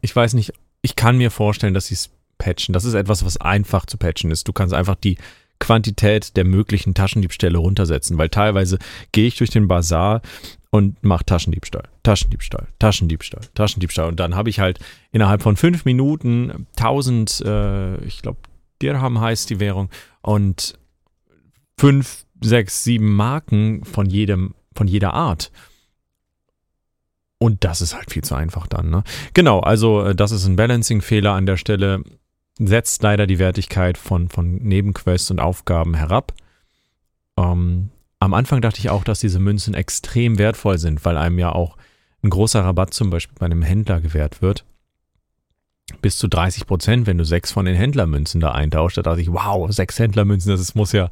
Ich 0.00 0.14
weiß 0.14 0.34
nicht, 0.34 0.52
ich 0.82 0.96
kann 0.96 1.16
mir 1.16 1.30
vorstellen, 1.30 1.74
dass 1.74 1.86
sie 1.86 1.94
es 1.94 2.10
patchen. 2.38 2.72
Das 2.72 2.84
ist 2.84 2.94
etwas, 2.94 3.24
was 3.24 3.36
einfach 3.36 3.86
zu 3.86 3.98
patchen 3.98 4.30
ist. 4.30 4.48
Du 4.48 4.52
kannst 4.52 4.74
einfach 4.74 4.94
die 4.94 5.18
Quantität 5.58 6.36
der 6.36 6.44
möglichen 6.44 6.94
Taschendiebstähle 6.94 7.58
runtersetzen, 7.58 8.16
weil 8.16 8.28
teilweise 8.28 8.78
gehe 9.12 9.26
ich 9.26 9.36
durch 9.36 9.50
den 9.50 9.68
Bazar 9.68 10.22
und 10.70 11.02
mache 11.02 11.24
Taschendiebstahl, 11.24 11.88
Taschendiebstahl, 12.02 12.68
Taschendiebstahl, 12.78 13.40
Taschendiebstahl 13.54 14.08
und 14.08 14.20
dann 14.20 14.36
habe 14.36 14.50
ich 14.50 14.60
halt 14.60 14.78
innerhalb 15.10 15.42
von 15.42 15.56
fünf 15.56 15.84
Minuten 15.84 16.66
1000, 16.76 17.42
äh, 17.44 18.04
ich 18.04 18.22
glaube 18.22 18.38
Dirham 18.80 19.20
heißt 19.20 19.50
die 19.50 19.58
Währung 19.58 19.88
und 20.22 20.77
fünf, 21.78 22.26
sechs, 22.40 22.84
sieben 22.84 23.14
Marken 23.14 23.84
von 23.84 24.06
jedem, 24.06 24.54
von 24.74 24.88
jeder 24.88 25.14
Art. 25.14 25.50
Und 27.38 27.64
das 27.64 27.80
ist 27.80 27.94
halt 27.94 28.10
viel 28.10 28.24
zu 28.24 28.34
einfach 28.34 28.66
dann. 28.66 28.90
Ne? 28.90 29.04
Genau, 29.32 29.60
also 29.60 30.02
äh, 30.02 30.14
das 30.14 30.32
ist 30.32 30.44
ein 30.44 30.56
Balancing-Fehler 30.56 31.32
an 31.32 31.46
der 31.46 31.56
Stelle. 31.56 32.02
Setzt 32.58 33.02
leider 33.04 33.28
die 33.28 33.38
Wertigkeit 33.38 33.96
von, 33.96 34.28
von 34.28 34.56
Nebenquests 34.56 35.30
und 35.30 35.38
Aufgaben 35.38 35.94
herab. 35.94 36.34
Ähm, 37.38 37.90
am 38.18 38.34
Anfang 38.34 38.60
dachte 38.60 38.80
ich 38.80 38.90
auch, 38.90 39.04
dass 39.04 39.20
diese 39.20 39.38
Münzen 39.38 39.74
extrem 39.74 40.38
wertvoll 40.38 40.78
sind, 40.78 41.04
weil 41.04 41.16
einem 41.16 41.38
ja 41.38 41.52
auch 41.52 41.76
ein 42.24 42.30
großer 42.30 42.64
Rabatt 42.64 42.92
zum 42.92 43.10
Beispiel 43.10 43.36
bei 43.38 43.46
einem 43.46 43.62
Händler 43.62 44.00
gewährt 44.00 44.42
wird. 44.42 44.64
Bis 46.02 46.18
zu 46.18 46.26
30 46.26 46.66
Prozent, 46.66 47.06
wenn 47.06 47.18
du 47.18 47.24
sechs 47.24 47.52
von 47.52 47.64
den 47.64 47.76
Händlermünzen 47.76 48.40
da 48.40 48.50
eintauscht. 48.50 48.98
Da 48.98 49.02
dachte 49.02 49.20
ich, 49.20 49.32
wow, 49.32 49.70
sechs 49.72 50.00
Händlermünzen, 50.00 50.50
das 50.50 50.74
muss 50.74 50.90
ja 50.90 51.10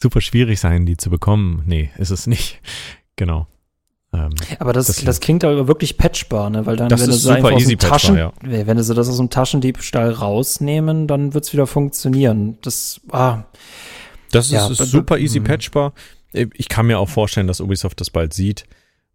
super 0.00 0.20
schwierig 0.20 0.60
sein, 0.60 0.86
die 0.86 0.96
zu 0.96 1.10
bekommen. 1.10 1.62
Nee, 1.66 1.90
ist 1.98 2.10
es 2.10 2.26
nicht. 2.26 2.60
Genau. 3.16 3.48
Ähm, 4.12 4.30
aber 4.60 4.72
das, 4.72 4.86
das, 4.86 5.02
das, 5.04 5.18
klingt 5.18 5.42
aber 5.42 5.66
wirklich 5.66 5.98
patchbar, 5.98 6.50
ne? 6.50 6.66
Weil 6.66 6.76
dann, 6.76 6.88
wenn 6.88 6.98
ist 6.98 7.06
du 7.08 7.12
so 7.12 7.34
super 7.34 7.50
easy 7.50 7.76
Taschen, 7.76 8.16
ja. 8.16 8.32
wenn 8.42 8.76
du 8.76 8.84
so 8.84 8.94
das 8.94 9.08
aus 9.08 9.16
dem 9.16 9.28
Taschendiebstahl 9.28 10.12
rausnehmen, 10.12 11.08
dann 11.08 11.34
wird 11.34 11.42
es 11.42 11.52
wieder 11.52 11.66
funktionieren. 11.66 12.58
Das, 12.62 13.00
ah. 13.10 13.42
Das 14.30 14.46
ist, 14.46 14.52
ja, 14.52 14.68
ist 14.68 14.78
super 14.78 15.18
easy 15.18 15.40
mhm. 15.40 15.44
patchbar. 15.46 15.94
Ich 16.32 16.68
kann 16.68 16.86
mir 16.86 17.00
auch 17.00 17.08
vorstellen, 17.08 17.48
dass 17.48 17.60
Ubisoft 17.60 18.00
das 18.00 18.10
bald 18.10 18.32
sieht 18.34 18.66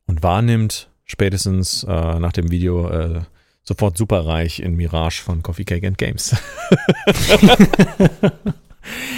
und 0.05 0.21
wahrnimmt, 0.21 0.89
spätestens 1.05 1.85
äh, 1.85 2.19
nach 2.19 2.33
dem 2.33 2.51
Video 2.51 2.89
äh, 2.89 3.21
sofort 3.63 3.97
superreich 3.97 4.59
in 4.59 4.75
Mirage 4.75 5.21
von 5.23 5.43
Coffee 5.43 5.63
Cake 5.63 5.87
and 5.87 5.97
Games. 5.97 6.35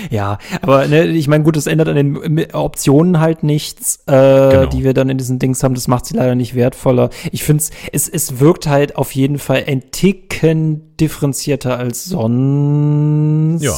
Ja, 0.10 0.38
aber 0.62 0.88
ne, 0.88 1.06
ich 1.08 1.28
meine, 1.28 1.44
gut, 1.44 1.56
das 1.56 1.68
ändert 1.68 1.88
an 1.88 1.96
den 1.96 2.54
Optionen 2.54 3.20
halt 3.20 3.44
nichts, 3.44 4.00
äh, 4.08 4.12
genau. 4.12 4.66
die 4.68 4.84
wir 4.84 4.94
dann 4.94 5.10
in 5.10 5.18
diesen 5.18 5.40
Dings 5.40 5.64
haben. 5.64 5.76
Das 5.76 5.88
macht 5.88 6.06
sie 6.06 6.16
leider 6.16 6.36
nicht 6.36 6.56
wertvoller. 6.56 7.10
Ich 7.32 7.44
finde 7.44 7.64
es, 7.92 8.08
es 8.10 8.40
wirkt 8.40 8.68
halt 8.68 8.96
auf 8.96 9.12
jeden 9.14 9.40
Fall 9.40 9.64
ein 9.68 9.92
Ticken 9.92 10.96
differenzierter 10.98 11.78
als 11.78 12.06
sonst. 12.06 13.64
Ja. 13.64 13.74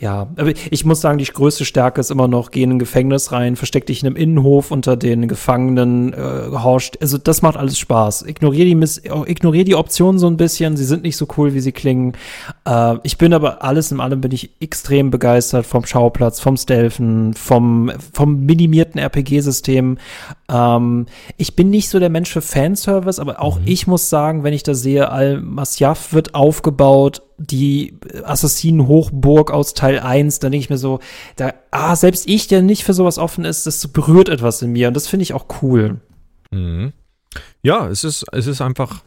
Ja, 0.00 0.28
aber 0.36 0.52
ich 0.70 0.84
muss 0.84 1.00
sagen, 1.00 1.18
die 1.18 1.24
größte 1.24 1.64
Stärke 1.64 2.00
ist 2.00 2.12
immer 2.12 2.28
noch, 2.28 2.52
geh 2.52 2.62
in 2.62 2.70
ein 2.70 2.78
Gefängnis 2.78 3.32
rein, 3.32 3.56
versteck 3.56 3.86
dich 3.86 4.02
in 4.02 4.06
einem 4.06 4.14
Innenhof 4.16 4.70
unter 4.70 4.96
den 4.96 5.26
Gefangenen, 5.26 6.12
äh, 6.12 6.50
horscht. 6.52 6.98
Also 7.00 7.18
das 7.18 7.42
macht 7.42 7.56
alles 7.56 7.80
Spaß. 7.80 8.22
Ignorier 8.22 8.64
die, 8.64 8.76
Miss 8.76 9.02
ignorier 9.26 9.64
die 9.64 9.74
Optionen 9.74 10.20
so 10.20 10.28
ein 10.28 10.36
bisschen, 10.36 10.76
sie 10.76 10.84
sind 10.84 11.02
nicht 11.02 11.16
so 11.16 11.26
cool, 11.36 11.52
wie 11.52 11.58
sie 11.58 11.72
klingen. 11.72 12.12
Äh, 12.64 12.94
ich 13.02 13.18
bin 13.18 13.34
aber 13.34 13.64
alles 13.64 13.90
in 13.90 13.98
allem 13.98 14.20
bin 14.20 14.30
ich 14.30 14.50
extrem 14.60 15.10
begeistert 15.10 15.66
vom 15.66 15.84
Schauplatz, 15.84 16.38
vom 16.38 16.56
Stealthen, 16.56 17.34
vom, 17.34 17.90
vom 18.12 18.46
minimierten 18.46 19.00
RPG-System. 19.00 19.98
Ähm, 20.48 21.06
ich 21.38 21.56
bin 21.56 21.70
nicht 21.70 21.88
so 21.88 21.98
der 21.98 22.10
Mensch 22.10 22.30
für 22.30 22.40
Fanservice, 22.40 23.18
aber 23.18 23.42
auch 23.42 23.58
mhm. 23.58 23.66
ich 23.66 23.88
muss 23.88 24.08
sagen, 24.08 24.44
wenn 24.44 24.54
ich 24.54 24.62
da 24.62 24.74
sehe, 24.74 25.10
Al-Masyaf 25.10 26.12
wird 26.12 26.36
aufgebaut, 26.36 27.22
die 27.38 27.96
Assassinen-Hochburg 28.24 29.50
aus 29.50 29.74
Teil 29.74 30.00
1, 30.00 30.40
dann 30.40 30.52
denke 30.52 30.64
ich 30.64 30.70
mir 30.70 30.78
so, 30.78 30.98
da, 31.36 31.54
ah, 31.70 31.94
selbst 31.96 32.28
ich, 32.28 32.48
der 32.48 32.62
nicht 32.62 32.84
für 32.84 32.94
sowas 32.94 33.18
offen 33.18 33.44
ist, 33.44 33.66
das 33.66 33.86
berührt 33.88 34.28
etwas 34.28 34.60
in 34.60 34.72
mir 34.72 34.88
und 34.88 34.94
das 34.94 35.08
finde 35.08 35.22
ich 35.22 35.32
auch 35.32 35.46
cool. 35.62 36.00
Mhm. 36.50 36.92
Ja, 37.62 37.88
es 37.88 38.04
ist, 38.04 38.24
es 38.32 38.46
ist 38.46 38.60
einfach 38.60 39.02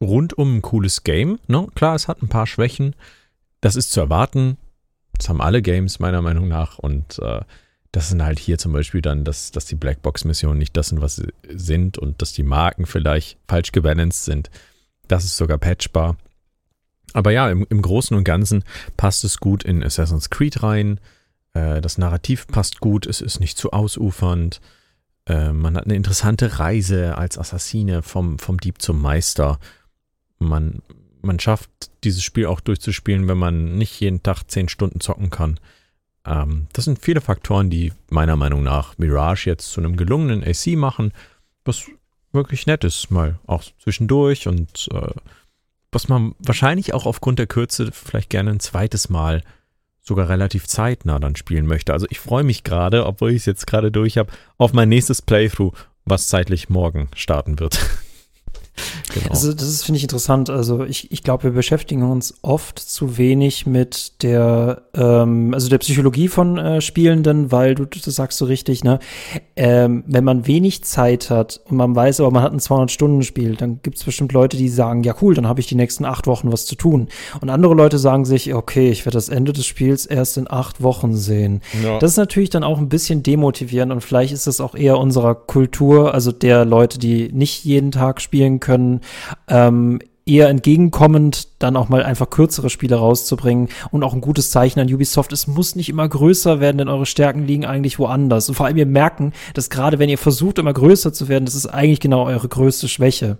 rundum 0.00 0.56
ein 0.56 0.62
cooles 0.62 1.04
Game. 1.04 1.38
Ne? 1.46 1.66
Klar, 1.74 1.94
es 1.94 2.08
hat 2.08 2.22
ein 2.22 2.28
paar 2.28 2.46
Schwächen. 2.46 2.94
Das 3.60 3.76
ist 3.76 3.92
zu 3.92 4.00
erwarten. 4.00 4.56
Das 5.14 5.28
haben 5.28 5.40
alle 5.40 5.60
Games 5.60 5.98
meiner 5.98 6.22
Meinung 6.22 6.48
nach. 6.48 6.78
Und 6.78 7.18
äh, 7.18 7.40
das 7.92 8.08
sind 8.08 8.22
halt 8.22 8.38
hier 8.38 8.56
zum 8.58 8.72
Beispiel 8.72 9.02
dann, 9.02 9.24
dass, 9.24 9.50
dass 9.50 9.66
die 9.66 9.74
Blackbox-Missionen 9.74 10.58
nicht 10.58 10.76
das 10.76 10.88
sind, 10.88 11.02
was 11.02 11.16
sie 11.16 11.28
sind 11.52 11.98
und 11.98 12.22
dass 12.22 12.32
die 12.32 12.42
Marken 12.42 12.86
vielleicht 12.86 13.38
falsch 13.48 13.72
gebalanced 13.72 14.24
sind. 14.24 14.50
Das 15.08 15.24
ist 15.24 15.36
sogar 15.36 15.58
patchbar. 15.58 16.16
Aber 17.12 17.30
ja, 17.32 17.50
im, 17.50 17.66
im 17.68 17.82
Großen 17.82 18.16
und 18.16 18.24
Ganzen 18.24 18.64
passt 18.96 19.24
es 19.24 19.38
gut 19.38 19.64
in 19.64 19.82
Assassin's 19.82 20.30
Creed 20.30 20.62
rein. 20.62 21.00
Äh, 21.52 21.80
das 21.80 21.98
Narrativ 21.98 22.46
passt 22.46 22.80
gut, 22.80 23.06
es 23.06 23.20
ist 23.20 23.40
nicht 23.40 23.58
zu 23.58 23.72
ausufernd. 23.72 24.60
Äh, 25.26 25.52
man 25.52 25.76
hat 25.76 25.84
eine 25.84 25.96
interessante 25.96 26.58
Reise 26.58 27.16
als 27.18 27.38
Assassine 27.38 28.02
vom, 28.02 28.38
vom 28.38 28.58
Dieb 28.58 28.80
zum 28.80 29.00
Meister. 29.00 29.58
Man, 30.38 30.82
man 31.22 31.38
schafft 31.38 31.70
dieses 32.04 32.22
Spiel 32.22 32.46
auch 32.46 32.60
durchzuspielen, 32.60 33.28
wenn 33.28 33.38
man 33.38 33.76
nicht 33.76 34.00
jeden 34.00 34.22
Tag 34.22 34.44
zehn 34.48 34.68
Stunden 34.68 35.00
zocken 35.00 35.30
kann. 35.30 35.58
Ähm, 36.24 36.66
das 36.72 36.84
sind 36.84 36.98
viele 36.98 37.20
Faktoren, 37.20 37.70
die 37.70 37.92
meiner 38.08 38.36
Meinung 38.36 38.62
nach 38.62 38.98
Mirage 38.98 39.46
jetzt 39.46 39.70
zu 39.70 39.80
einem 39.80 39.96
gelungenen 39.96 40.44
AC 40.44 40.76
machen, 40.76 41.12
was 41.64 41.86
wirklich 42.32 42.66
nett 42.66 42.84
ist, 42.84 43.10
mal 43.10 43.38
auch 43.46 43.64
zwischendurch 43.82 44.46
und 44.46 44.88
äh, 44.92 45.12
was 45.92 46.08
man 46.08 46.34
wahrscheinlich 46.38 46.94
auch 46.94 47.06
aufgrund 47.06 47.38
der 47.38 47.46
Kürze 47.46 47.90
vielleicht 47.92 48.30
gerne 48.30 48.50
ein 48.50 48.60
zweites 48.60 49.08
Mal 49.08 49.42
sogar 50.00 50.28
relativ 50.28 50.66
zeitnah 50.66 51.18
dann 51.18 51.36
spielen 51.36 51.66
möchte. 51.66 51.92
Also 51.92 52.06
ich 52.10 52.20
freue 52.20 52.44
mich 52.44 52.64
gerade, 52.64 53.06
obwohl 53.06 53.30
ich 53.30 53.38
es 53.38 53.46
jetzt 53.46 53.66
gerade 53.66 53.90
durch 53.90 54.18
habe, 54.18 54.32
auf 54.56 54.72
mein 54.72 54.88
nächstes 54.88 55.22
Playthrough, 55.22 55.72
was 56.04 56.28
zeitlich 56.28 56.68
morgen 56.68 57.08
starten 57.14 57.60
wird. 57.60 57.80
Genau. 59.12 59.30
Also 59.30 59.52
das 59.52 59.68
ist, 59.68 59.84
finde 59.84 59.98
ich, 59.98 60.04
interessant. 60.04 60.50
Also 60.50 60.84
ich, 60.84 61.10
ich 61.12 61.22
glaube, 61.22 61.44
wir 61.44 61.50
beschäftigen 61.50 62.02
uns 62.02 62.34
oft 62.42 62.78
zu 62.78 63.18
wenig 63.18 63.66
mit 63.66 64.22
der, 64.22 64.82
ähm, 64.94 65.52
also 65.54 65.68
der 65.68 65.78
Psychologie 65.78 66.28
von 66.28 66.58
äh, 66.58 66.80
Spielenden, 66.80 67.52
weil 67.52 67.74
du, 67.74 67.84
das 67.84 68.14
sagst 68.14 68.38
so 68.38 68.44
richtig, 68.44 68.84
ne? 68.84 68.98
Ähm, 69.56 70.04
wenn 70.06 70.24
man 70.24 70.46
wenig 70.46 70.84
Zeit 70.84 71.30
hat 71.30 71.60
und 71.68 71.76
man 71.76 71.94
weiß, 71.94 72.20
aber 72.20 72.30
man 72.30 72.42
hat 72.42 72.52
ein 72.52 72.60
200-Stunden-Spiel, 72.60 73.56
dann 73.56 73.80
gibt 73.82 73.96
es 73.98 74.04
bestimmt 74.04 74.32
Leute, 74.32 74.56
die 74.56 74.68
sagen, 74.68 75.02
ja 75.02 75.14
cool, 75.20 75.34
dann 75.34 75.46
habe 75.46 75.60
ich 75.60 75.66
die 75.66 75.74
nächsten 75.74 76.04
acht 76.04 76.26
Wochen 76.26 76.52
was 76.52 76.66
zu 76.66 76.74
tun. 76.74 77.08
Und 77.40 77.50
andere 77.50 77.74
Leute 77.74 77.98
sagen 77.98 78.24
sich, 78.24 78.54
okay, 78.54 78.90
ich 78.90 79.04
werde 79.04 79.16
das 79.16 79.28
Ende 79.28 79.52
des 79.52 79.66
Spiels 79.66 80.06
erst 80.06 80.38
in 80.38 80.50
acht 80.50 80.82
Wochen 80.82 81.14
sehen. 81.16 81.60
Ja. 81.82 81.98
Das 81.98 82.12
ist 82.12 82.16
natürlich 82.16 82.50
dann 82.50 82.64
auch 82.64 82.78
ein 82.78 82.88
bisschen 82.88 83.22
demotivierend 83.22 83.92
und 83.92 84.00
vielleicht 84.00 84.32
ist 84.32 84.46
das 84.46 84.60
auch 84.60 84.74
eher 84.74 84.98
unserer 84.98 85.34
Kultur, 85.34 86.14
also 86.14 86.32
der 86.32 86.64
Leute, 86.64 86.98
die 86.98 87.30
nicht 87.32 87.64
jeden 87.64 87.90
Tag 87.90 88.20
spielen 88.20 88.60
können, 88.60 88.99
ähm, 89.48 90.00
eher 90.26 90.48
entgegenkommend, 90.48 91.48
dann 91.58 91.76
auch 91.76 91.88
mal 91.88 92.02
einfach 92.02 92.30
kürzere 92.30 92.70
Spiele 92.70 92.96
rauszubringen 92.96 93.68
und 93.90 94.04
auch 94.04 94.14
ein 94.14 94.20
gutes 94.20 94.50
Zeichen 94.50 94.80
an 94.80 94.92
Ubisoft. 94.92 95.32
Es 95.32 95.46
muss 95.46 95.74
nicht 95.74 95.88
immer 95.88 96.08
größer 96.08 96.60
werden, 96.60 96.78
denn 96.78 96.88
eure 96.88 97.06
Stärken 97.06 97.46
liegen 97.46 97.64
eigentlich 97.64 97.98
woanders. 97.98 98.48
Und 98.48 98.54
vor 98.54 98.66
allem, 98.66 98.76
ihr 98.76 98.86
merken, 98.86 99.32
dass 99.54 99.70
gerade 99.70 99.98
wenn 99.98 100.08
ihr 100.08 100.18
versucht, 100.18 100.58
immer 100.58 100.72
größer 100.72 101.12
zu 101.12 101.28
werden, 101.28 101.44
das 101.44 101.54
ist 101.54 101.66
eigentlich 101.66 102.00
genau 102.00 102.26
eure 102.26 102.48
größte 102.48 102.88
Schwäche. 102.88 103.38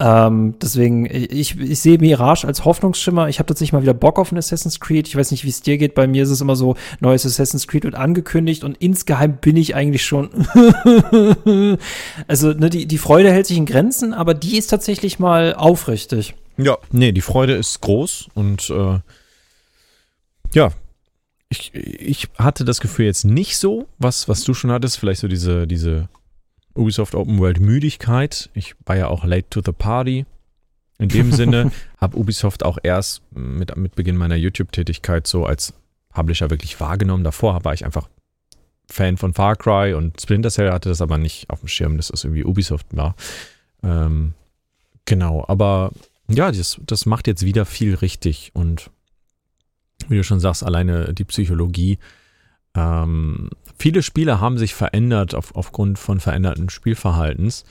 Ähm, 0.00 0.54
deswegen, 0.62 1.06
ich, 1.06 1.58
ich 1.58 1.80
sehe 1.80 1.98
Mirage 1.98 2.46
als 2.46 2.64
Hoffnungsschimmer. 2.64 3.28
Ich 3.28 3.40
habe 3.40 3.48
tatsächlich 3.48 3.72
mal 3.72 3.82
wieder 3.82 3.94
Bock 3.94 4.18
auf 4.20 4.30
ein 4.30 4.38
Assassin's 4.38 4.78
Creed. 4.78 5.08
Ich 5.08 5.16
weiß 5.16 5.32
nicht, 5.32 5.44
wie 5.44 5.48
es 5.48 5.60
dir 5.60 5.76
geht. 5.76 5.94
Bei 5.94 6.06
mir 6.06 6.22
ist 6.22 6.30
es 6.30 6.40
immer 6.40 6.54
so, 6.54 6.76
neues 7.00 7.26
Assassin's 7.26 7.66
Creed 7.66 7.82
wird 7.82 7.96
angekündigt 7.96 8.62
und 8.62 8.76
insgeheim 8.78 9.38
bin 9.38 9.56
ich 9.56 9.74
eigentlich 9.74 10.04
schon. 10.04 10.30
also, 12.28 12.52
ne, 12.52 12.70
die, 12.70 12.86
die 12.86 12.98
Freude 12.98 13.32
hält 13.32 13.46
sich 13.46 13.56
in 13.56 13.66
Grenzen, 13.66 14.14
aber 14.14 14.34
die 14.34 14.56
ist 14.56 14.68
tatsächlich 14.68 15.18
mal 15.18 15.54
aufrichtig. 15.54 16.34
Ja, 16.56 16.78
nee, 16.92 17.10
die 17.10 17.20
Freude 17.20 17.54
ist 17.54 17.80
groß 17.80 18.28
und 18.34 18.70
äh, 18.70 19.00
ja, 20.54 20.70
ich, 21.48 21.74
ich 21.74 22.28
hatte 22.36 22.64
das 22.64 22.80
Gefühl 22.80 23.06
jetzt 23.06 23.24
nicht 23.24 23.56
so, 23.56 23.88
was, 23.98 24.28
was 24.28 24.44
du 24.44 24.54
schon 24.54 24.70
hattest, 24.70 24.98
vielleicht 24.98 25.20
so 25.20 25.28
diese, 25.28 25.66
diese 25.66 26.08
Ubisoft 26.78 27.14
Open 27.14 27.38
World 27.38 27.60
Müdigkeit. 27.60 28.50
Ich 28.54 28.74
war 28.86 28.96
ja 28.96 29.08
auch 29.08 29.24
late 29.24 29.48
to 29.50 29.60
the 29.64 29.72
party. 29.72 30.26
In 30.98 31.08
dem 31.08 31.32
Sinne 31.32 31.70
habe 31.98 32.16
Ubisoft 32.16 32.64
auch 32.64 32.78
erst 32.82 33.22
mit, 33.32 33.76
mit 33.76 33.94
Beginn 33.94 34.16
meiner 34.16 34.36
YouTube-Tätigkeit 34.36 35.26
so 35.26 35.46
als 35.46 35.74
Publisher 36.10 36.50
wirklich 36.50 36.80
wahrgenommen. 36.80 37.24
Davor 37.24 37.64
war 37.64 37.74
ich 37.74 37.84
einfach 37.84 38.08
Fan 38.90 39.16
von 39.16 39.34
Far 39.34 39.56
Cry 39.56 39.94
und 39.94 40.20
Splinter 40.20 40.50
Cell 40.50 40.72
hatte 40.72 40.88
das 40.88 41.00
aber 41.00 41.18
nicht 41.18 41.50
auf 41.50 41.60
dem 41.60 41.68
Schirm, 41.68 41.96
dass 41.96 42.08
das 42.08 42.24
irgendwie 42.24 42.44
Ubisoft 42.44 42.86
war. 42.92 43.14
Ähm, 43.82 44.32
genau, 45.04 45.44
aber 45.46 45.92
ja, 46.28 46.50
das, 46.50 46.80
das 46.84 47.06
macht 47.06 47.26
jetzt 47.26 47.44
wieder 47.44 47.64
viel 47.66 47.94
richtig 47.94 48.50
und 48.54 48.90
wie 50.08 50.16
du 50.16 50.24
schon 50.24 50.40
sagst, 50.40 50.64
alleine 50.64 51.12
die 51.12 51.24
Psychologie. 51.24 51.98
Ähm, 52.74 53.50
viele 53.78 54.02
Spiele 54.02 54.40
haben 54.40 54.58
sich 54.58 54.74
verändert 54.74 55.34
auf, 55.34 55.54
aufgrund 55.54 55.98
von 55.98 56.20
veränderten 56.20 56.68
Spielverhaltens. 56.68 57.64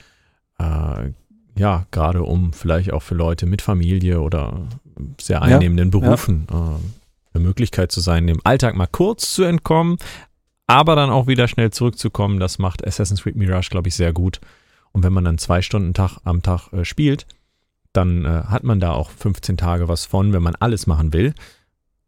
Äh, 0.58 1.12
ja, 1.56 1.86
gerade 1.90 2.22
um 2.22 2.52
vielleicht 2.52 2.92
auch 2.92 3.02
für 3.02 3.14
Leute 3.14 3.46
mit 3.46 3.62
Familie 3.62 4.20
oder 4.20 4.68
sehr 5.20 5.42
einnehmenden 5.42 5.90
ja, 5.90 5.98
Berufen 5.98 6.46
ja. 6.50 6.56
Äh, 6.56 6.78
eine 7.34 7.44
Möglichkeit 7.44 7.92
zu 7.92 8.00
sein, 8.00 8.26
dem 8.26 8.40
Alltag 8.44 8.74
mal 8.74 8.86
kurz 8.86 9.34
zu 9.34 9.42
entkommen, 9.42 9.98
aber 10.66 10.96
dann 10.96 11.10
auch 11.10 11.26
wieder 11.26 11.48
schnell 11.48 11.70
zurückzukommen. 11.70 12.40
Das 12.40 12.58
macht 12.58 12.86
Assassin's 12.86 13.22
Creed 13.22 13.36
Mirage, 13.36 13.70
glaube 13.70 13.88
ich, 13.88 13.94
sehr 13.94 14.12
gut. 14.12 14.40
Und 14.92 15.02
wenn 15.02 15.12
man 15.12 15.24
dann 15.24 15.38
zwei 15.38 15.62
Stunden 15.62 15.94
Tag 15.94 16.18
am 16.24 16.42
Tag 16.42 16.72
äh, 16.72 16.84
spielt, 16.84 17.26
dann 17.92 18.24
äh, 18.24 18.44
hat 18.44 18.64
man 18.64 18.80
da 18.80 18.92
auch 18.92 19.10
15 19.10 19.56
Tage 19.56 19.88
was 19.88 20.06
von, 20.06 20.32
wenn 20.32 20.42
man 20.42 20.54
alles 20.56 20.86
machen 20.86 21.12
will. 21.12 21.34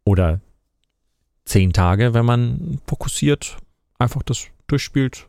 Oder 0.03 0.39
10 1.45 1.73
Tage, 1.73 2.13
wenn 2.13 2.25
man 2.25 2.79
fokussiert 2.87 3.57
einfach 4.01 4.23
das 4.23 4.47
durchspielt. 4.67 5.27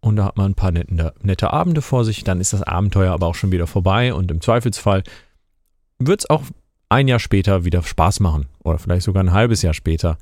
Und 0.00 0.16
da 0.16 0.26
hat 0.26 0.36
man 0.36 0.50
ein 0.50 0.54
paar 0.54 0.70
nette, 0.70 1.14
nette 1.22 1.52
Abende 1.52 1.80
vor 1.80 2.04
sich. 2.04 2.24
Dann 2.24 2.40
ist 2.40 2.52
das 2.52 2.62
Abenteuer 2.62 3.12
aber 3.12 3.26
auch 3.26 3.34
schon 3.34 3.52
wieder 3.52 3.66
vorbei. 3.66 4.12
Und 4.12 4.30
im 4.30 4.40
Zweifelsfall 4.42 5.02
wird 5.98 6.20
es 6.20 6.30
auch 6.30 6.42
ein 6.90 7.08
Jahr 7.08 7.20
später 7.20 7.64
wieder 7.64 7.82
Spaß 7.82 8.20
machen. 8.20 8.46
Oder 8.62 8.78
vielleicht 8.78 9.04
sogar 9.04 9.24
ein 9.24 9.32
halbes 9.32 9.62
Jahr 9.62 9.72
später. 9.72 10.18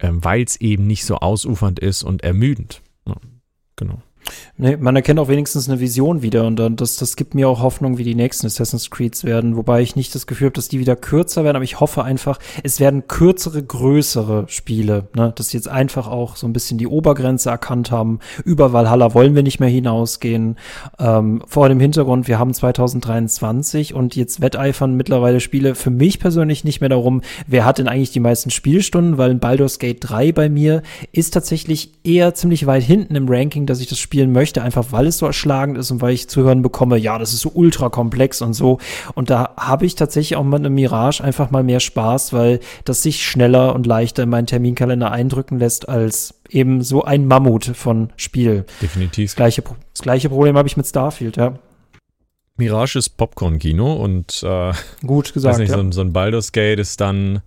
Ähm, 0.00 0.24
Weil 0.24 0.42
es 0.42 0.56
eben 0.60 0.88
nicht 0.88 1.04
so 1.04 1.18
ausufernd 1.18 1.78
ist 1.78 2.02
und 2.02 2.24
ermüdend. 2.24 2.82
Ja, 3.06 3.14
genau. 3.76 4.02
Nee, 4.56 4.76
man 4.76 4.94
erkennt 4.94 5.18
auch 5.18 5.28
wenigstens 5.28 5.68
eine 5.68 5.80
Vision 5.80 6.22
wieder 6.22 6.46
und 6.46 6.56
dann, 6.56 6.76
das, 6.76 6.96
das 6.96 7.16
gibt 7.16 7.34
mir 7.34 7.48
auch 7.48 7.60
Hoffnung, 7.60 7.98
wie 7.98 8.04
die 8.04 8.14
nächsten 8.14 8.46
Assassin's 8.46 8.90
Creeds 8.90 9.24
werden, 9.24 9.56
wobei 9.56 9.82
ich 9.82 9.96
nicht 9.96 10.14
das 10.14 10.26
Gefühl 10.26 10.46
habe, 10.46 10.54
dass 10.54 10.68
die 10.68 10.78
wieder 10.78 10.96
kürzer 10.96 11.44
werden, 11.44 11.56
aber 11.56 11.64
ich 11.64 11.80
hoffe 11.80 12.04
einfach, 12.04 12.38
es 12.62 12.78
werden 12.80 13.08
kürzere, 13.08 13.62
größere 13.62 14.44
Spiele, 14.48 15.08
ne? 15.14 15.32
dass 15.34 15.48
sie 15.48 15.56
jetzt 15.56 15.68
einfach 15.68 16.06
auch 16.06 16.36
so 16.36 16.46
ein 16.46 16.52
bisschen 16.52 16.78
die 16.78 16.86
Obergrenze 16.86 17.50
erkannt 17.50 17.90
haben. 17.90 18.20
Über 18.44 18.72
Valhalla 18.72 19.12
wollen 19.12 19.34
wir 19.34 19.42
nicht 19.42 19.60
mehr 19.60 19.68
hinausgehen. 19.68 20.56
Ähm, 20.98 21.42
vor 21.46 21.68
dem 21.68 21.80
Hintergrund, 21.80 22.28
wir 22.28 22.38
haben 22.38 22.54
2023 22.54 23.92
und 23.92 24.14
jetzt 24.16 24.40
wetteifern 24.40 24.94
mittlerweile 24.94 25.40
Spiele 25.40 25.74
für 25.74 25.90
mich 25.90 26.20
persönlich 26.20 26.64
nicht 26.64 26.80
mehr 26.80 26.90
darum, 26.90 27.22
wer 27.46 27.64
hat 27.64 27.78
denn 27.78 27.88
eigentlich 27.88 28.12
die 28.12 28.20
meisten 28.20 28.50
Spielstunden, 28.50 29.18
weil 29.18 29.30
ein 29.30 29.40
Baldur's 29.40 29.78
Gate 29.78 29.98
3 30.00 30.32
bei 30.32 30.48
mir 30.48 30.82
ist 31.12 31.34
tatsächlich 31.34 31.92
eher 32.04 32.34
ziemlich 32.34 32.66
weit 32.66 32.84
hinten 32.84 33.16
im 33.16 33.28
Ranking, 33.28 33.66
dass 33.66 33.80
ich 33.80 33.88
das 33.88 33.98
Spiel 33.98 34.13
spielen 34.14 34.30
möchte, 34.30 34.62
einfach 34.62 34.92
weil 34.92 35.08
es 35.08 35.18
so 35.18 35.26
erschlagend 35.26 35.76
ist 35.76 35.90
und 35.90 36.00
weil 36.00 36.14
ich 36.14 36.28
zu 36.28 36.44
hören 36.44 36.62
bekomme, 36.62 36.96
ja, 36.96 37.18
das 37.18 37.32
ist 37.32 37.40
so 37.40 37.50
ultra 37.52 37.88
komplex 37.88 38.42
und 38.42 38.52
so. 38.52 38.78
Und 39.14 39.28
da 39.28 39.54
habe 39.56 39.86
ich 39.86 39.96
tatsächlich 39.96 40.36
auch 40.36 40.44
mit 40.44 40.60
einem 40.60 40.72
Mirage 40.72 41.24
einfach 41.24 41.50
mal 41.50 41.64
mehr 41.64 41.80
Spaß, 41.80 42.32
weil 42.32 42.60
das 42.84 43.02
sich 43.02 43.26
schneller 43.26 43.74
und 43.74 43.88
leichter 43.88 44.22
in 44.22 44.28
meinen 44.28 44.46
Terminkalender 44.46 45.10
eindrücken 45.10 45.58
lässt 45.58 45.88
als 45.88 46.34
eben 46.48 46.82
so 46.82 47.02
ein 47.02 47.26
Mammut 47.26 47.64
von 47.64 48.12
Spiel. 48.16 48.66
Definitiv. 48.80 49.30
Das 49.30 49.36
gleiche, 49.36 49.64
das 49.92 50.02
gleiche 50.02 50.28
Problem 50.28 50.56
habe 50.56 50.68
ich 50.68 50.76
mit 50.76 50.86
Starfield, 50.86 51.36
ja. 51.36 51.58
Mirage 52.56 53.00
ist 53.00 53.16
Popcorn-Kino 53.16 53.94
und 53.94 54.44
äh, 54.44 54.72
gut 55.04 55.34
gesagt. 55.34 55.54
Weiß 55.54 55.58
nicht, 55.58 55.70
ja. 55.70 55.74
so, 55.74 55.80
ein, 55.80 55.90
so 55.90 56.02
ein 56.02 56.12
Baldur's 56.12 56.52
Gate 56.52 56.78
ist 56.78 57.00
dann, 57.00 57.42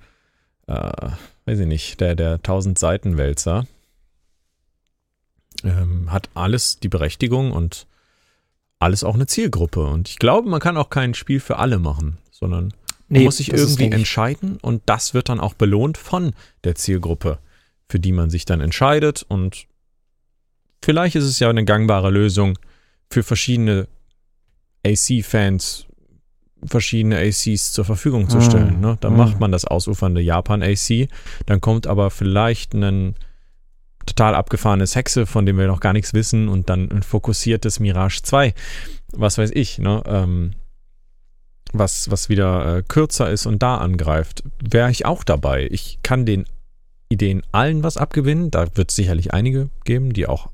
äh, 0.67 0.91
weiß 1.45 1.59
ich 1.59 1.67
nicht, 1.67 2.01
der, 2.01 2.15
der 2.15 2.33
1000 2.33 2.77
Seiten 2.77 3.17
Wälzer 3.17 3.65
ähm, 5.63 6.11
hat 6.11 6.29
alles 6.33 6.79
die 6.79 6.89
Berechtigung 6.89 7.51
und 7.51 7.87
alles 8.79 9.03
auch 9.03 9.15
eine 9.15 9.27
Zielgruppe. 9.27 9.85
Und 9.85 10.09
ich 10.09 10.19
glaube, 10.19 10.49
man 10.49 10.59
kann 10.59 10.77
auch 10.77 10.89
kein 10.89 11.13
Spiel 11.13 11.39
für 11.39 11.57
alle 11.57 11.79
machen, 11.79 12.17
sondern 12.31 12.73
man 13.09 13.23
muss 13.23 13.37
sich 13.37 13.51
irgendwie 13.51 13.85
entscheiden 13.91 14.57
und 14.61 14.83
das 14.85 15.13
wird 15.13 15.29
dann 15.29 15.39
auch 15.39 15.53
belohnt 15.53 15.97
von 15.97 16.33
der 16.63 16.75
Zielgruppe, 16.75 17.39
für 17.87 17.99
die 17.99 18.11
man 18.11 18.29
sich 18.29 18.45
dann 18.45 18.59
entscheidet. 18.59 19.25
Und 19.27 19.65
vielleicht 20.83 21.15
ist 21.15 21.23
es 21.23 21.39
ja 21.39 21.49
eine 21.49 21.63
gangbare 21.63 22.11
Lösung 22.11 22.59
für 23.09 23.23
verschiedene 23.23 23.87
AC-Fans 24.85 25.87
verschiedene 26.65 27.19
ACs 27.19 27.71
zur 27.71 27.85
Verfügung 27.85 28.29
zu 28.29 28.41
stellen. 28.41 28.79
Mm, 28.79 28.81
ne? 28.81 28.97
Dann 28.99 29.13
mm. 29.13 29.17
macht 29.17 29.39
man 29.39 29.51
das 29.51 29.65
ausufernde 29.65 30.21
Japan-AC, 30.21 31.07
dann 31.45 31.61
kommt 31.61 31.87
aber 31.87 32.09
vielleicht 32.09 32.73
ein 32.73 33.15
total 34.07 34.33
abgefahrenes 34.35 34.95
Hexe, 34.95 35.25
von 35.25 35.45
dem 35.45 35.57
wir 35.57 35.67
noch 35.67 35.79
gar 35.79 35.93
nichts 35.93 36.13
wissen 36.13 36.49
und 36.49 36.69
dann 36.69 36.89
ein 36.91 37.03
fokussiertes 37.03 37.79
Mirage 37.79 38.21
2, 38.23 38.53
was 39.13 39.37
weiß 39.37 39.51
ich, 39.53 39.77
ne, 39.77 40.01
ähm, 40.05 40.53
was, 41.73 42.09
was 42.09 42.29
wieder 42.29 42.77
äh, 42.77 42.83
kürzer 42.83 43.29
ist 43.29 43.45
und 43.45 43.61
da 43.61 43.77
angreift, 43.77 44.43
wäre 44.59 44.89
ich 44.89 45.05
auch 45.05 45.23
dabei. 45.23 45.67
Ich 45.69 45.99
kann 46.01 46.25
den 46.25 46.45
Ideen 47.09 47.43
allen 47.51 47.83
was 47.83 47.97
abgewinnen. 47.97 48.51
Da 48.51 48.75
wird 48.75 48.89
es 48.89 48.95
sicherlich 48.95 49.33
einige 49.33 49.69
geben, 49.83 50.13
die 50.13 50.27
auch 50.27 50.49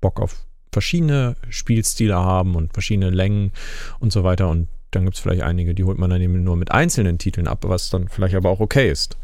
Bock 0.00 0.20
auf 0.20 0.46
verschiedene 0.72 1.36
Spielstile 1.48 2.16
haben 2.16 2.56
und 2.56 2.72
verschiedene 2.72 3.10
Längen 3.10 3.52
und 4.00 4.12
so 4.12 4.24
weiter. 4.24 4.48
Und 4.48 4.68
dann 4.90 5.04
gibt 5.04 5.16
es 5.16 5.22
vielleicht 5.22 5.42
einige, 5.42 5.74
die 5.74 5.84
holt 5.84 5.98
man 5.98 6.10
dann 6.10 6.20
eben 6.20 6.42
nur 6.42 6.56
mit 6.56 6.72
einzelnen 6.72 7.18
Titeln 7.18 7.46
ab, 7.46 7.64
was 7.66 7.90
dann 7.90 8.08
vielleicht 8.08 8.34
aber 8.34 8.50
auch 8.50 8.60
okay 8.60 8.90
ist. 8.90 9.16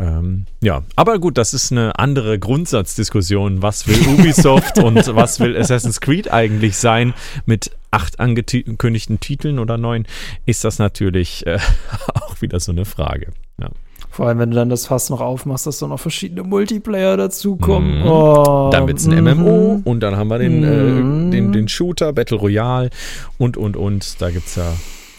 Ähm, 0.00 0.46
ja, 0.60 0.82
aber 0.96 1.18
gut, 1.18 1.38
das 1.38 1.54
ist 1.54 1.70
eine 1.70 1.98
andere 1.98 2.38
Grundsatzdiskussion. 2.38 3.62
Was 3.62 3.86
will 3.86 3.96
Ubisoft 4.08 4.78
und 4.78 4.96
was 5.14 5.38
will 5.38 5.56
Assassin's 5.56 6.00
Creed 6.00 6.32
eigentlich 6.32 6.76
sein? 6.76 7.14
Mit 7.46 7.70
acht 7.90 8.18
angekündigten 8.18 9.20
Titeln 9.20 9.58
oder 9.58 9.78
neun 9.78 10.06
ist 10.46 10.64
das 10.64 10.78
natürlich 10.78 11.46
äh, 11.46 11.58
auch 12.14 12.40
wieder 12.42 12.58
so 12.58 12.72
eine 12.72 12.84
Frage. 12.84 13.28
Ja. 13.60 13.70
Vor 14.10 14.28
allem, 14.28 14.38
wenn 14.38 14.50
du 14.50 14.56
dann 14.56 14.68
das 14.68 14.86
Fass 14.86 15.10
noch 15.10 15.20
aufmachst, 15.20 15.66
dass 15.66 15.78
da 15.78 15.88
noch 15.88 15.98
verschiedene 15.98 16.44
Multiplayer 16.44 17.16
dazukommen. 17.16 18.02
Mm. 18.02 18.06
Oh, 18.06 18.70
dann 18.70 18.86
wird 18.86 18.98
es 18.98 19.08
ein 19.08 19.24
mm. 19.24 19.40
MMO 19.40 19.82
und 19.84 20.00
dann 20.00 20.16
haben 20.16 20.28
wir 20.28 20.38
den, 20.38 20.60
mm. 20.60 21.28
äh, 21.28 21.30
den, 21.32 21.52
den 21.52 21.66
Shooter, 21.66 22.12
Battle 22.12 22.36
Royale 22.36 22.90
und, 23.38 23.56
und, 23.56 23.76
und. 23.76 24.20
Da 24.20 24.30
gibt 24.30 24.46
es 24.46 24.54
ja 24.54 24.72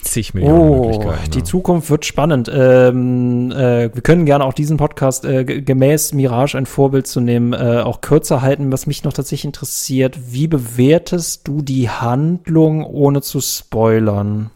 zig 0.05 0.33
Millionen 0.33 0.59
oh, 0.59 0.85
Möglichkeiten. 0.85 1.31
Die 1.31 1.39
ja. 1.39 1.43
Zukunft 1.43 1.89
wird 1.89 2.05
spannend. 2.05 2.49
Ähm, 2.53 3.51
äh, 3.51 3.93
wir 3.93 4.01
können 4.01 4.25
gerne 4.25 4.45
auch 4.45 4.53
diesen 4.53 4.77
Podcast 4.77 5.25
äh, 5.25 5.43
gemäß 5.43 6.13
Mirage 6.13 6.57
ein 6.57 6.65
Vorbild 6.65 7.07
zu 7.07 7.19
nehmen, 7.21 7.53
äh, 7.53 7.81
auch 7.81 8.01
kürzer 8.01 8.41
halten. 8.41 8.71
Was 8.71 8.87
mich 8.87 9.03
noch 9.03 9.13
tatsächlich 9.13 9.45
interessiert, 9.45 10.17
wie 10.31 10.47
bewertest 10.47 11.47
du 11.47 11.61
die 11.61 11.89
Handlung, 11.89 12.83
ohne 12.85 13.21
zu 13.21 13.41
spoilern? 13.41 14.51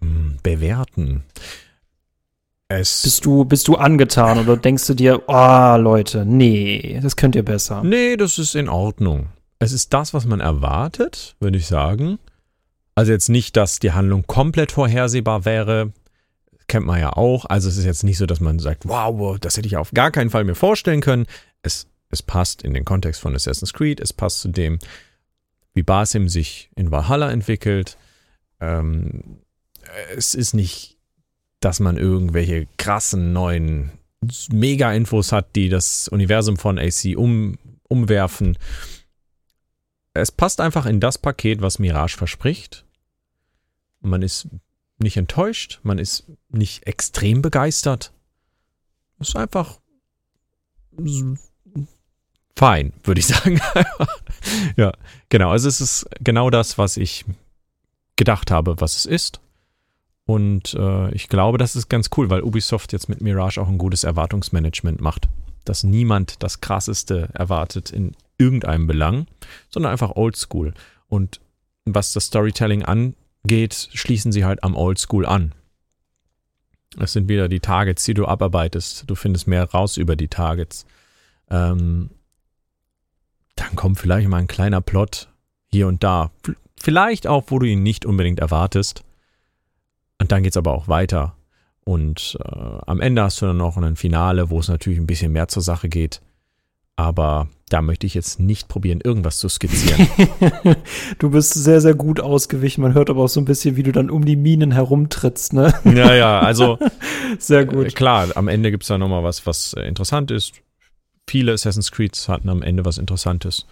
Hm, 0.00 0.36
bewerten. 0.42 1.24
Es 2.68 3.02
bist 3.02 3.24
du, 3.24 3.44
bist 3.44 3.66
du 3.66 3.74
angetan 3.74 4.38
oder 4.38 4.56
denkst 4.56 4.86
du 4.86 4.94
dir, 4.94 5.22
oh 5.26 5.76
Leute, 5.76 6.24
nee, 6.24 7.00
das 7.02 7.16
könnt 7.16 7.34
ihr 7.34 7.44
besser? 7.44 7.82
Nee, 7.82 8.16
das 8.16 8.38
ist 8.38 8.54
in 8.54 8.68
Ordnung. 8.68 9.26
Es 9.58 9.72
ist 9.72 9.92
das, 9.92 10.14
was 10.14 10.24
man 10.24 10.38
erwartet, 10.38 11.34
würde 11.40 11.58
ich 11.58 11.66
sagen. 11.66 12.20
Also 12.94 13.12
jetzt 13.12 13.28
nicht, 13.28 13.56
dass 13.56 13.78
die 13.78 13.92
Handlung 13.92 14.26
komplett 14.26 14.72
vorhersehbar 14.72 15.44
wäre. 15.44 15.92
Kennt 16.66 16.86
man 16.86 17.00
ja 17.00 17.12
auch. 17.12 17.46
Also 17.46 17.68
es 17.68 17.76
ist 17.76 17.84
jetzt 17.84 18.04
nicht 18.04 18.18
so, 18.18 18.26
dass 18.26 18.40
man 18.40 18.58
sagt, 18.58 18.86
wow, 18.86 19.38
das 19.38 19.56
hätte 19.56 19.66
ich 19.66 19.76
auf 19.76 19.92
gar 19.92 20.10
keinen 20.10 20.30
Fall 20.30 20.44
mir 20.44 20.54
vorstellen 20.54 21.00
können. 21.00 21.26
Es, 21.62 21.86
es 22.10 22.22
passt 22.22 22.62
in 22.62 22.74
den 22.74 22.84
Kontext 22.84 23.20
von 23.20 23.34
Assassin's 23.34 23.72
Creed. 23.72 24.00
Es 24.00 24.12
passt 24.12 24.40
zu 24.40 24.48
dem, 24.48 24.78
wie 25.74 25.82
Basim 25.82 26.28
sich 26.28 26.70
in 26.76 26.90
Valhalla 26.90 27.30
entwickelt. 27.30 27.96
Ähm, 28.60 29.38
es 30.16 30.34
ist 30.34 30.54
nicht, 30.54 30.96
dass 31.60 31.80
man 31.80 31.96
irgendwelche 31.96 32.66
krassen 32.76 33.32
neuen 33.32 33.90
Mega-Infos 34.50 35.32
hat, 35.32 35.56
die 35.56 35.68
das 35.68 36.08
Universum 36.08 36.56
von 36.56 36.78
AC 36.78 37.16
um, 37.16 37.58
umwerfen. 37.88 38.58
Es 40.20 40.32
passt 40.32 40.60
einfach 40.60 40.86
in 40.86 41.00
das 41.00 41.18
Paket, 41.18 41.62
was 41.62 41.78
Mirage 41.78 42.16
verspricht. 42.16 42.84
Man 44.00 44.22
ist 44.22 44.48
nicht 44.98 45.16
enttäuscht, 45.16 45.80
man 45.82 45.98
ist 45.98 46.24
nicht 46.48 46.86
extrem 46.86 47.42
begeistert. 47.42 48.12
Es 49.18 49.30
ist 49.30 49.36
einfach 49.36 49.80
fein, 52.56 52.92
würde 53.04 53.20
ich 53.20 53.26
sagen. 53.28 53.60
ja, 54.76 54.92
genau. 55.28 55.50
Also 55.50 55.68
es 55.68 55.80
ist 55.80 56.06
genau 56.20 56.50
das, 56.50 56.78
was 56.78 56.96
ich 56.96 57.24
gedacht 58.16 58.50
habe, 58.50 58.80
was 58.80 58.96
es 58.96 59.06
ist. 59.06 59.40
Und 60.26 60.74
äh, 60.74 61.10
ich 61.12 61.28
glaube, 61.28 61.58
das 61.58 61.74
ist 61.74 61.88
ganz 61.88 62.10
cool, 62.16 62.30
weil 62.30 62.42
Ubisoft 62.42 62.92
jetzt 62.92 63.08
mit 63.08 63.20
Mirage 63.20 63.60
auch 63.60 63.68
ein 63.68 63.78
gutes 63.78 64.04
Erwartungsmanagement 64.04 65.00
macht. 65.00 65.28
Dass 65.64 65.84
niemand 65.84 66.42
das 66.42 66.60
Krasseste 66.60 67.30
erwartet 67.32 67.90
in 67.90 68.14
irgendeinem 68.40 68.86
Belang, 68.86 69.26
sondern 69.68 69.92
einfach 69.92 70.16
Oldschool. 70.16 70.74
Und 71.08 71.40
was 71.84 72.12
das 72.12 72.26
Storytelling 72.26 72.84
angeht, 72.84 73.90
schließen 73.92 74.32
sie 74.32 74.44
halt 74.44 74.64
am 74.64 74.74
Oldschool 74.74 75.26
an. 75.26 75.54
Es 76.98 77.12
sind 77.12 77.28
wieder 77.28 77.48
die 77.48 77.60
Targets, 77.60 78.04
die 78.04 78.14
du 78.14 78.26
abarbeitest. 78.26 79.04
Du 79.08 79.14
findest 79.14 79.46
mehr 79.46 79.64
raus 79.70 79.96
über 79.96 80.16
die 80.16 80.28
Targets. 80.28 80.86
Ähm, 81.48 82.10
dann 83.54 83.76
kommt 83.76 83.98
vielleicht 83.98 84.28
mal 84.28 84.38
ein 84.38 84.48
kleiner 84.48 84.80
Plot 84.80 85.28
hier 85.70 85.86
und 85.86 86.02
da. 86.02 86.32
Vielleicht 86.76 87.26
auch, 87.26 87.44
wo 87.48 87.58
du 87.58 87.66
ihn 87.66 87.82
nicht 87.82 88.06
unbedingt 88.06 88.40
erwartest. 88.40 89.04
Und 90.18 90.32
dann 90.32 90.42
geht 90.42 90.52
es 90.52 90.56
aber 90.56 90.72
auch 90.72 90.88
weiter. 90.88 91.36
Und 91.84 92.38
äh, 92.44 92.78
am 92.86 93.00
Ende 93.00 93.22
hast 93.22 93.40
du 93.40 93.46
dann 93.46 93.56
noch 93.56 93.76
ein 93.76 93.96
Finale, 93.96 94.50
wo 94.50 94.58
es 94.58 94.68
natürlich 94.68 94.98
ein 94.98 95.06
bisschen 95.06 95.32
mehr 95.32 95.48
zur 95.48 95.62
Sache 95.62 95.88
geht. 95.88 96.20
Aber 96.96 97.48
da 97.70 97.82
möchte 97.82 98.06
ich 98.06 98.14
jetzt 98.14 98.40
nicht 98.40 98.68
probieren, 98.68 99.00
irgendwas 99.02 99.38
zu 99.38 99.48
skizzieren. 99.48 100.08
du 101.18 101.30
bist 101.30 101.54
sehr, 101.54 101.80
sehr 101.80 101.94
gut 101.94 102.20
ausgewichen. 102.20 102.82
Man 102.82 102.94
hört 102.94 103.10
aber 103.10 103.22
auch 103.22 103.28
so 103.28 103.40
ein 103.40 103.44
bisschen, 103.44 103.76
wie 103.76 103.84
du 103.84 103.92
dann 103.92 104.10
um 104.10 104.24
die 104.24 104.36
Minen 104.36 104.72
herumtrittst, 104.72 105.52
ne? 105.52 105.72
Ja, 105.84 106.14
ja, 106.14 106.40
also. 106.40 106.78
sehr 107.38 107.64
gut. 107.64 107.86
Äh, 107.86 107.90
klar, 107.90 108.28
am 108.34 108.48
Ende 108.48 108.70
gibt 108.70 108.82
es 108.82 108.88
da 108.88 108.98
nochmal 108.98 109.22
was, 109.22 109.46
was 109.46 109.72
äh, 109.74 109.82
interessant 109.82 110.30
ist. 110.30 110.52
Viele 111.28 111.52
Assassin's 111.52 111.92
Creeds 111.92 112.28
hatten 112.28 112.48
am 112.48 112.62
Ende 112.62 112.84
was 112.84 112.98
Interessantes. 112.98 113.66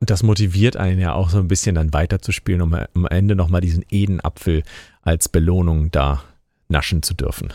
Und 0.00 0.10
das 0.10 0.22
motiviert 0.22 0.76
einen 0.76 1.00
ja 1.00 1.14
auch 1.14 1.30
so 1.30 1.38
ein 1.38 1.48
bisschen 1.48 1.76
dann 1.76 1.92
weiterzuspielen, 1.92 2.62
um 2.62 2.74
am 2.74 3.06
Ende 3.06 3.36
nochmal 3.36 3.60
diesen 3.60 3.84
Edenapfel 3.90 4.62
als 5.02 5.28
Belohnung 5.28 5.90
da 5.90 6.22
naschen 6.68 7.02
zu 7.02 7.14
dürfen 7.14 7.52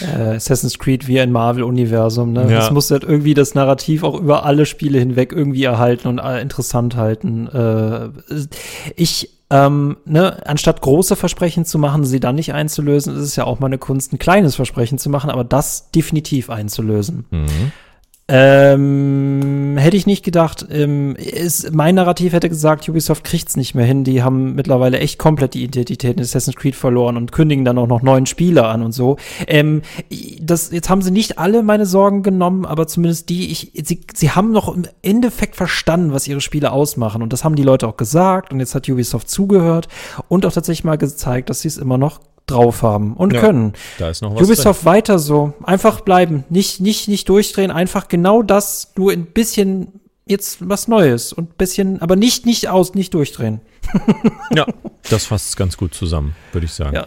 äh, 0.00 0.36
Assassin's 0.36 0.78
Creed 0.78 1.06
wie 1.08 1.20
ein 1.20 1.32
Marvel-Universum. 1.32 2.32
Ne? 2.32 2.42
Ja. 2.42 2.58
Das 2.58 2.70
muss 2.70 2.90
halt 2.90 3.04
irgendwie 3.04 3.34
das 3.34 3.54
Narrativ 3.54 4.02
auch 4.02 4.18
über 4.18 4.44
alle 4.44 4.66
Spiele 4.66 4.98
hinweg 4.98 5.32
irgendwie 5.32 5.64
erhalten 5.64 6.08
und 6.08 6.18
äh, 6.18 6.40
interessant 6.40 6.96
halten. 6.96 7.48
Äh, 7.48 8.08
ich 8.96 9.30
ähm, 9.48 9.96
ne, 10.04 10.44
anstatt 10.46 10.80
große 10.80 11.14
Versprechen 11.14 11.64
zu 11.64 11.78
machen, 11.78 12.04
sie 12.04 12.18
dann 12.18 12.34
nicht 12.34 12.52
einzulösen, 12.52 13.14
ist 13.14 13.22
es 13.22 13.36
ja 13.36 13.44
auch 13.44 13.60
mal 13.60 13.68
eine 13.68 13.78
Kunst, 13.78 14.12
ein 14.12 14.18
kleines 14.18 14.56
Versprechen 14.56 14.98
zu 14.98 15.08
machen, 15.08 15.30
aber 15.30 15.44
das 15.44 15.90
definitiv 15.92 16.50
einzulösen. 16.50 17.26
Mhm. 17.30 17.72
Ähm, 18.28 19.76
hätte 19.78 19.96
ich 19.96 20.06
nicht 20.06 20.24
gedacht. 20.24 20.66
Ähm, 20.68 21.14
ist, 21.14 21.72
mein 21.72 21.94
Narrativ 21.94 22.32
hätte 22.32 22.48
gesagt, 22.48 22.88
Ubisoft 22.88 23.22
kriegt's 23.22 23.56
nicht 23.56 23.76
mehr 23.76 23.84
hin. 23.84 24.02
Die 24.02 24.24
haben 24.24 24.56
mittlerweile 24.56 24.98
echt 24.98 25.18
komplett 25.18 25.54
die 25.54 25.62
Identität 25.62 26.16
in 26.16 26.22
Assassin's 26.22 26.56
Creed 26.56 26.74
verloren 26.74 27.16
und 27.16 27.30
kündigen 27.30 27.64
dann 27.64 27.78
auch 27.78 27.86
noch 27.86 28.02
neuen 28.02 28.26
Spieler 28.26 28.68
an 28.68 28.82
und 28.82 28.90
so. 28.90 29.16
Ähm, 29.46 29.82
das, 30.40 30.72
jetzt 30.72 30.90
haben 30.90 31.02
sie 31.02 31.12
nicht 31.12 31.38
alle 31.38 31.62
meine 31.62 31.86
Sorgen 31.86 32.24
genommen, 32.24 32.66
aber 32.66 32.88
zumindest 32.88 33.28
die, 33.28 33.52
ich, 33.52 33.70
sie, 33.84 34.00
sie 34.12 34.30
haben 34.32 34.50
noch 34.50 34.74
im 34.74 34.86
Endeffekt 35.02 35.54
verstanden, 35.54 36.12
was 36.12 36.26
ihre 36.26 36.40
Spiele 36.40 36.72
ausmachen. 36.72 37.22
Und 37.22 37.32
das 37.32 37.44
haben 37.44 37.54
die 37.54 37.62
Leute 37.62 37.86
auch 37.86 37.96
gesagt. 37.96 38.52
Und 38.52 38.58
jetzt 38.58 38.74
hat 38.74 38.88
Ubisoft 38.88 39.30
zugehört 39.30 39.86
und 40.26 40.44
auch 40.46 40.52
tatsächlich 40.52 40.82
mal 40.82 40.98
gezeigt, 40.98 41.48
dass 41.48 41.60
sie 41.60 41.68
es 41.68 41.76
immer 41.76 41.96
noch 41.96 42.18
drauf 42.46 42.82
haben 42.82 43.14
und 43.14 43.32
ja, 43.32 43.40
können. 43.40 43.72
Da 43.98 44.10
ist 44.10 44.22
noch 44.22 44.34
was 44.34 44.42
Ubisoft 44.42 44.82
drin. 44.82 44.92
weiter 44.92 45.18
so. 45.18 45.54
Einfach 45.62 46.00
bleiben. 46.00 46.44
Nicht, 46.48 46.80
nicht, 46.80 47.08
nicht 47.08 47.28
durchdrehen. 47.28 47.70
Einfach 47.70 48.08
genau 48.08 48.42
das, 48.42 48.92
nur 48.96 49.12
ein 49.12 49.26
bisschen 49.26 49.88
jetzt 50.26 50.68
was 50.68 50.88
Neues 50.88 51.32
und 51.32 51.50
ein 51.50 51.56
bisschen, 51.56 52.02
aber 52.02 52.16
nicht, 52.16 52.46
nicht 52.46 52.68
aus, 52.68 52.94
nicht 52.94 53.14
durchdrehen. 53.14 53.60
ja, 54.54 54.66
das 55.08 55.26
fasst 55.26 55.56
ganz 55.56 55.76
gut 55.76 55.94
zusammen, 55.94 56.34
würde 56.52 56.66
ich 56.66 56.72
sagen. 56.72 56.94
Ja, 56.94 57.06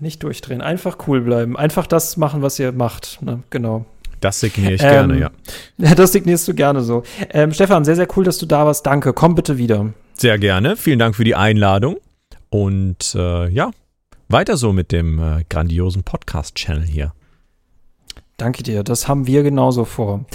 nicht 0.00 0.22
durchdrehen. 0.22 0.60
Einfach 0.60 0.98
cool 1.06 1.20
bleiben. 1.20 1.56
Einfach 1.56 1.86
das 1.86 2.16
machen, 2.16 2.42
was 2.42 2.58
ihr 2.58 2.72
macht. 2.72 3.22
Ne? 3.22 3.42
Genau. 3.50 3.86
Das 4.20 4.40
signiere 4.40 4.74
ich 4.74 4.82
ähm, 4.82 4.90
gerne, 4.90 5.20
ja. 5.20 5.30
Ja, 5.78 5.94
das 5.96 6.12
signierst 6.12 6.48
du 6.48 6.54
gerne 6.54 6.82
so. 6.82 7.02
Ähm, 7.30 7.52
Stefan, 7.52 7.84
sehr, 7.84 7.96
sehr 7.96 8.08
cool, 8.16 8.24
dass 8.24 8.38
du 8.38 8.46
da 8.46 8.66
warst. 8.66 8.86
Danke. 8.86 9.12
Komm 9.12 9.34
bitte 9.34 9.58
wieder. 9.58 9.92
Sehr 10.14 10.38
gerne. 10.38 10.76
Vielen 10.76 10.98
Dank 10.98 11.14
für 11.14 11.24
die 11.24 11.34
Einladung. 11.34 11.96
Und 12.48 13.14
äh, 13.14 13.48
ja, 13.48 13.70
weiter 14.28 14.56
so 14.56 14.72
mit 14.72 14.92
dem 14.92 15.18
äh, 15.18 15.44
grandiosen 15.48 16.02
Podcast-Channel 16.02 16.86
hier. 16.86 17.12
Danke 18.36 18.62
dir, 18.62 18.82
das 18.82 19.08
haben 19.08 19.26
wir 19.26 19.42
genauso 19.42 19.84
vor. 19.84 20.26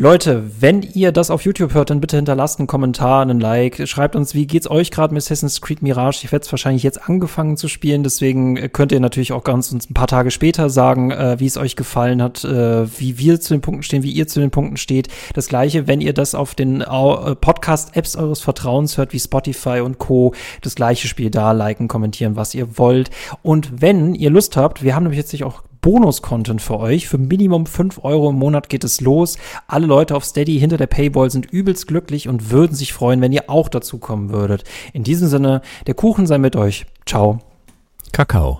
Leute, 0.00 0.50
wenn 0.58 0.80
ihr 0.80 1.12
das 1.12 1.30
auf 1.30 1.44
YouTube 1.44 1.74
hört, 1.74 1.90
dann 1.90 2.00
bitte 2.00 2.16
hinterlasst 2.16 2.58
einen 2.58 2.66
Kommentar, 2.66 3.20
einen 3.20 3.38
Like. 3.38 3.86
Schreibt 3.86 4.16
uns, 4.16 4.34
wie 4.34 4.46
geht's 4.46 4.70
euch 4.70 4.90
gerade 4.90 5.12
mit 5.12 5.22
Assassin's 5.22 5.60
Creed 5.60 5.82
Mirage? 5.82 6.24
Ich 6.24 6.32
werde 6.32 6.42
es 6.42 6.50
wahrscheinlich 6.50 6.82
jetzt 6.82 7.06
angefangen 7.06 7.58
zu 7.58 7.68
spielen, 7.68 8.02
deswegen 8.02 8.56
äh, 8.56 8.70
könnt 8.70 8.92
ihr 8.92 9.00
natürlich 9.00 9.32
auch 9.32 9.44
ganz 9.44 9.70
uns 9.70 9.90
ein 9.90 9.92
paar 9.92 10.06
Tage 10.06 10.30
später 10.30 10.70
sagen, 10.70 11.10
äh, 11.10 11.38
wie 11.38 11.44
es 11.44 11.58
euch 11.58 11.76
gefallen 11.76 12.22
hat, 12.22 12.44
äh, 12.44 12.86
wie 12.98 13.18
wir 13.18 13.42
zu 13.42 13.52
den 13.52 13.60
Punkten 13.60 13.82
stehen, 13.82 14.02
wie 14.02 14.10
ihr 14.10 14.26
zu 14.26 14.40
den 14.40 14.50
Punkten 14.50 14.78
steht. 14.78 15.08
Das 15.34 15.48
gleiche, 15.48 15.86
wenn 15.86 16.00
ihr 16.00 16.14
das 16.14 16.34
auf 16.34 16.54
den 16.54 16.80
äh, 16.80 16.86
Podcast-Apps 16.86 18.16
eures 18.16 18.40
Vertrauens 18.40 18.96
hört, 18.96 19.12
wie 19.12 19.20
Spotify 19.20 19.80
und 19.80 19.98
Co. 19.98 20.32
Das 20.62 20.76
gleiche 20.76 21.08
Spiel 21.08 21.28
da 21.28 21.52
liken, 21.52 21.88
kommentieren, 21.88 22.36
was 22.36 22.54
ihr 22.54 22.78
wollt. 22.78 23.10
Und 23.42 23.82
wenn 23.82 24.14
ihr 24.14 24.30
Lust 24.30 24.56
habt, 24.56 24.82
wir 24.82 24.94
haben 24.94 25.02
nämlich 25.02 25.18
jetzt 25.18 25.42
auch 25.42 25.62
Bonus-Content 25.80 26.60
für 26.62 26.78
euch. 26.78 27.08
Für 27.08 27.18
Minimum 27.18 27.66
5 27.66 28.04
Euro 28.04 28.30
im 28.30 28.36
Monat 28.36 28.68
geht 28.68 28.84
es 28.84 29.00
los. 29.00 29.38
Alle 29.66 29.86
Leute 29.86 30.14
auf 30.14 30.24
Steady 30.24 30.58
hinter 30.58 30.76
der 30.76 30.86
Paywall 30.86 31.30
sind 31.30 31.46
übelst 31.50 31.86
glücklich 31.86 32.28
und 32.28 32.50
würden 32.50 32.74
sich 32.74 32.92
freuen, 32.92 33.20
wenn 33.20 33.32
ihr 33.32 33.48
auch 33.48 33.68
dazu 33.68 33.98
kommen 33.98 34.30
würdet. 34.30 34.64
In 34.92 35.04
diesem 35.04 35.28
Sinne, 35.28 35.62
der 35.86 35.94
Kuchen 35.94 36.26
sei 36.26 36.38
mit 36.38 36.56
euch. 36.56 36.86
Ciao. 37.06 37.38
Kakao. 38.12 38.48